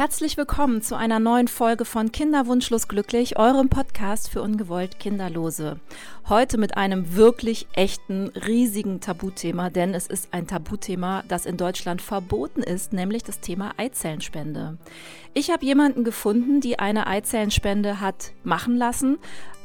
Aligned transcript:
Herzlich 0.00 0.38
willkommen 0.38 0.80
zu 0.80 0.96
einer 0.96 1.18
neuen 1.18 1.46
Folge 1.46 1.84
von 1.84 2.10
Kinderwunschlos 2.10 2.88
glücklich, 2.88 3.38
eurem 3.38 3.68
Podcast 3.68 4.30
für 4.30 4.40
ungewollt 4.40 4.98
Kinderlose. 4.98 5.78
Heute 6.26 6.56
mit 6.56 6.78
einem 6.78 7.16
wirklich 7.16 7.66
echten, 7.74 8.28
riesigen 8.28 9.02
Tabuthema, 9.02 9.68
denn 9.68 9.92
es 9.92 10.06
ist 10.06 10.32
ein 10.32 10.46
Tabuthema, 10.46 11.22
das 11.28 11.44
in 11.44 11.58
Deutschland 11.58 12.00
verboten 12.00 12.62
ist, 12.62 12.94
nämlich 12.94 13.24
das 13.24 13.40
Thema 13.40 13.72
Eizellenspende. 13.76 14.78
Ich 15.34 15.50
habe 15.50 15.66
jemanden 15.66 16.02
gefunden, 16.02 16.62
die 16.62 16.78
eine 16.78 17.06
Eizellenspende 17.06 18.00
hat 18.00 18.32
machen 18.42 18.78
lassen, 18.78 19.18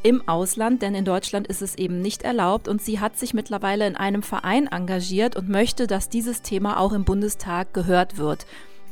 im 0.04 0.27
Ausland, 0.27 0.81
denn 0.81 0.95
in 0.95 1.05
Deutschland 1.05 1.47
ist 1.47 1.61
es 1.61 1.75
eben 1.75 2.02
nicht 2.02 2.23
erlaubt 2.23 2.67
und 2.67 2.81
sie 2.81 2.99
hat 2.99 3.17
sich 3.17 3.33
mittlerweile 3.33 3.88
in 3.88 3.95
einem 3.95 4.21
Verein 4.21 4.67
engagiert 4.67 5.38
und 5.38 5.47
möchte, 5.47 5.88
dass 5.88 6.09
dieses 6.09 6.41
Thema 6.41 6.77
auch 6.77 6.91
im 6.91 7.05
Bundestag 7.05 7.73
gehört 7.73 8.17
wird. 8.17 8.45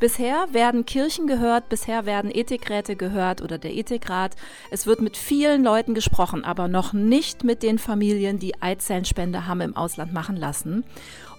Bisher 0.04 0.48
werden 0.52 0.86
Kirchen 0.86 1.28
gehört, 1.28 1.70
bisher 1.70 2.06
werden 2.06 2.30
Ethikräte 2.30 2.98
gehört 2.98 3.42
oder 3.42 3.58
der 3.58 3.74
Ethikrat. 3.74 4.36
Es 4.70 4.86
wird 4.86 5.00
mit 5.00 5.16
vielen 5.16 5.64
Leuten 5.64 5.94
gesprochen, 5.94 6.44
aber 6.44 6.68
noch 6.68 6.92
nicht 6.92 7.46
mit 7.46 7.64
den 7.64 7.80
Familien, 7.80 8.38
die 8.38 8.62
Eizellenspende 8.62 9.48
haben 9.48 9.62
im 9.62 9.78
Ausland 9.78 10.12
machen 10.12 10.36
lassen. 10.36 10.84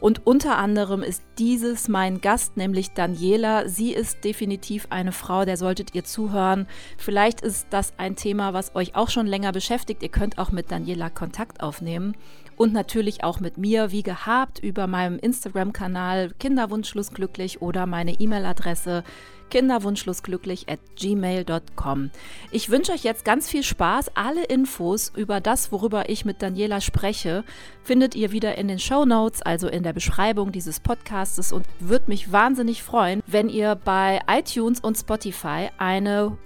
Und 0.04 0.26
unter 0.26 0.58
anderem 0.58 1.02
ist 1.02 1.22
dieses 1.38 1.88
mein 1.88 2.20
Gast, 2.20 2.58
nämlich 2.58 2.92
Daniela. 2.92 3.70
Sie 3.70 3.94
ist 3.94 4.22
definitiv 4.22 4.86
eine 4.90 5.12
Frau, 5.12 5.46
der 5.46 5.56
solltet 5.56 5.94
ihr 5.94 6.04
zuhören. 6.04 6.66
Vielleicht 6.98 7.40
ist 7.40 7.68
das 7.70 7.94
ein 7.96 8.14
Thema, 8.14 8.52
was 8.52 8.74
euch 8.74 8.96
auch 8.96 9.08
schon 9.08 9.26
länger 9.26 9.52
beschäftigt. 9.52 10.02
Ihr 10.02 10.10
könnt 10.10 10.36
auch 10.36 10.52
mit 10.52 10.70
Daniela 10.70 11.08
Kontakt 11.08 11.62
aufnehmen 11.62 12.14
und 12.58 12.74
natürlich 12.74 13.24
auch 13.24 13.40
mit 13.40 13.56
mir, 13.56 13.92
wie 13.92 14.02
gehabt, 14.02 14.58
über 14.58 14.86
meinem 14.86 15.18
Instagram-Kanal 15.18 16.32
Kinderwunschschlussglücklich 16.38 17.62
oder 17.62 17.86
meine 17.86 18.12
E-Mail-Adresse 18.12 19.04
kinderwunschlosglücklich 19.50 20.68
at 20.68 20.80
gmail.com. 20.96 22.10
Ich 22.50 22.70
wünsche 22.70 22.92
euch 22.92 23.04
jetzt 23.04 23.24
ganz 23.24 23.48
viel 23.48 23.62
Spaß. 23.62 24.16
Alle 24.16 24.44
Infos 24.44 25.12
über 25.16 25.40
das, 25.40 25.72
worüber 25.72 26.08
ich 26.08 26.24
mit 26.24 26.42
Daniela 26.42 26.80
spreche, 26.80 27.44
findet 27.82 28.14
ihr 28.14 28.32
wieder 28.32 28.56
in 28.56 28.68
den 28.68 28.78
Show 28.78 29.04
Notes, 29.04 29.42
also 29.42 29.68
in 29.68 29.82
der 29.82 29.92
Beschreibung 29.92 30.52
dieses 30.52 30.80
Podcastes 30.80 31.52
und 31.52 31.66
würde 31.80 32.04
mich 32.08 32.32
wahnsinnig 32.32 32.82
freuen, 32.82 33.22
wenn 33.26 33.48
ihr 33.48 33.74
bei 33.74 34.20
iTunes 34.28 34.80
und 34.80 34.96
Spotify 34.96 35.70
eine 35.78 36.36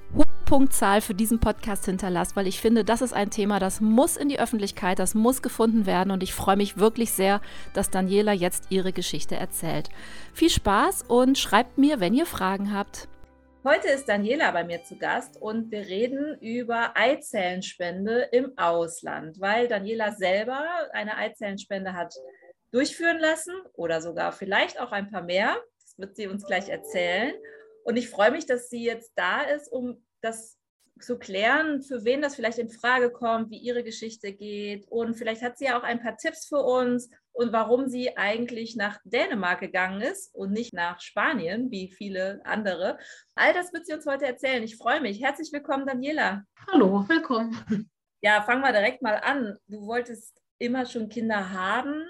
Punktzahl 0.48 1.02
für 1.02 1.12
diesen 1.12 1.40
Podcast 1.40 1.84
hinterlasst, 1.84 2.34
weil 2.34 2.46
ich 2.46 2.58
finde, 2.58 2.82
das 2.82 3.02
ist 3.02 3.12
ein 3.12 3.28
Thema, 3.28 3.58
das 3.58 3.82
muss 3.82 4.16
in 4.16 4.30
die 4.30 4.40
Öffentlichkeit, 4.40 4.98
das 4.98 5.14
muss 5.14 5.42
gefunden 5.42 5.84
werden 5.84 6.10
und 6.10 6.22
ich 6.22 6.32
freue 6.32 6.56
mich 6.56 6.78
wirklich 6.78 7.12
sehr, 7.12 7.42
dass 7.74 7.90
Daniela 7.90 8.32
jetzt 8.32 8.64
ihre 8.70 8.94
Geschichte 8.94 9.36
erzählt. 9.36 9.90
Viel 10.32 10.48
Spaß 10.48 11.02
und 11.02 11.36
schreibt 11.36 11.76
mir, 11.76 12.00
wenn 12.00 12.14
ihr 12.14 12.24
Fragen 12.24 12.72
habt. 12.72 13.08
Heute 13.62 13.88
ist 13.88 14.08
Daniela 14.08 14.50
bei 14.52 14.64
mir 14.64 14.82
zu 14.84 14.96
Gast 14.96 15.36
und 15.38 15.70
wir 15.70 15.80
reden 15.80 16.38
über 16.40 16.96
Eizellenspende 16.96 18.30
im 18.32 18.56
Ausland, 18.56 19.38
weil 19.40 19.68
Daniela 19.68 20.12
selber 20.12 20.64
eine 20.94 21.18
Eizellenspende 21.18 21.92
hat 21.92 22.14
durchführen 22.72 23.18
lassen 23.18 23.52
oder 23.74 24.00
sogar 24.00 24.32
vielleicht 24.32 24.80
auch 24.80 24.92
ein 24.92 25.10
paar 25.10 25.24
mehr. 25.24 25.58
Das 25.82 25.98
wird 25.98 26.16
sie 26.16 26.26
uns 26.26 26.46
gleich 26.46 26.70
erzählen. 26.70 27.34
Und 27.84 27.98
ich 27.98 28.08
freue 28.08 28.30
mich, 28.30 28.46
dass 28.46 28.70
sie 28.70 28.84
jetzt 28.84 29.12
da 29.14 29.42
ist, 29.42 29.70
um 29.70 30.02
das 30.20 30.58
zu 31.00 31.18
klären, 31.18 31.82
für 31.82 32.04
wen 32.04 32.22
das 32.22 32.34
vielleicht 32.34 32.58
in 32.58 32.70
Frage 32.70 33.10
kommt, 33.10 33.50
wie 33.50 33.58
ihre 33.58 33.84
Geschichte 33.84 34.32
geht. 34.32 34.86
Und 34.88 35.14
vielleicht 35.14 35.42
hat 35.42 35.58
sie 35.58 35.66
ja 35.66 35.78
auch 35.78 35.84
ein 35.84 36.02
paar 36.02 36.16
Tipps 36.16 36.46
für 36.46 36.62
uns 36.62 37.10
und 37.32 37.52
warum 37.52 37.88
sie 37.88 38.16
eigentlich 38.16 38.74
nach 38.76 38.98
Dänemark 39.04 39.60
gegangen 39.60 40.00
ist 40.00 40.34
und 40.34 40.52
nicht 40.52 40.74
nach 40.74 41.00
Spanien, 41.00 41.70
wie 41.70 41.92
viele 41.92 42.40
andere. 42.44 42.98
All 43.36 43.52
das 43.52 43.72
wird 43.72 43.86
sie 43.86 43.94
uns 43.94 44.06
heute 44.06 44.26
erzählen. 44.26 44.62
Ich 44.62 44.76
freue 44.76 45.00
mich. 45.00 45.22
Herzlich 45.22 45.52
willkommen, 45.52 45.86
Daniela. 45.86 46.42
Hallo, 46.70 47.08
willkommen. 47.08 47.88
Ja, 48.20 48.42
fangen 48.42 48.62
wir 48.62 48.72
direkt 48.72 49.00
mal 49.00 49.20
an. 49.22 49.56
Du 49.68 49.86
wolltest 49.86 50.42
immer 50.58 50.86
schon 50.86 51.08
Kinder 51.08 51.52
haben 51.52 52.02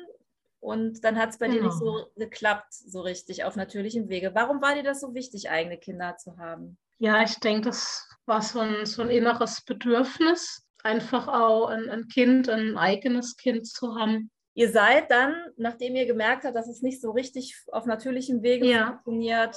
und 0.60 1.04
dann 1.04 1.18
hat 1.18 1.30
es 1.30 1.38
bei 1.38 1.48
genau. 1.48 1.58
dir 1.58 1.64
nicht 1.66 1.78
so 1.78 1.92
genau. 1.92 2.06
geklappt, 2.16 2.72
so 2.72 3.02
richtig 3.02 3.44
auf 3.44 3.56
natürlichem 3.56 4.08
Wege. 4.08 4.34
Warum 4.34 4.62
war 4.62 4.74
dir 4.74 4.82
das 4.82 5.00
so 5.00 5.12
wichtig, 5.14 5.50
eigene 5.50 5.76
Kinder 5.76 6.16
zu 6.16 6.38
haben? 6.38 6.78
Ja, 6.98 7.22
ich 7.22 7.36
denke, 7.36 7.62
das 7.62 8.08
war 8.26 8.42
so 8.42 8.60
ein, 8.60 8.84
so 8.86 9.02
ein 9.02 9.10
inneres 9.10 9.62
Bedürfnis, 9.62 10.66
einfach 10.82 11.28
auch 11.28 11.68
ein, 11.68 11.88
ein 11.88 12.08
Kind, 12.08 12.48
ein 12.48 12.76
eigenes 12.76 13.36
Kind 13.36 13.66
zu 13.66 13.94
haben. 13.96 14.30
Ihr 14.54 14.70
seid 14.70 15.10
dann, 15.10 15.34
nachdem 15.56 15.94
ihr 15.94 16.06
gemerkt 16.06 16.44
habt, 16.44 16.56
dass 16.56 16.68
es 16.68 16.82
nicht 16.82 17.00
so 17.00 17.12
richtig 17.12 17.56
auf 17.70 17.86
natürlichem 17.86 18.42
Wege 18.42 18.66
ja. 18.66 18.86
funktioniert, 18.86 19.56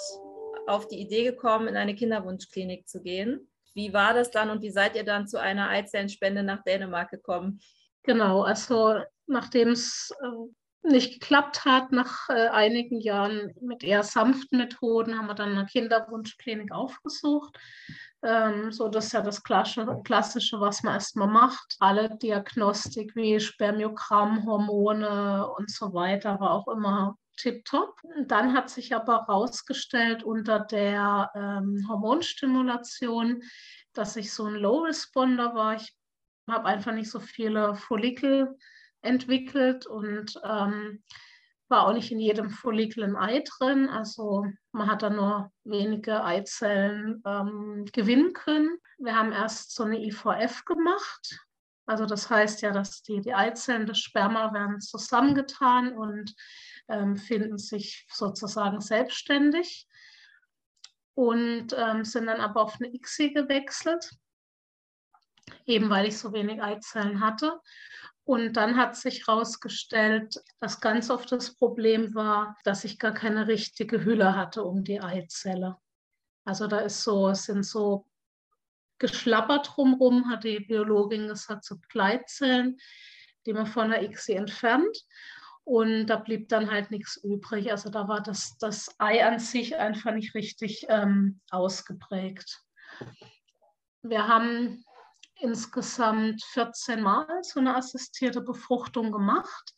auf 0.68 0.88
die 0.88 1.00
Idee 1.00 1.24
gekommen, 1.24 1.68
in 1.68 1.76
eine 1.76 1.96
Kinderwunschklinik 1.96 2.88
zu 2.88 3.02
gehen. 3.02 3.52
Wie 3.74 3.94
war 3.94 4.14
das 4.14 4.30
dann 4.32 4.50
und 4.50 4.62
wie 4.62 4.70
seid 4.70 4.96
ihr 4.96 5.04
dann 5.04 5.28
zu 5.28 5.40
einer 5.40 5.70
Eizellenspende 5.70 6.44
nach 6.44 6.64
Dänemark 6.64 7.10
gekommen? 7.10 7.60
Genau, 8.04 8.42
also 8.44 9.00
nachdem 9.26 9.70
es 9.70 10.14
äh, 10.22 10.28
nicht 10.84 11.20
geklappt 11.20 11.66
hat, 11.66 11.92
nach 11.92 12.30
äh, 12.30 12.48
einigen 12.50 13.00
Jahren 13.00 13.54
mit 13.62 13.84
eher 13.84 14.04
sanften 14.04 14.58
Methoden, 14.58 15.18
haben 15.18 15.28
wir 15.28 15.36
dann 15.36 15.52
eine 15.52 15.66
Kinderwunschklinik 15.66 16.72
aufgesucht. 16.72 17.58
Ähm, 18.24 18.72
so, 18.72 18.88
das 18.88 19.08
ist 19.08 19.14
ja 19.14 19.22
das 19.22 19.44
Klassische, 19.44 20.00
Klassische, 20.04 20.60
was 20.60 20.84
man 20.84 20.96
erstmal 20.96 21.28
macht. 21.28 21.76
Alle 21.80 22.18
Diagnostik 22.18 23.16
wie 23.16 23.40
Spermiogramm, 23.40 24.46
Hormone 24.46 25.48
und 25.58 25.72
so 25.72 25.94
weiter 25.94 26.40
war 26.40 26.52
auch 26.52 26.68
immer 26.68 27.18
tipptopp. 27.38 28.00
Dann 28.28 28.54
hat 28.54 28.70
sich 28.70 28.94
aber 28.94 29.26
herausgestellt 29.28 30.24
unter 30.24 30.60
der 30.60 31.32
ähm, 31.36 31.86
Hormonstimulation, 31.90 33.44
dass 33.94 34.16
ich 34.16 34.34
so 34.34 34.46
ein 34.46 34.56
Low 34.56 34.80
Responder 34.80 35.56
war. 35.56 35.76
Ich 35.76 35.96
habe 36.48 36.66
einfach 36.66 36.94
nicht 36.94 37.10
so 37.10 37.20
viele 37.20 37.76
Follikel 37.76 38.58
entwickelt 39.02 39.86
und 39.86 40.40
ähm, 40.44 41.04
war 41.72 41.88
auch 41.88 41.94
nicht 41.94 42.12
in 42.12 42.20
jedem 42.20 42.50
Follikel 42.50 43.04
ein 43.04 43.16
Ei 43.16 43.44
drin. 43.58 43.90
Also 43.90 44.46
man 44.72 44.92
hat 44.92 45.02
da 45.02 45.10
nur 45.10 45.52
wenige 45.64 46.24
Eizellen 46.24 47.24
ähm, 47.26 47.86
gewinnen 47.94 48.34
können. 48.34 48.78
Wir 49.00 49.16
haben 49.16 49.32
erst 49.32 49.74
so 49.74 49.84
eine 49.84 50.00
IVF 50.04 50.66
gemacht. 50.66 51.40
Also 51.88 52.06
das 52.06 52.30
heißt 52.30 52.62
ja, 52.62 52.72
dass 52.72 53.02
die, 53.02 53.22
die 53.22 53.34
Eizellen 53.34 53.88
des 53.88 54.00
Sperma 54.00 54.54
werden 54.54 54.80
zusammengetan 54.82 55.94
und 55.98 56.36
ähm, 56.90 57.18
finden 57.18 57.58
sich 57.58 58.06
sozusagen 58.12 58.82
selbstständig 58.82 59.88
und 61.16 61.74
ähm, 61.76 62.06
sind 62.06 62.28
dann 62.28 62.42
aber 62.42 62.62
auf 62.62 62.76
eine 62.80 62.94
ICSI 62.94 63.34
gewechselt, 63.34 64.12
eben 65.66 65.90
weil 65.90 66.08
ich 66.08 66.18
so 66.18 66.34
wenig 66.34 66.62
Eizellen 66.62 67.20
hatte. 67.20 67.60
Und 68.24 68.54
dann 68.54 68.78
hat 68.78 68.96
sich 68.96 69.28
herausgestellt, 69.28 70.42
dass 70.60 70.80
ganz 70.80 71.10
oft 71.10 71.32
das 71.32 71.56
Problem 71.56 72.14
war, 72.14 72.56
dass 72.64 72.84
ich 72.84 73.00
gar 73.00 73.14
keine 73.14 73.48
richtige 73.48 74.06
Hülle 74.06 74.36
hatte 74.36 74.64
um 74.64 74.84
die 74.84 75.02
Eizelle. 75.02 75.78
Also 76.46 76.68
da 76.68 76.80
ist 76.80 77.04
so, 77.04 77.30
es 77.30 77.46
sind 77.46 77.64
so 77.64 78.06
geschlappert 79.00 79.72
drumherum, 79.76 80.30
hat 80.30 80.44
die 80.44 80.60
Biologin 80.60 81.28
gesagt, 81.28 81.66
so 81.66 81.78
Gleitzellen, 81.90 82.78
die 83.46 83.54
man 83.54 83.66
von 83.66 83.90
der 83.90 84.04
ICSI 84.04 84.34
entfernt. 84.34 84.98
Und 85.64 86.08
da 86.08 86.18
blieb 86.18 86.50
dann 86.50 86.70
halt 86.70 86.92
nichts 86.92 87.18
übrig. 87.18 87.72
Also 87.72 87.90
da 87.90 88.08
war 88.08 88.22
das, 88.22 88.58
das 88.58 88.96
Ei 89.00 89.26
an 89.26 89.40
sich 89.40 89.76
einfach 89.76 90.14
nicht 90.14 90.36
richtig 90.36 90.86
ähm, 90.90 91.40
ausgeprägt. 91.50 92.62
Wir 94.04 94.28
haben 94.28 94.84
insgesamt 95.42 96.44
14 96.44 97.02
Mal 97.02 97.28
so 97.44 97.60
eine 97.60 97.76
assistierte 97.76 98.42
Befruchtung 98.42 99.12
gemacht, 99.12 99.74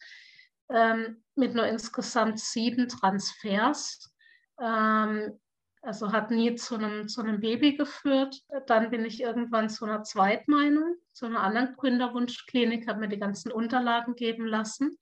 ähm, 0.70 1.24
mit 1.36 1.56
nur 1.56 1.66
insgesamt 1.66 2.40
sieben 2.40 2.88
Transfers. 2.88 4.14
Ähm, 4.62 5.40
also 5.82 6.14
hat 6.14 6.32
nie 6.32 6.56
zu 6.56 6.76
einem, 6.76 7.10
zu 7.10 7.22
einem 7.22 7.42
Baby 7.42 7.76
geführt. 7.76 8.42
Dann 8.68 8.90
bin 8.90 9.04
ich 9.04 9.22
irgendwann 9.22 9.70
zu 9.70 9.84
einer 9.84 10.04
Zweitmeinung, 10.04 10.96
zu 11.12 11.26
einer 11.26 11.42
anderen 11.42 11.76
Kinderwunschklinik, 11.76 12.88
habe 12.88 13.02
mir 13.02 13.10
die 13.10 13.20
ganzen 13.20 13.52
Unterlagen 13.52 14.16
geben 14.16 14.46
lassen 14.46 14.98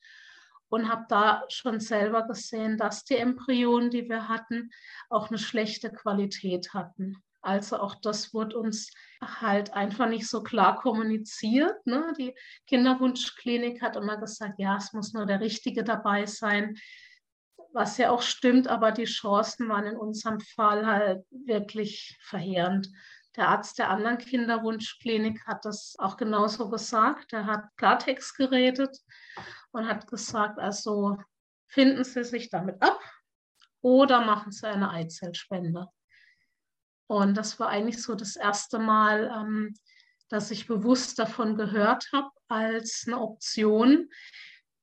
und 0.70 0.90
habe 0.90 1.06
da 1.08 1.44
schon 1.50 1.80
selber 1.80 2.26
gesehen, 2.26 2.78
dass 2.78 3.04
die 3.04 3.18
Embryonen, 3.18 3.92
die 3.92 4.10
wir 4.10 4.28
hatten, 4.28 4.72
auch 5.10 5.30
eine 5.30 5.38
schlechte 5.38 5.92
Qualität 5.92 6.74
hatten. 6.74 7.22
Also 7.42 7.80
auch 7.80 7.96
das 7.96 8.34
wurde 8.34 8.58
uns 8.58 8.92
halt 9.22 9.74
einfach 9.74 10.08
nicht 10.08 10.28
so 10.28 10.44
klar 10.44 10.76
kommuniziert. 10.76 11.86
Ne? 11.86 12.14
Die 12.18 12.36
Kinderwunschklinik 12.68 13.82
hat 13.82 13.96
immer 13.96 14.18
gesagt, 14.18 14.60
ja, 14.60 14.78
es 14.78 14.94
muss 14.94 15.14
nur 15.14 15.26
der 15.26 15.40
Richtige 15.40 15.84
dabei 15.84 16.26
sein, 16.26 16.78
was 17.74 17.98
ja 17.98 18.12
auch 18.12 18.22
stimmt, 18.22 18.68
aber 18.68 18.92
die 18.92 19.06
Chancen 19.06 19.70
waren 19.70 19.86
in 19.86 19.98
unserem 19.98 20.40
Fall 20.40 20.86
halt 20.86 21.26
wirklich 21.30 22.18
verheerend. 22.22 22.90
Der 23.38 23.48
Arzt 23.48 23.80
der 23.80 23.90
anderen 23.90 24.18
Kinderwunschklinik 24.18 25.46
hat 25.48 25.64
das 25.64 25.96
auch 26.00 26.18
genauso 26.18 26.70
gesagt. 26.70 27.32
Er 27.32 27.46
hat 27.46 27.64
Klartext 27.78 28.36
geredet 28.36 28.98
und 29.72 29.88
hat 29.88 30.08
gesagt, 30.08 30.60
also 30.60 31.18
finden 31.68 32.04
Sie 32.04 32.26
sich 32.26 32.50
damit 32.50 32.82
ab 32.82 33.00
oder 33.82 34.22
machen 34.22 34.52
Sie 34.52 34.68
eine 34.68 34.92
Eizellspende. 34.92 35.88
Und 37.12 37.36
das 37.36 37.60
war 37.60 37.68
eigentlich 37.68 38.02
so 38.02 38.16
das 38.16 38.38
erste 38.38 38.80
Mal, 38.80 39.30
ähm, 39.36 39.74
dass 40.30 40.50
ich 40.50 40.66
bewusst 40.66 41.20
davon 41.20 41.58
gehört 41.58 42.08
habe 42.14 42.30
als 42.48 43.04
eine 43.06 43.20
Option, 43.20 44.10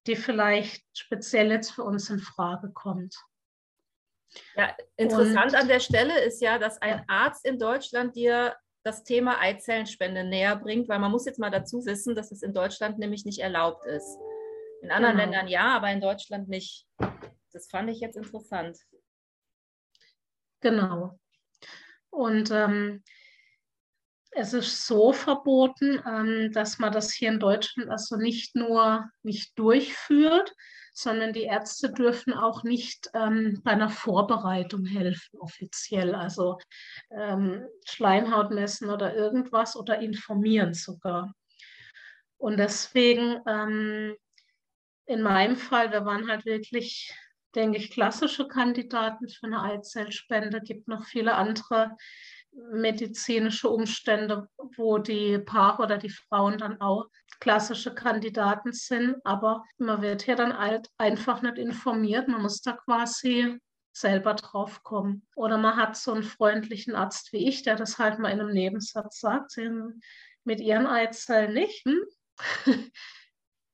die 0.06 0.14
vielleicht 0.14 0.84
speziell 0.92 1.50
jetzt 1.50 1.70
für 1.70 1.84
uns 1.84 2.10
in 2.10 2.18
Frage 2.18 2.70
kommt. 2.74 3.16
Ja, 4.56 4.76
interessant 4.98 5.54
Und, 5.54 5.58
an 5.58 5.68
der 5.68 5.80
Stelle 5.80 6.22
ist 6.22 6.42
ja, 6.42 6.58
dass 6.58 6.82
ein 6.82 7.02
Arzt 7.08 7.46
in 7.46 7.58
Deutschland 7.58 8.14
dir 8.14 8.54
das 8.84 9.04
Thema 9.04 9.40
Eizellenspende 9.40 10.22
näher 10.22 10.56
bringt, 10.56 10.86
weil 10.90 10.98
man 10.98 11.10
muss 11.10 11.24
jetzt 11.24 11.38
mal 11.38 11.50
dazu 11.50 11.86
wissen, 11.86 12.14
dass 12.14 12.30
es 12.30 12.42
in 12.42 12.52
Deutschland 12.52 12.98
nämlich 12.98 13.24
nicht 13.24 13.38
erlaubt 13.38 13.86
ist. 13.86 14.18
In 14.82 14.90
anderen 14.90 15.16
genau. 15.16 15.30
Ländern 15.30 15.48
ja, 15.48 15.74
aber 15.74 15.90
in 15.90 16.02
Deutschland 16.02 16.50
nicht. 16.50 16.86
Das 17.54 17.70
fand 17.70 17.88
ich 17.88 18.00
jetzt 18.00 18.18
interessant. 18.18 18.76
Genau. 20.60 21.18
Und 22.18 22.50
ähm, 22.50 23.04
es 24.32 24.52
ist 24.52 24.88
so 24.88 25.12
verboten, 25.12 26.02
ähm, 26.04 26.50
dass 26.52 26.80
man 26.80 26.92
das 26.92 27.12
hier 27.12 27.28
in 27.28 27.38
Deutschland 27.38 27.90
also 27.90 28.16
nicht 28.16 28.56
nur 28.56 29.08
nicht 29.22 29.56
durchführt, 29.56 30.52
sondern 30.92 31.32
die 31.32 31.44
Ärzte 31.44 31.92
dürfen 31.92 32.34
auch 32.34 32.64
nicht 32.64 33.08
ähm, 33.14 33.60
bei 33.62 33.70
einer 33.70 33.88
Vorbereitung 33.88 34.84
helfen, 34.84 35.38
offiziell, 35.38 36.16
also 36.16 36.58
ähm, 37.16 37.64
Schleimhaut 37.86 38.50
messen 38.50 38.90
oder 38.90 39.14
irgendwas 39.14 39.76
oder 39.76 40.00
informieren 40.00 40.74
sogar. 40.74 41.32
Und 42.36 42.56
deswegen, 42.56 43.40
ähm, 43.46 44.16
in 45.06 45.22
meinem 45.22 45.56
Fall, 45.56 45.92
wir 45.92 46.04
waren 46.04 46.28
halt 46.28 46.44
wirklich, 46.46 47.14
denke 47.58 47.78
ich, 47.78 47.90
klassische 47.90 48.46
Kandidaten 48.46 49.28
für 49.28 49.46
eine 49.46 49.60
Eizellspende, 49.60 50.60
gibt 50.60 50.86
noch 50.86 51.04
viele 51.04 51.34
andere 51.34 51.96
medizinische 52.72 53.68
Umstände, 53.68 54.48
wo 54.76 54.98
die 54.98 55.38
Paare 55.38 55.82
oder 55.82 55.98
die 55.98 56.08
Frauen 56.08 56.56
dann 56.58 56.80
auch 56.80 57.06
klassische 57.40 57.92
Kandidaten 57.94 58.72
sind. 58.72 59.16
Aber 59.24 59.64
man 59.76 60.02
wird 60.02 60.22
hier 60.22 60.36
dann 60.36 60.56
halt 60.56 60.88
einfach 60.98 61.42
nicht 61.42 61.58
informiert. 61.58 62.28
Man 62.28 62.42
muss 62.42 62.62
da 62.62 62.72
quasi 62.72 63.58
selber 63.92 64.34
drauf 64.34 64.84
kommen. 64.84 65.26
Oder 65.34 65.58
man 65.58 65.76
hat 65.76 65.96
so 65.96 66.12
einen 66.12 66.22
freundlichen 66.22 66.94
Arzt 66.94 67.32
wie 67.32 67.48
ich, 67.48 67.62
der 67.64 67.74
das 67.74 67.98
halt 67.98 68.20
mal 68.20 68.30
in 68.30 68.40
einem 68.40 68.52
Nebensatz 68.52 69.18
sagt. 69.18 69.56
Mit 70.44 70.60
ihren 70.60 70.86
Eizellen 70.86 71.54
nicht. 71.54 71.84
Hm? 71.84 72.04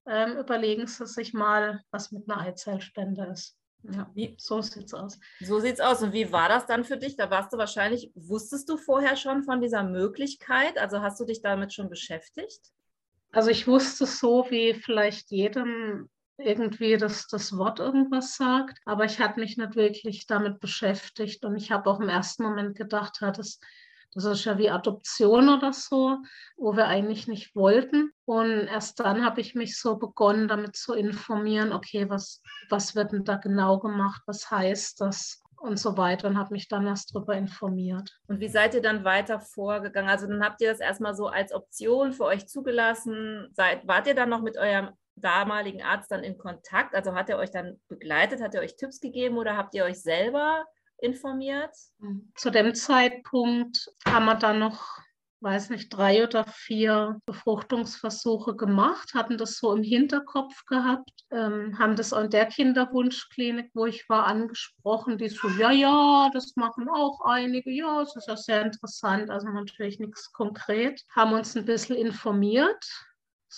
ähm, 0.06 0.38
überlegen 0.38 0.86
Sie 0.86 1.06
sich 1.06 1.34
mal, 1.34 1.82
was 1.90 2.12
mit 2.12 2.28
einer 2.30 2.40
Eizellspende 2.40 3.26
ist. 3.26 3.58
Ja, 3.92 4.10
wie, 4.14 4.34
so 4.38 4.62
sieht's 4.62 4.94
aus. 4.94 5.18
So 5.40 5.60
sieht's 5.60 5.80
aus. 5.80 6.02
Und 6.02 6.12
wie 6.12 6.32
war 6.32 6.48
das 6.48 6.66
dann 6.66 6.84
für 6.84 6.96
dich? 6.96 7.16
Da 7.16 7.30
warst 7.30 7.52
du 7.52 7.58
wahrscheinlich, 7.58 8.10
wusstest 8.14 8.68
du 8.68 8.76
vorher 8.76 9.16
schon 9.16 9.42
von 9.42 9.60
dieser 9.60 9.82
Möglichkeit? 9.82 10.78
Also 10.78 11.02
hast 11.02 11.20
du 11.20 11.24
dich 11.24 11.42
damit 11.42 11.74
schon 11.74 11.90
beschäftigt? 11.90 12.72
Also 13.32 13.50
ich 13.50 13.66
wusste 13.66 14.06
so, 14.06 14.46
wie 14.48 14.74
vielleicht 14.74 15.30
jedem 15.30 16.08
irgendwie 16.38 16.96
das, 16.96 17.28
das 17.28 17.56
Wort 17.56 17.78
irgendwas 17.78 18.36
sagt, 18.36 18.78
aber 18.86 19.04
ich 19.04 19.20
hatte 19.20 19.38
mich 19.38 19.56
nicht 19.56 19.76
wirklich 19.76 20.26
damit 20.26 20.60
beschäftigt 20.60 21.44
und 21.44 21.56
ich 21.56 21.70
habe 21.70 21.88
auch 21.88 22.00
im 22.00 22.08
ersten 22.08 22.42
Moment 22.42 22.76
gedacht, 22.76 23.18
das 23.20 23.60
das 24.14 24.24
ist 24.24 24.44
ja 24.44 24.58
wie 24.58 24.70
Adoption 24.70 25.48
oder 25.48 25.72
so, 25.72 26.18
wo 26.56 26.76
wir 26.76 26.86
eigentlich 26.86 27.26
nicht 27.26 27.54
wollten. 27.56 28.12
Und 28.24 28.68
erst 28.68 29.00
dann 29.00 29.24
habe 29.24 29.40
ich 29.40 29.54
mich 29.54 29.78
so 29.78 29.96
begonnen, 29.96 30.48
damit 30.48 30.76
zu 30.76 30.94
informieren, 30.94 31.72
okay, 31.72 32.08
was, 32.08 32.40
was 32.70 32.94
wird 32.94 33.12
denn 33.12 33.24
da 33.24 33.36
genau 33.36 33.78
gemacht, 33.78 34.22
was 34.26 34.50
heißt 34.50 35.00
das 35.00 35.42
und 35.64 35.78
so 35.78 35.96
weiter 35.96 36.28
und 36.28 36.38
habe 36.38 36.52
mich 36.52 36.68
dann 36.68 36.86
erst 36.86 37.14
darüber 37.14 37.34
informiert. 37.34 38.10
Und 38.28 38.38
wie 38.40 38.48
seid 38.48 38.74
ihr 38.74 38.82
dann 38.82 39.04
weiter 39.04 39.40
vorgegangen? 39.40 40.10
Also 40.10 40.26
dann 40.26 40.44
habt 40.44 40.60
ihr 40.60 40.70
das 40.70 40.80
erstmal 40.80 41.14
so 41.14 41.28
als 41.28 41.52
Option 41.52 42.12
für 42.12 42.24
euch 42.24 42.46
zugelassen. 42.46 43.48
Seid, 43.54 43.86
wart 43.88 44.06
ihr 44.06 44.14
dann 44.14 44.28
noch 44.28 44.42
mit 44.42 44.58
eurem 44.58 44.90
damaligen 45.16 45.82
Arzt 45.82 46.10
dann 46.10 46.22
in 46.22 46.36
Kontakt? 46.36 46.94
Also 46.94 47.14
hat 47.14 47.30
er 47.30 47.38
euch 47.38 47.50
dann 47.50 47.80
begleitet, 47.88 48.42
hat 48.42 48.54
er 48.54 48.60
euch 48.60 48.76
Tipps 48.76 49.00
gegeben 49.00 49.38
oder 49.38 49.56
habt 49.56 49.74
ihr 49.74 49.84
euch 49.84 50.02
selber 50.02 50.64
informiert? 50.98 51.74
Zu 52.36 52.50
dem 52.50 52.74
Zeitpunkt 52.74 53.90
haben 54.06 54.26
wir 54.26 54.34
dann 54.34 54.58
noch, 54.58 54.98
weiß 55.40 55.70
nicht, 55.70 55.90
drei 55.90 56.24
oder 56.24 56.44
vier 56.44 57.20
Befruchtungsversuche 57.26 58.56
gemacht, 58.56 59.14
hatten 59.14 59.36
das 59.36 59.58
so 59.58 59.74
im 59.74 59.82
Hinterkopf 59.82 60.64
gehabt, 60.66 61.10
ähm, 61.30 61.78
haben 61.78 61.96
das 61.96 62.12
in 62.12 62.30
der 62.30 62.46
Kinderwunschklinik, 62.46 63.70
wo 63.74 63.86
ich 63.86 64.08
war, 64.08 64.26
angesprochen, 64.26 65.18
die 65.18 65.28
so, 65.28 65.48
ja, 65.48 65.70
ja, 65.70 66.30
das 66.32 66.54
machen 66.56 66.88
auch 66.88 67.20
einige, 67.24 67.70
ja, 67.70 68.02
es 68.02 68.16
ist 68.16 68.28
ja 68.28 68.36
sehr 68.36 68.62
interessant, 68.62 69.30
also 69.30 69.48
natürlich 69.48 69.98
nichts 69.98 70.32
konkret, 70.32 71.02
haben 71.14 71.32
uns 71.32 71.54
ein 71.56 71.66
bisschen 71.66 71.96
informiert 71.96 72.84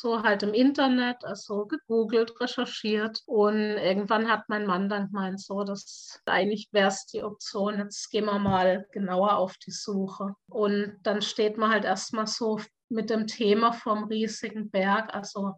so 0.01 0.23
halt 0.23 0.43
im 0.43 0.53
Internet, 0.55 1.25
also 1.25 1.67
gegoogelt, 1.67 2.41
recherchiert. 2.41 3.23
Und 3.27 3.59
irgendwann 3.59 4.31
hat 4.31 4.49
mein 4.49 4.67
Mann 4.67 4.89
dann 4.89 5.07
gemeint, 5.07 5.41
so, 5.41 5.65
das 5.65 6.21
eigentlich 6.27 6.69
wäre 6.73 6.89
es 6.89 7.07
die 7.07 7.23
Option, 7.23 7.79
jetzt 7.79 8.11
gehen 8.11 8.27
wir 8.27 8.39
mal 8.39 8.87
genauer 8.93 9.37
auf 9.37 9.57
die 9.59 9.71
Suche. 9.71 10.35
Und 10.49 10.99
dann 11.03 11.23
steht 11.23 11.57
man 11.57 11.71
halt 11.71 11.85
erstmal 11.85 12.27
so 12.27 12.61
mit 12.89 13.11
dem 13.11 13.27
Thema 13.27 13.73
vom 13.73 14.05
riesigen 14.05 14.71
Berg, 14.71 15.15
also 15.15 15.55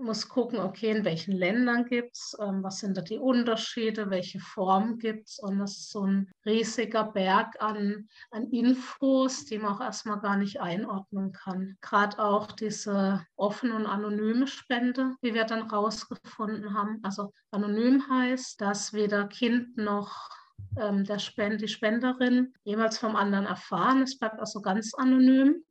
muss 0.00 0.28
gucken, 0.28 0.58
okay, 0.58 0.90
in 0.90 1.04
welchen 1.04 1.32
Ländern 1.32 1.84
gibt 1.84 2.16
es, 2.16 2.36
ähm, 2.40 2.62
was 2.62 2.80
sind 2.80 2.96
da 2.96 3.02
die 3.02 3.18
Unterschiede, 3.18 4.10
welche 4.10 4.40
Formen 4.40 4.98
gibt 4.98 5.28
es. 5.28 5.38
Und 5.38 5.58
das 5.58 5.72
ist 5.72 5.90
so 5.90 6.06
ein 6.06 6.30
riesiger 6.44 7.04
Berg 7.04 7.60
an, 7.60 8.08
an 8.30 8.50
Infos, 8.50 9.44
die 9.44 9.58
man 9.58 9.74
auch 9.74 9.80
erstmal 9.80 10.20
gar 10.20 10.36
nicht 10.36 10.60
einordnen 10.60 11.32
kann. 11.32 11.76
Gerade 11.80 12.18
auch 12.18 12.52
diese 12.52 13.24
offene 13.36 13.76
und 13.76 13.86
anonyme 13.86 14.46
Spende, 14.46 15.14
wie 15.20 15.34
wir 15.34 15.44
dann 15.44 15.62
rausgefunden 15.62 16.74
haben. 16.74 16.98
Also 17.02 17.32
anonym 17.50 18.08
heißt, 18.08 18.60
dass 18.60 18.92
weder 18.92 19.26
Kind 19.26 19.76
noch 19.76 20.30
ähm, 20.78 21.04
der 21.04 21.18
Spend, 21.18 21.60
die 21.60 21.68
Spenderin 21.68 22.54
jemals 22.64 22.98
vom 22.98 23.16
anderen 23.16 23.46
erfahren. 23.46 24.02
Es 24.02 24.18
bleibt 24.18 24.40
also 24.40 24.60
ganz 24.60 24.94
anonym. 24.94 25.62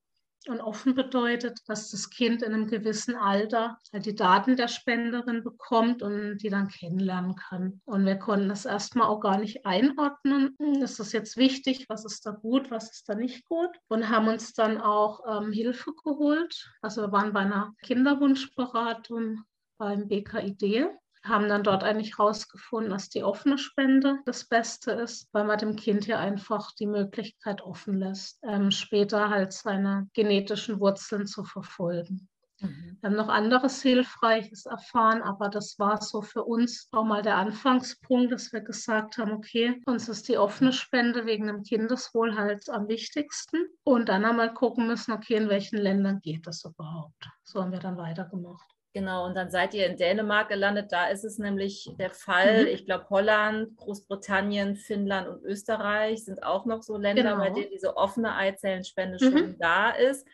Und 0.47 0.59
offen 0.59 0.95
bedeutet, 0.95 1.59
dass 1.67 1.91
das 1.91 2.09
Kind 2.09 2.41
in 2.41 2.53
einem 2.53 2.67
gewissen 2.67 3.15
Alter 3.15 3.77
halt 3.93 4.07
die 4.07 4.15
Daten 4.15 4.55
der 4.55 4.67
Spenderin 4.67 5.43
bekommt 5.43 6.01
und 6.01 6.39
die 6.39 6.49
dann 6.49 6.67
kennenlernen 6.67 7.35
kann. 7.35 7.79
Und 7.85 8.05
wir 8.05 8.15
konnten 8.15 8.49
das 8.49 8.65
erstmal 8.65 9.07
auch 9.07 9.19
gar 9.19 9.37
nicht 9.37 9.65
einordnen. 9.67 10.55
Ist 10.81 10.99
das 10.99 11.11
jetzt 11.11 11.37
wichtig? 11.37 11.85
Was 11.89 12.05
ist 12.05 12.25
da 12.25 12.31
gut? 12.31 12.71
Was 12.71 12.91
ist 12.91 13.07
da 13.07 13.13
nicht 13.13 13.45
gut? 13.45 13.69
Und 13.87 14.09
haben 14.09 14.27
uns 14.27 14.53
dann 14.53 14.79
auch 14.81 15.21
ähm, 15.27 15.51
Hilfe 15.51 15.93
geholt. 16.03 16.71
Also 16.81 17.01
wir 17.01 17.11
waren 17.11 17.33
bei 17.33 17.41
einer 17.41 17.73
Kinderwunschberatung 17.83 19.43
beim 19.77 20.07
BKID 20.07 20.89
haben 21.23 21.49
dann 21.49 21.63
dort 21.63 21.83
eigentlich 21.83 22.17
herausgefunden, 22.17 22.91
dass 22.91 23.09
die 23.09 23.23
offene 23.23 23.57
Spende 23.57 24.19
das 24.25 24.45
Beste 24.45 24.91
ist, 24.91 25.27
weil 25.31 25.43
man 25.43 25.59
dem 25.59 25.75
Kind 25.75 26.05
hier 26.05 26.19
einfach 26.19 26.71
die 26.73 26.87
Möglichkeit 26.87 27.61
offen 27.61 27.97
lässt, 27.97 28.39
ähm, 28.43 28.71
später 28.71 29.29
halt 29.29 29.53
seine 29.53 30.09
genetischen 30.13 30.79
Wurzeln 30.79 31.27
zu 31.27 31.43
verfolgen. 31.43 32.27
Mhm. 32.61 32.97
Wir 33.01 33.09
haben 33.09 33.17
noch 33.17 33.29
anderes 33.29 33.81
Hilfreiches 33.81 34.65
erfahren, 34.65 35.21
aber 35.21 35.49
das 35.49 35.77
war 35.79 36.01
so 36.01 36.21
für 36.21 36.43
uns 36.43 36.87
auch 36.91 37.03
mal 37.03 37.21
der 37.21 37.37
Anfangspunkt, 37.37 38.31
dass 38.31 38.53
wir 38.53 38.61
gesagt 38.61 39.17
haben, 39.17 39.31
okay, 39.31 39.81
uns 39.85 40.07
ist 40.07 40.27
die 40.27 40.37
offene 40.37 40.71
Spende 40.71 41.25
wegen 41.25 41.47
dem 41.47 41.63
Kindeswohl 41.63 42.35
halt 42.35 42.69
am 42.69 42.87
wichtigsten. 42.87 43.65
Und 43.83 44.09
dann 44.09 44.25
einmal 44.25 44.53
gucken 44.53 44.87
müssen, 44.87 45.11
okay, 45.11 45.35
in 45.35 45.49
welchen 45.49 45.77
Ländern 45.77 46.19
geht 46.21 46.45
das 46.45 46.63
überhaupt. 46.63 47.29
So 47.43 47.61
haben 47.61 47.71
wir 47.71 47.79
dann 47.79 47.97
weitergemacht. 47.97 48.69
Genau, 48.93 49.25
und 49.25 49.35
dann 49.35 49.49
seid 49.49 49.73
ihr 49.73 49.85
in 49.85 49.95
Dänemark 49.95 50.49
gelandet. 50.49 50.91
Da 50.91 51.07
ist 51.07 51.23
es 51.23 51.37
nämlich 51.37 51.89
der 51.97 52.09
Fall. 52.09 52.63
Mhm. 52.63 52.67
Ich 52.67 52.85
glaube, 52.85 53.09
Holland, 53.09 53.77
Großbritannien, 53.77 54.75
Finnland 54.75 55.29
und 55.29 55.43
Österreich 55.43 56.25
sind 56.25 56.43
auch 56.43 56.65
noch 56.65 56.83
so 56.83 56.97
Länder, 56.97 57.23
genau. 57.23 57.37
bei 57.37 57.51
denen 57.51 57.71
diese 57.71 57.95
offene 57.95 58.35
Eizellenspende 58.35 59.17
mhm. 59.23 59.31
schon 59.31 59.59
da 59.59 59.91
ist. 59.91 60.27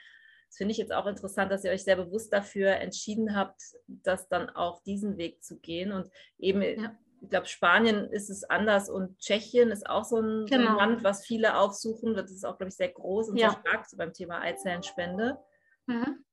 Das 0.47 0.57
finde 0.57 0.71
ich 0.71 0.77
jetzt 0.79 0.93
auch 0.93 1.05
interessant, 1.05 1.51
dass 1.51 1.65
ihr 1.65 1.71
euch 1.71 1.83
sehr 1.83 1.97
bewusst 1.97 2.33
dafür 2.33 2.71
entschieden 2.77 3.35
habt, 3.35 3.61
das 3.87 4.27
dann 4.27 4.49
auch 4.49 4.81
diesen 4.81 5.17
Weg 5.17 5.43
zu 5.43 5.59
gehen. 5.59 5.91
Und 5.91 6.09
eben, 6.39 6.61
ja. 6.63 6.95
ich 7.21 7.29
glaube, 7.29 7.45
Spanien 7.45 8.09
ist 8.09 8.31
es 8.31 8.43
anders 8.43 8.89
und 8.89 9.19
Tschechien 9.19 9.69
ist 9.69 9.87
auch 9.87 10.03
so 10.03 10.19
ein, 10.19 10.47
genau. 10.47 10.63
so 10.63 10.69
ein. 10.69 10.77
Land, 10.77 11.03
was 11.03 11.23
viele 11.23 11.59
aufsuchen. 11.59 12.15
Das 12.15 12.31
ist 12.31 12.43
auch, 12.43 12.57
glaube 12.57 12.69
ich, 12.69 12.75
sehr 12.75 12.89
groß 12.89 13.29
und 13.29 13.37
ja. 13.37 13.51
sehr 13.51 13.59
stark 13.59 13.85
so 13.85 13.97
beim 13.97 14.13
Thema 14.13 14.41
Eizellenspende. 14.41 15.37
Mhm. 15.85 16.23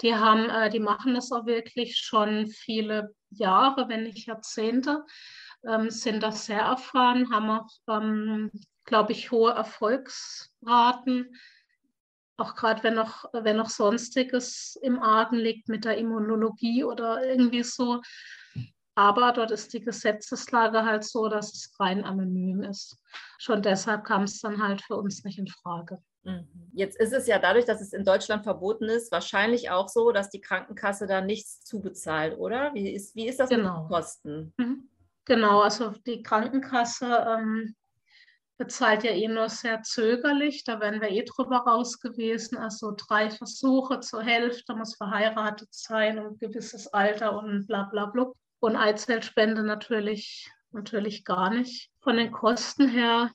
Die 0.00 0.14
haben, 0.14 0.48
äh, 0.48 0.70
die 0.70 0.80
machen 0.80 1.14
das 1.14 1.32
auch 1.32 1.46
wirklich 1.46 1.96
schon 1.96 2.46
viele 2.46 3.14
Jahre, 3.30 3.88
wenn 3.88 4.04
nicht 4.04 4.26
Jahrzehnte, 4.26 5.04
ähm, 5.66 5.90
sind 5.90 6.22
das 6.22 6.46
sehr 6.46 6.60
erfahren, 6.60 7.30
haben 7.32 7.50
auch, 7.50 7.68
ähm, 7.88 8.50
glaube 8.84 9.12
ich, 9.12 9.30
hohe 9.30 9.52
Erfolgsraten. 9.52 11.34
Auch 12.36 12.54
gerade 12.54 12.84
wenn 12.84 12.94
noch, 12.94 13.24
wenn 13.32 13.56
noch 13.56 13.68
Sonstiges 13.68 14.78
im 14.80 15.00
Argen 15.00 15.36
liegt 15.36 15.68
mit 15.68 15.84
der 15.84 15.98
Immunologie 15.98 16.84
oder 16.84 17.26
irgendwie 17.28 17.64
so. 17.64 18.00
Aber 18.94 19.32
dort 19.32 19.50
ist 19.50 19.72
die 19.74 19.80
Gesetzeslage 19.80 20.84
halt 20.84 21.04
so, 21.04 21.28
dass 21.28 21.52
es 21.52 21.72
rein 21.78 22.04
anonym 22.04 22.62
ist. 22.62 23.00
Schon 23.38 23.62
deshalb 23.62 24.04
kam 24.04 24.24
es 24.24 24.40
dann 24.40 24.62
halt 24.62 24.82
für 24.82 24.96
uns 24.96 25.24
nicht 25.24 25.38
in 25.38 25.48
Frage. 25.48 26.02
Mhm. 26.24 26.70
Jetzt 26.72 26.98
ist 27.00 27.12
es 27.12 27.26
ja 27.26 27.38
dadurch, 27.38 27.64
dass 27.64 27.80
es 27.80 27.92
in 27.92 28.04
Deutschland 28.04 28.44
verboten 28.44 28.84
ist, 28.84 29.10
wahrscheinlich 29.12 29.70
auch 29.70 29.88
so, 29.88 30.12
dass 30.12 30.30
die 30.30 30.40
Krankenkasse 30.40 31.06
da 31.06 31.20
nichts 31.20 31.64
zubezahlt, 31.64 32.38
oder? 32.38 32.72
Wie 32.74 32.90
ist, 32.90 33.14
wie 33.16 33.28
ist 33.28 33.40
das 33.40 33.48
genau. 33.48 33.82
mit 33.82 33.82
den 33.82 33.88
Kosten? 33.88 34.54
Mhm. 34.56 34.88
Genau, 35.24 35.60
also 35.60 35.90
die 36.06 36.22
Krankenkasse 36.22 37.26
ähm, 37.28 37.74
bezahlt 38.58 39.04
ja 39.04 39.12
eh 39.12 39.28
nur 39.28 39.48
sehr 39.48 39.82
zögerlich. 39.82 40.64
Da 40.64 40.80
wären 40.80 41.00
wir 41.00 41.10
eh 41.10 41.24
drüber 41.24 41.58
raus 41.58 42.00
gewesen. 42.00 42.58
Also 42.58 42.94
drei 42.96 43.30
Versuche 43.30 44.00
zur 44.00 44.22
Hälfte 44.22 44.74
muss 44.74 44.96
verheiratet 44.96 45.68
sein 45.70 46.18
und 46.18 46.26
ein 46.26 46.38
gewisses 46.38 46.88
Alter 46.88 47.38
und 47.38 47.66
bla 47.66 47.84
bla 47.84 48.06
bla. 48.06 48.32
Und 48.60 48.76
Eizellspende 48.76 49.62
natürlich, 49.62 50.50
natürlich 50.72 51.24
gar 51.24 51.50
nicht. 51.50 51.90
Von 52.00 52.16
den 52.16 52.32
Kosten 52.32 52.88
her 52.88 53.30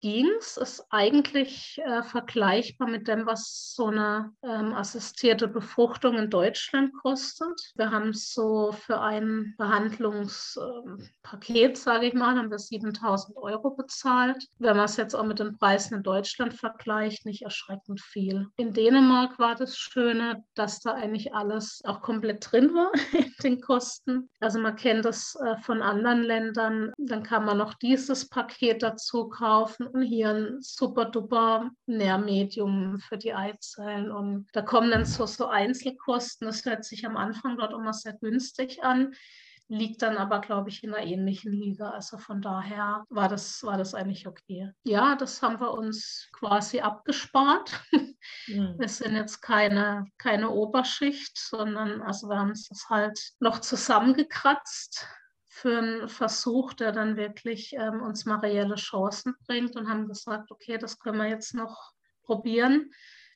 ging 0.00 0.30
es, 0.38 0.56
ist 0.56 0.86
eigentlich 0.90 1.80
äh, 1.84 2.02
vergleichbar 2.02 2.88
mit 2.88 3.06
dem, 3.08 3.26
was 3.26 3.74
so 3.74 3.86
eine 3.86 4.32
ähm, 4.42 4.72
assistierte 4.72 5.48
Befruchtung 5.48 6.16
in 6.16 6.30
Deutschland 6.30 6.94
kostet. 7.02 7.60
Wir 7.76 7.90
haben 7.90 8.14
so 8.14 8.72
für 8.72 9.00
ein 9.00 9.54
Behandlungspaket, 9.58 11.76
sage 11.76 12.06
ich 12.06 12.14
mal, 12.14 12.36
haben 12.36 12.50
wir 12.50 12.58
7000 12.58 13.36
Euro 13.36 13.70
bezahlt. 13.70 14.42
Wenn 14.58 14.76
man 14.76 14.86
es 14.86 14.96
jetzt 14.96 15.14
auch 15.14 15.24
mit 15.24 15.38
den 15.38 15.58
Preisen 15.58 15.96
in 15.96 16.02
Deutschland 16.02 16.54
vergleicht, 16.54 17.26
nicht 17.26 17.42
erschreckend 17.42 18.00
viel. 18.00 18.46
In 18.56 18.72
Dänemark 18.72 19.38
war 19.38 19.54
das 19.54 19.76
Schöne, 19.76 20.42
dass 20.54 20.80
da 20.80 20.94
eigentlich 20.94 21.34
alles 21.34 21.82
auch 21.84 22.00
komplett 22.00 22.50
drin 22.50 22.72
war 22.74 22.90
in 23.12 23.34
den 23.42 23.60
Kosten. 23.60 24.30
Also 24.40 24.58
man 24.60 24.76
kennt 24.76 25.04
das 25.04 25.36
äh, 25.44 25.58
von 25.58 25.82
anderen 25.82 26.22
Ländern. 26.22 26.94
Dann 26.96 27.22
kann 27.22 27.44
man 27.44 27.58
noch 27.58 27.74
dieses 27.74 28.26
Paket 28.28 28.82
dazu 28.82 29.28
kaufen 29.28 29.89
hier 30.02 30.30
ein 30.30 30.60
super 30.60 31.06
duper 31.06 31.70
Nährmedium 31.86 32.98
für 33.00 33.18
die 33.18 33.34
Eizellen. 33.34 34.10
Und 34.10 34.46
da 34.52 34.62
kommen 34.62 34.90
dann 34.90 35.04
so, 35.04 35.26
so 35.26 35.46
Einzelkosten. 35.46 36.46
Das 36.46 36.64
hört 36.64 36.84
sich 36.84 37.06
am 37.06 37.16
Anfang 37.16 37.56
dort 37.56 37.72
immer 37.72 37.92
sehr 37.92 38.14
günstig 38.14 38.82
an 38.82 39.14
liegt 39.70 40.02
dann 40.02 40.16
aber, 40.16 40.40
glaube 40.40 40.68
ich, 40.68 40.82
in 40.82 40.92
einer 40.92 41.06
ähnlichen 41.06 41.52
Liga. 41.52 41.90
Also 41.90 42.18
von 42.18 42.42
daher 42.42 43.04
war 43.08 43.28
das, 43.28 43.62
war 43.62 43.78
das 43.78 43.94
eigentlich 43.94 44.26
okay. 44.26 44.72
Ja, 44.82 45.14
das 45.14 45.40
haben 45.42 45.60
wir 45.60 45.72
uns 45.72 46.28
quasi 46.32 46.80
abgespart. 46.80 47.80
Mhm. 48.48 48.74
Wir 48.78 48.88
sind 48.88 49.14
jetzt 49.14 49.40
keine, 49.40 50.06
keine 50.18 50.50
Oberschicht, 50.50 51.38
sondern 51.38 52.02
also 52.02 52.28
wir 52.28 52.38
haben 52.38 52.50
es 52.50 52.68
halt 52.88 53.18
noch 53.38 53.60
zusammengekratzt 53.60 55.06
für 55.60 55.78
einen 55.78 56.08
Versuch, 56.08 56.72
der 56.72 56.92
dann 56.92 57.16
wirklich 57.16 57.74
ähm, 57.74 58.02
uns 58.02 58.24
mal 58.24 58.38
reelle 58.38 58.76
Chancen 58.76 59.34
bringt 59.46 59.76
und 59.76 59.88
haben 59.88 60.08
gesagt, 60.08 60.50
okay, 60.50 60.78
das 60.78 60.98
können 60.98 61.18
wir 61.18 61.28
jetzt 61.28 61.54
noch 61.54 61.92
probieren. 62.22 62.90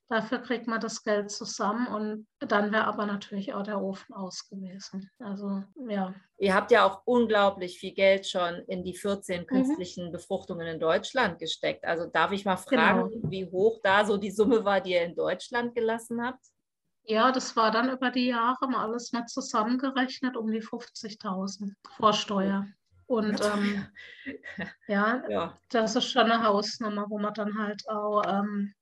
Dafür 0.09 0.39
kriegt 0.39 0.67
man 0.67 0.81
das 0.81 1.03
Geld 1.03 1.31
zusammen 1.31 1.87
und 1.87 2.27
dann 2.39 2.73
wäre 2.73 2.85
aber 2.85 3.07
natürlich 3.07 3.55
auch 3.55 3.63
der 3.63 3.81
Ofen 3.81 4.15
aus 4.15 4.49
gewesen. 4.49 5.11
Also 5.19 5.65
ja. 5.89 6.15
Ihr 6.39 6.55
habt 6.55 6.71
ja 6.71 6.87
auch 6.87 7.03
unglaublich 7.05 7.79
viel 7.79 7.93
Geld 7.93 8.27
schon 8.27 8.57
in 8.69 8.85
die 8.85 8.97
14 8.97 9.43
mhm. 9.43 9.47
künstlichen 9.47 10.13
Befruchtungen 10.13 10.67
in 10.67 10.81
Deutschland 10.81 11.39
gesteckt. 11.39 11.85
Also 11.85 12.07
darf 12.07 12.33
ich 12.33 12.45
mal 12.45 12.57
fragen, 12.57 13.11
genau. 13.11 13.31
wie 13.31 13.47
hoch 13.47 13.81
da 13.83 14.05
so 14.05 14.17
die 14.17 14.31
Summe 14.31 14.65
war, 14.65 14.81
die 14.81 14.93
ihr 14.93 15.05
in 15.05 15.15
Deutschland 15.15 15.75
gelassen 15.75 16.25
habt? 16.25 16.45
Ja, 17.07 17.33
das 17.33 17.55
war 17.55 17.71
dann 17.71 17.91
über 17.91 18.11
die 18.11 18.29
Jahre 18.29 18.69
mal 18.69 18.85
alles 18.85 19.13
mal 19.13 19.27
zusammengerechnet 19.27 20.37
um 20.37 20.51
die 20.51 20.63
50.000 20.63 21.75
Vorsteuer. 21.97 22.67
Und 23.07 23.41
ähm, 23.45 23.87
ja, 24.89 25.23
ja, 25.29 25.59
das 25.69 25.97
ist 25.97 26.11
schon 26.11 26.31
eine 26.31 26.43
Hausnummer, 26.43 27.07
wo 27.11 27.19
man 27.19 27.35
dann 27.35 27.59
halt 27.59 27.87
auch, 27.89 28.23
ähm, 28.27 28.75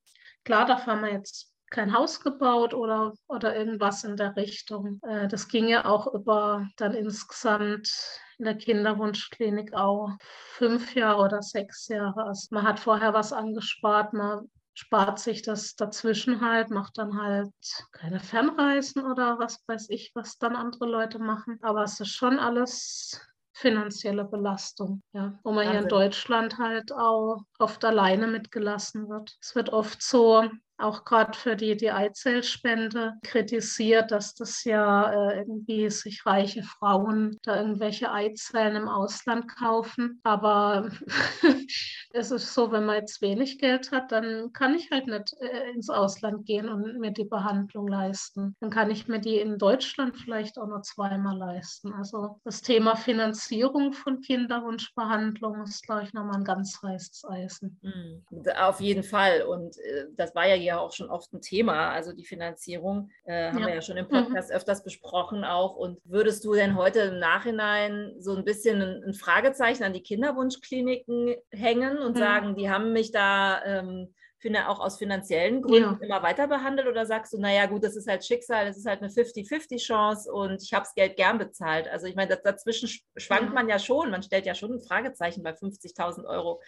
klar, 0.45 0.67
dafür 0.67 0.93
haben 0.95 1.03
wir 1.03 1.13
jetzt 1.13 1.53
kein 1.73 1.93
Haus 1.93 2.21
gebaut 2.21 2.75
oder, 2.75 3.15
oder 3.27 3.57
irgendwas 3.57 4.05
in 4.05 4.17
der 4.17 4.37
Richtung. 4.37 5.01
Äh, 5.03 5.27
das 5.27 5.49
ging 5.49 5.67
ja 5.67 5.87
auch 5.87 6.13
über 6.15 6.69
dann 6.77 6.95
insgesamt 6.95 7.91
in 8.39 8.45
der 8.45 8.57
Kinderwunschklinik 8.57 9.75
auch 9.75 10.11
fünf 10.53 10.95
Jahre 10.95 11.23
oder 11.23 11.43
sechs 11.43 11.89
Jahre. 11.89 12.25
Also 12.25 12.49
man 12.51 12.65
hat 12.65 12.79
vorher 12.79 13.15
was 13.15 13.33
angespart, 13.33 14.13
man 14.13 14.51
spart 14.75 15.19
sich 15.19 15.43
das 15.43 15.77
dazwischen 15.77 16.41
halt, 16.41 16.71
macht 16.71 16.99
dann 16.99 17.21
halt 17.21 17.53
keine 17.93 18.21
Fernreisen 18.21 19.05
oder 19.05 19.39
was 19.39 19.63
weiß 19.67 19.91
ich, 19.91 20.13
was 20.15 20.39
dann 20.39 20.57
andere 20.57 20.87
Leute 20.87 21.19
machen. 21.19 21.59
Aber 21.63 21.83
es 21.83 22.01
ist 22.01 22.15
schon 22.15 22.39
alles 22.39 23.21
finanzielle 23.55 24.25
Belastung, 24.25 25.03
ja, 25.13 25.39
wo 25.43 25.53
man 25.53 25.69
hier 25.69 25.81
in 25.81 25.89
Deutschland 25.89 26.59
halt 26.59 26.93
auch 26.93 27.43
oft 27.59 27.85
alleine 27.85 28.27
mitgelassen 28.27 29.09
wird. 29.09 29.37
Es 29.41 29.55
wird 29.55 29.71
oft 29.71 30.03
so 30.03 30.49
auch 30.83 31.05
gerade 31.05 31.37
für 31.37 31.57
die, 31.57 31.77
die 31.77 31.91
Eizellspende 31.91 33.15
kritisiert, 33.23 34.11
dass 34.11 34.35
das 34.35 34.65
ja 34.65 35.11
äh, 35.11 35.39
irgendwie 35.39 35.91
sich 35.91 36.25
reiche 36.27 36.63
Frauen 36.63 37.39
da 37.43 37.57
irgendwelche 37.57 38.11
Eizellen 38.11 38.77
im 38.77 38.89
Ausland 38.89 39.49
kaufen. 39.49 40.21
Aber 40.23 40.91
es 42.13 42.31
ist 42.31 42.55
so, 42.55 42.73
wenn 42.73 42.87
man 42.87 42.97
jetzt 42.97 43.23
wenig 43.23 43.59
Geld 43.59 43.91
hat, 43.93 44.13
dann 44.13 44.53
kann 44.53 44.75
ich 44.75 44.91
halt 44.91 45.07
nicht 45.07 45.35
äh, 45.41 45.71
ins 45.71 45.91
Ausland 45.91 46.47
gehen 46.47 46.69
und 46.69 46.99
mir 46.99 47.13
die 47.13 47.25
Behandlung 47.25 47.89
leisten. 47.89 48.57
Dann 48.61 48.71
kann 48.71 48.91
ich 48.91 49.09
mir 49.09 49.21
die 49.21 49.39
in 49.39 49.59
Deutschland 49.59 50.17
vielleicht 50.17 50.59
auch 50.59 50.67
nur 50.67 50.83
zweimal 50.83 51.37
leisten. 51.37 51.93
Also 51.93 52.41
das 52.45 52.63
Thema 52.63 52.97
Finanzierung 52.97 53.93
von 53.93 54.21
Kinderwunschbehandlung 54.21 55.63
ist, 55.63 55.85
glaube 55.85 56.05
ich, 56.05 56.13
nochmal 56.13 56.37
ein 56.37 56.45
ganz 56.45 56.81
heißes 56.83 57.25
Eisen. 57.29 57.79
Mhm. 57.83 58.25
Auf 58.59 58.81
jeden 58.81 59.03
Fall. 59.03 59.43
Und 59.43 59.77
äh, 59.79 60.07
das 60.17 60.35
war 60.35 60.47
ja 60.47 60.57
ja 60.73 60.81
auch 60.81 60.93
schon 60.93 61.11
oft 61.11 61.33
ein 61.33 61.41
Thema. 61.41 61.91
Also 61.91 62.13
die 62.13 62.25
Finanzierung 62.25 63.11
äh, 63.25 63.51
haben 63.51 63.59
ja. 63.59 63.67
wir 63.67 63.75
ja 63.75 63.83
schon 63.83 63.97
im 63.97 64.09
Podcast 64.09 64.51
mhm. 64.51 64.57
öfters 64.57 64.83
besprochen 64.83 65.45
auch. 65.45 65.77
Und 65.77 65.99
würdest 66.05 66.45
du 66.45 66.55
denn 66.55 66.77
heute 66.77 67.01
im 67.01 67.19
Nachhinein 67.19 68.15
so 68.19 68.35
ein 68.35 68.45
bisschen 68.45 68.83
ein, 68.83 69.15
Fragezeichen 69.15 69.85
an 69.85 69.93
die 69.93 70.03
Kinderwunschkliniken 70.03 71.35
hängen 71.51 71.99
und 71.99 72.17
mhm. 72.17 72.19
sagen, 72.19 72.57
die 72.57 72.71
haben 72.71 72.93
mich 72.93 73.13
da 73.13 73.63
ähm, 73.65 74.15
auch 74.67 74.81
aus 74.81 74.99
finanziellen 74.99 75.63
Gründen 75.63 75.99
ja. 76.01 76.07
immer 76.07 76.23
weiter 76.23 76.49
behandelt 76.49 76.89
oder 76.89 77.07
sagst 77.07 77.33
du, 77.33 77.39
naja 77.39 77.67
gut, 77.67 77.85
das 77.85 77.95
ist 77.95 78.09
halt 78.09 78.25
Schicksal, 78.25 78.67
das 78.67 78.77
ist 78.77 78.87
halt 78.87 79.01
eine 79.01 79.11
50-50 79.11 79.79
Chance 79.79 80.33
und 80.33 80.63
ich 80.63 80.73
habe 80.73 80.83
das 80.83 80.95
Geld 80.95 81.17
gern 81.17 81.39
bezahlt. 81.39 81.87
Also 81.89 82.07
ich 82.07 82.17
meine, 82.17 82.37
dazwischen 82.37 82.89
schwankt 83.17 83.51
ja. 83.51 83.55
man 83.55 83.69
ja 83.69 83.79
schon, 83.79 84.11
man 84.11 84.23
stellt 84.23 84.47
ja 84.47 84.55
schon 84.55 84.73
ein 84.73 84.81
Fragezeichen 84.81 85.45
bei 85.45 85.53
50.000 85.53 86.25
Euro 86.25 86.61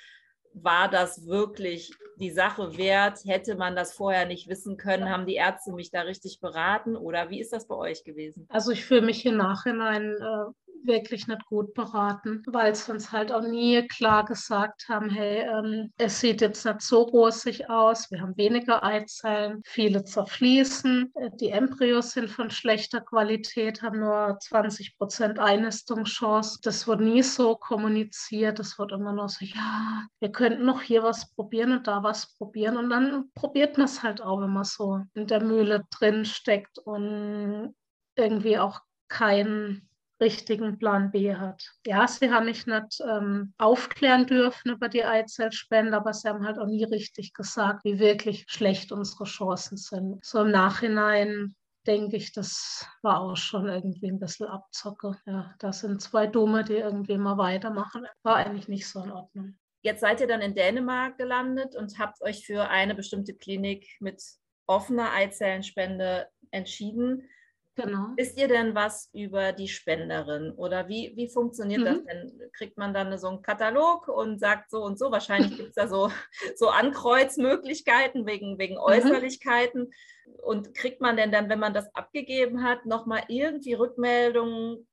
war 0.54 0.88
das 0.88 1.26
wirklich 1.26 1.92
die 2.20 2.30
Sache 2.30 2.76
wert? 2.76 3.20
Hätte 3.24 3.56
man 3.56 3.74
das 3.76 3.92
vorher 3.92 4.26
nicht 4.26 4.48
wissen 4.48 4.76
können? 4.76 5.10
Haben 5.10 5.26
die 5.26 5.34
Ärzte 5.34 5.72
mich 5.72 5.90
da 5.90 6.02
richtig 6.02 6.40
beraten 6.40 6.96
oder 6.96 7.30
wie 7.30 7.40
ist 7.40 7.52
das 7.52 7.66
bei 7.66 7.74
euch 7.74 8.04
gewesen? 8.04 8.46
Also 8.48 8.70
ich 8.70 8.84
fühle 8.84 9.02
mich 9.02 9.26
im 9.26 9.36
Nachhinein 9.36 10.12
äh, 10.12 10.63
wirklich 10.86 11.26
nicht 11.26 11.44
gut 11.46 11.74
beraten, 11.74 12.42
weil 12.46 12.74
sie 12.74 12.92
uns 12.92 13.12
halt 13.12 13.32
auch 13.32 13.42
nie 13.42 13.86
klar 13.88 14.24
gesagt 14.24 14.88
haben, 14.88 15.10
hey, 15.10 15.46
ähm, 15.48 15.92
es 15.96 16.20
sieht 16.20 16.40
jetzt 16.40 16.64
nicht 16.64 16.80
so 16.80 17.02
rosig 17.02 17.68
aus, 17.70 18.10
wir 18.10 18.20
haben 18.20 18.36
weniger 18.36 18.82
Eizellen, 18.82 19.62
viele 19.64 20.04
zerfließen, 20.04 21.12
äh, 21.14 21.30
die 21.40 21.50
Embryos 21.50 22.12
sind 22.12 22.30
von 22.30 22.50
schlechter 22.50 23.00
Qualität, 23.00 23.82
haben 23.82 24.00
nur 24.00 24.38
20 24.40 24.96
Prozent 24.98 25.38
Einnistungschance. 25.38 26.60
Das 26.62 26.86
wird 26.86 27.00
nie 27.00 27.22
so 27.22 27.56
kommuniziert, 27.56 28.60
es 28.60 28.78
wird 28.78 28.92
immer 28.92 29.12
nur 29.12 29.28
so, 29.28 29.44
ja, 29.44 30.06
wir 30.20 30.32
könnten 30.32 30.64
noch 30.64 30.82
hier 30.82 31.02
was 31.02 31.30
probieren 31.34 31.72
und 31.72 31.86
da 31.86 32.02
was 32.02 32.36
probieren 32.36 32.76
und 32.76 32.90
dann 32.90 33.30
probiert 33.34 33.78
man 33.78 33.86
es 33.86 34.02
halt 34.02 34.20
auch, 34.22 34.40
wenn 34.40 34.52
man 34.52 34.64
so 34.64 35.00
in 35.14 35.26
der 35.26 35.42
Mühle 35.42 35.84
drin 35.90 36.24
steckt 36.24 36.78
und 36.78 37.74
irgendwie 38.16 38.58
auch 38.58 38.80
kein 39.08 39.88
richtigen 40.24 40.78
Plan 40.78 41.10
B 41.10 41.34
hat. 41.34 41.62
Ja, 41.86 42.08
sie 42.08 42.30
haben 42.30 42.46
mich 42.46 42.66
nicht 42.66 43.00
ähm, 43.06 43.52
aufklären 43.58 44.26
dürfen 44.26 44.72
über 44.72 44.88
die 44.88 45.04
Eizellspende, 45.04 45.96
aber 45.96 46.12
sie 46.12 46.28
haben 46.28 46.44
halt 46.46 46.58
auch 46.58 46.66
nie 46.66 46.84
richtig 46.84 47.34
gesagt, 47.34 47.84
wie 47.84 47.98
wirklich 47.98 48.44
schlecht 48.48 48.90
unsere 48.90 49.24
Chancen 49.24 49.76
sind. 49.76 50.24
So 50.24 50.40
im 50.40 50.50
Nachhinein 50.50 51.54
denke 51.86 52.16
ich, 52.16 52.32
das 52.32 52.86
war 53.02 53.20
auch 53.20 53.36
schon 53.36 53.68
irgendwie 53.68 54.10
ein 54.10 54.18
bisschen 54.18 54.48
Abzocke. 54.48 55.18
Ja, 55.26 55.54
da 55.58 55.72
sind 55.72 56.00
zwei 56.00 56.26
Dumme, 56.26 56.64
die 56.64 56.74
irgendwie 56.74 57.18
mal 57.18 57.36
weitermachen. 57.36 58.06
War 58.22 58.36
eigentlich 58.36 58.68
nicht 58.68 58.88
so 58.88 59.02
in 59.02 59.10
Ordnung. 59.10 59.58
Jetzt 59.82 60.00
seid 60.00 60.20
ihr 60.20 60.26
dann 60.26 60.40
in 60.40 60.54
Dänemark 60.54 61.18
gelandet 61.18 61.76
und 61.76 61.98
habt 61.98 62.22
euch 62.22 62.46
für 62.46 62.68
eine 62.70 62.94
bestimmte 62.94 63.34
Klinik 63.34 63.86
mit 64.00 64.22
offener 64.66 65.12
Eizellenspende 65.12 66.26
entschieden. 66.50 67.28
Genau. 67.76 68.12
Wisst 68.16 68.38
ihr 68.38 68.46
denn 68.46 68.74
was 68.74 69.10
über 69.12 69.52
die 69.52 69.66
Spenderin 69.66 70.52
oder 70.52 70.88
wie, 70.88 71.12
wie 71.16 71.28
funktioniert 71.28 71.80
mhm. 71.80 71.84
das 71.84 72.04
denn? 72.04 72.50
Kriegt 72.52 72.78
man 72.78 72.94
dann 72.94 73.16
so 73.18 73.28
einen 73.28 73.42
Katalog 73.42 74.06
und 74.06 74.38
sagt 74.38 74.70
so 74.70 74.82
und 74.84 74.96
so? 74.96 75.10
Wahrscheinlich 75.10 75.50
gibt 75.56 75.70
es 75.70 75.74
da 75.74 75.88
so, 75.88 76.10
so 76.54 76.68
Ankreuzmöglichkeiten 76.68 78.26
wegen, 78.26 78.58
wegen 78.58 78.74
mhm. 78.74 78.80
Äußerlichkeiten. 78.80 79.82
Mhm. 79.82 80.34
Und 80.42 80.74
kriegt 80.74 81.00
man 81.00 81.16
denn 81.16 81.32
dann, 81.32 81.48
wenn 81.48 81.58
man 81.58 81.74
das 81.74 81.92
abgegeben 81.94 82.62
hat, 82.62 82.86
nochmal 82.86 83.24
irgendwie 83.28 83.74
Rückmeldungen 83.74 84.86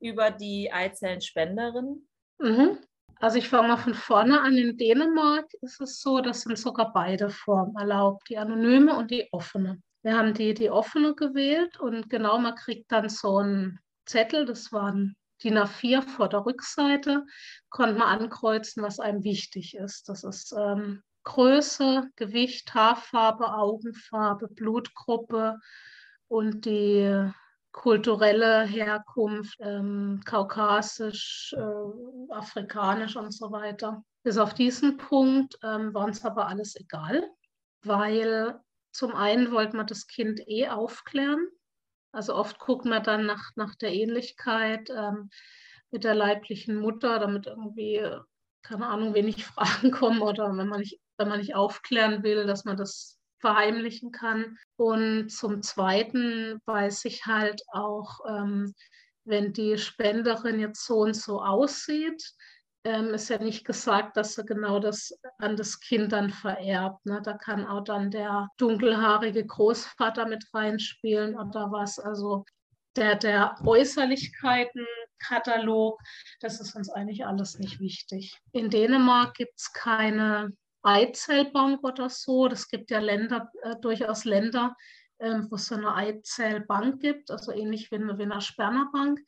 über 0.00 0.30
die 0.30 0.72
Eizellenspenderin? 0.72 2.06
Mhm. 2.38 2.78
Also 3.16 3.38
ich 3.38 3.48
fange 3.48 3.68
mal 3.68 3.76
von 3.76 3.94
vorne 3.94 4.40
an. 4.40 4.56
In 4.56 4.76
Dänemark 4.78 5.46
ist 5.60 5.80
es 5.80 6.00
so, 6.00 6.20
das 6.20 6.42
sind 6.42 6.58
sogar 6.58 6.92
beide 6.92 7.30
Formen 7.30 7.76
erlaubt, 7.76 8.28
die 8.28 8.38
anonyme 8.38 8.96
und 8.96 9.10
die 9.10 9.28
offene. 9.32 9.80
Wir 10.02 10.16
haben 10.16 10.34
die, 10.34 10.54
die 10.54 10.70
offene 10.70 11.14
gewählt 11.14 11.78
und 11.78 12.10
genau, 12.10 12.38
man 12.38 12.56
kriegt 12.56 12.90
dann 12.90 13.08
so 13.08 13.38
einen 13.38 13.78
Zettel, 14.04 14.44
das 14.46 14.72
waren 14.72 15.16
DIN 15.42 15.58
A4 15.58 16.02
vor 16.02 16.28
der 16.28 16.44
Rückseite, 16.44 17.24
konnte 17.68 17.94
man 17.94 18.20
ankreuzen, 18.20 18.82
was 18.82 19.00
einem 19.00 19.24
wichtig 19.24 19.76
ist. 19.76 20.08
Das 20.08 20.24
ist 20.24 20.54
ähm, 20.56 21.02
Größe, 21.24 22.08
Gewicht, 22.16 22.74
Haarfarbe, 22.74 23.54
Augenfarbe, 23.54 24.48
Blutgruppe 24.48 25.58
und 26.28 26.64
die 26.64 27.30
kulturelle 27.72 28.64
Herkunft, 28.64 29.56
ähm, 29.60 30.20
kaukasisch, 30.24 31.54
äh, 31.56 32.32
afrikanisch 32.32 33.16
und 33.16 33.32
so 33.32 33.50
weiter. 33.50 34.04
Bis 34.22 34.36
auf 34.38 34.54
diesen 34.54 34.98
Punkt 34.98 35.58
ähm, 35.62 35.94
war 35.94 36.04
uns 36.04 36.24
aber 36.24 36.48
alles 36.48 36.76
egal, 36.76 37.28
weil 37.82 38.60
zum 38.92 39.14
einen 39.14 39.50
wollte 39.52 39.76
man 39.76 39.86
das 39.86 40.06
Kind 40.06 40.40
eh 40.46 40.68
aufklären. 40.68 41.48
Also 42.12 42.34
oft 42.34 42.58
guckt 42.58 42.84
man 42.84 43.02
dann 43.02 43.26
nach, 43.26 43.50
nach 43.56 43.74
der 43.74 43.92
Ähnlichkeit 43.92 44.90
ähm, 44.90 45.30
mit 45.90 46.04
der 46.04 46.14
leiblichen 46.14 46.76
Mutter, 46.76 47.18
damit 47.18 47.46
irgendwie, 47.46 48.06
keine 48.62 48.86
Ahnung, 48.86 49.14
wenig 49.14 49.44
Fragen 49.44 49.90
kommen 49.90 50.20
oder 50.20 50.56
wenn 50.56 50.68
man 50.68 50.80
nicht, 50.80 51.00
wenn 51.16 51.28
man 51.28 51.40
nicht 51.40 51.54
aufklären 51.54 52.22
will, 52.22 52.46
dass 52.46 52.64
man 52.64 52.76
das 52.76 53.18
verheimlichen 53.40 54.12
kann. 54.12 54.56
Und 54.76 55.30
zum 55.30 55.62
Zweiten 55.62 56.60
weiß 56.66 57.04
ich 57.06 57.26
halt 57.26 57.62
auch, 57.72 58.20
ähm, 58.28 58.74
wenn 59.24 59.52
die 59.52 59.78
Spenderin 59.78 60.60
jetzt 60.60 60.84
so 60.84 60.98
und 60.98 61.14
so 61.14 61.42
aussieht, 61.42 62.22
ähm, 62.84 63.14
ist 63.14 63.28
ja 63.28 63.38
nicht 63.38 63.64
gesagt, 63.64 64.16
dass 64.16 64.34
sie 64.34 64.44
genau 64.44 64.80
das 64.80 65.16
an 65.38 65.56
das 65.56 65.78
Kind 65.80 66.12
dann 66.12 66.30
vererbt. 66.30 67.06
Ne? 67.06 67.20
Da 67.22 67.34
kann 67.34 67.66
auch 67.66 67.84
dann 67.84 68.10
der 68.10 68.48
dunkelhaarige 68.58 69.46
Großvater 69.46 70.26
mit 70.26 70.44
reinspielen 70.52 71.38
oder 71.38 71.70
was. 71.70 71.98
Also 71.98 72.44
der, 72.96 73.16
der 73.16 73.56
Äußerlichkeitenkatalog, 73.64 75.98
das 76.40 76.60
ist 76.60 76.74
uns 76.74 76.90
eigentlich 76.90 77.24
alles 77.24 77.58
nicht 77.58 77.80
wichtig. 77.80 78.38
In 78.52 78.68
Dänemark 78.70 79.34
gibt 79.34 79.58
es 79.58 79.72
keine 79.72 80.52
Eizellbank 80.82 81.82
oder 81.84 82.10
so. 82.10 82.48
Das 82.48 82.68
gibt 82.68 82.90
ja 82.90 82.98
Länder, 82.98 83.52
äh, 83.62 83.76
durchaus 83.80 84.24
Länder, 84.24 84.76
ähm, 85.20 85.46
wo 85.50 85.54
es 85.54 85.66
so 85.66 85.76
eine 85.76 85.94
Eizellbank 85.94 87.00
gibt, 87.00 87.30
also 87.30 87.52
ähnlich 87.52 87.92
wie 87.92 87.96
eine, 87.96 88.18
wie 88.18 88.24
eine 88.24 88.40
Spermabank, 88.40 89.20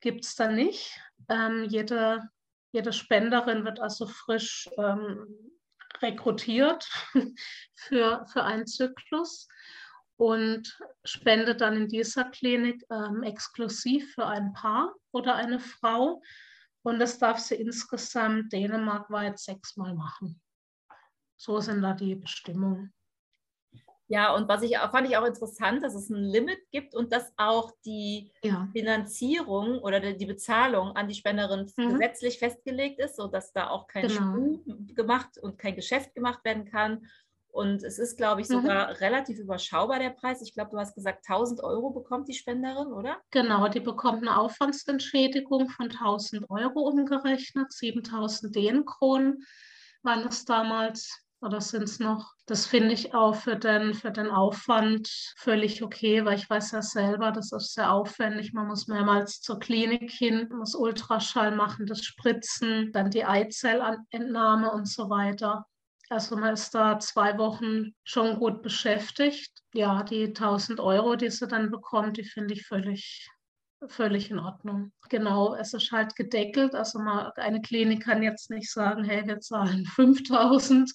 gibt 0.00 0.24
es 0.24 0.36
da 0.36 0.48
nicht. 0.48 0.96
Ähm, 1.28 1.64
jede 1.68 2.22
jede 2.72 2.92
Spenderin 2.92 3.64
wird 3.64 3.80
also 3.80 4.06
frisch 4.06 4.68
ähm, 4.76 5.26
rekrutiert 6.00 6.88
für, 7.74 8.26
für 8.32 8.44
einen 8.44 8.66
Zyklus 8.66 9.48
und 10.16 10.78
spendet 11.04 11.60
dann 11.60 11.76
in 11.76 11.88
dieser 11.88 12.24
Klinik 12.24 12.84
ähm, 12.90 13.22
exklusiv 13.22 14.14
für 14.14 14.26
ein 14.26 14.52
Paar 14.52 14.94
oder 15.12 15.36
eine 15.36 15.60
Frau. 15.60 16.22
Und 16.82 16.98
das 16.98 17.18
darf 17.18 17.38
sie 17.38 17.54
insgesamt 17.54 18.52
dänemarkweit 18.52 19.38
sechsmal 19.38 19.94
machen. 19.94 20.40
So 21.36 21.60
sind 21.60 21.82
da 21.82 21.92
die 21.92 22.16
Bestimmungen. 22.16 22.92
Ja, 24.08 24.34
und 24.34 24.48
was 24.48 24.62
ich 24.62 24.76
fand 24.76 25.08
ich 25.08 25.16
auch 25.18 25.26
interessant, 25.26 25.82
dass 25.82 25.94
es 25.94 26.08
ein 26.08 26.24
Limit 26.24 26.70
gibt 26.70 26.94
und 26.94 27.12
dass 27.12 27.30
auch 27.36 27.72
die 27.84 28.32
ja. 28.42 28.66
Finanzierung 28.72 29.78
oder 29.80 30.00
die 30.00 30.26
Bezahlung 30.26 30.96
an 30.96 31.08
die 31.08 31.14
Spenderin 31.14 31.70
mhm. 31.76 31.90
gesetzlich 31.90 32.38
festgelegt 32.38 32.98
ist, 33.00 33.16
sodass 33.16 33.52
da 33.52 33.68
auch 33.68 33.86
kein 33.86 34.08
genau. 34.08 34.58
gemacht 34.94 35.38
und 35.40 35.58
kein 35.58 35.76
Geschäft 35.76 36.14
gemacht 36.14 36.42
werden 36.44 36.64
kann. 36.64 37.06
Und 37.50 37.82
es 37.82 37.98
ist, 37.98 38.16
glaube 38.16 38.40
ich, 38.40 38.48
mhm. 38.48 38.54
sogar 38.54 38.88
mhm. 38.88 38.96
relativ 38.96 39.38
überschaubar 39.38 39.98
der 39.98 40.10
Preis. 40.10 40.40
Ich 40.40 40.54
glaube, 40.54 40.70
du 40.70 40.78
hast 40.78 40.94
gesagt, 40.94 41.28
1000 41.28 41.62
Euro 41.62 41.90
bekommt 41.90 42.28
die 42.28 42.34
Spenderin, 42.34 42.92
oder? 42.92 43.18
Genau, 43.30 43.68
die 43.68 43.80
bekommt 43.80 44.22
eine 44.22 44.38
Aufwandsentschädigung 44.38 45.68
von 45.68 45.90
1000 45.90 46.48
Euro 46.48 46.80
umgerechnet, 46.80 47.72
7000 47.72 48.54
D-Kronen 48.54 49.44
waren 50.02 50.26
es 50.28 50.44
damals 50.44 51.27
oder 51.40 51.60
sind 51.60 51.84
es 51.84 52.00
noch? 52.00 52.32
Das 52.46 52.66
finde 52.66 52.94
ich 52.94 53.14
auch 53.14 53.34
für 53.34 53.56
den, 53.56 53.94
für 53.94 54.10
den 54.10 54.30
Aufwand 54.30 55.08
völlig 55.36 55.82
okay, 55.82 56.24
weil 56.24 56.38
ich 56.38 56.48
weiß 56.48 56.72
ja 56.72 56.82
selber, 56.82 57.30
das 57.30 57.52
ist 57.52 57.74
sehr 57.74 57.92
aufwendig. 57.92 58.52
Man 58.52 58.66
muss 58.66 58.88
mehrmals 58.88 59.40
zur 59.40 59.58
Klinik 59.58 60.10
hin, 60.10 60.48
muss 60.50 60.74
Ultraschall 60.74 61.54
machen, 61.54 61.86
das 61.86 62.04
Spritzen, 62.04 62.92
dann 62.92 63.10
die 63.10 63.24
Eizellentnahme 63.24 64.72
und 64.72 64.88
so 64.88 65.10
weiter. 65.10 65.66
Also 66.10 66.36
man 66.36 66.54
ist 66.54 66.74
da 66.74 66.98
zwei 66.98 67.36
Wochen 67.38 67.94
schon 68.02 68.38
gut 68.38 68.62
beschäftigt. 68.62 69.52
Ja, 69.74 70.02
die 70.02 70.28
1000 70.28 70.80
Euro, 70.80 71.16
die 71.16 71.30
sie 71.30 71.46
dann 71.46 71.70
bekommt, 71.70 72.16
die 72.16 72.24
finde 72.24 72.54
ich 72.54 72.66
völlig 72.66 73.28
völlig 73.86 74.30
in 74.30 74.38
Ordnung. 74.38 74.92
Genau, 75.08 75.54
es 75.54 75.72
ist 75.74 75.92
halt 75.92 76.16
gedeckelt. 76.16 76.74
Also 76.74 76.98
mal, 76.98 77.32
eine 77.36 77.60
Klinik 77.60 78.04
kann 78.04 78.22
jetzt 78.22 78.50
nicht 78.50 78.70
sagen, 78.70 79.04
hey, 79.04 79.26
wir 79.26 79.40
zahlen 79.40 79.84
5000, 79.94 80.92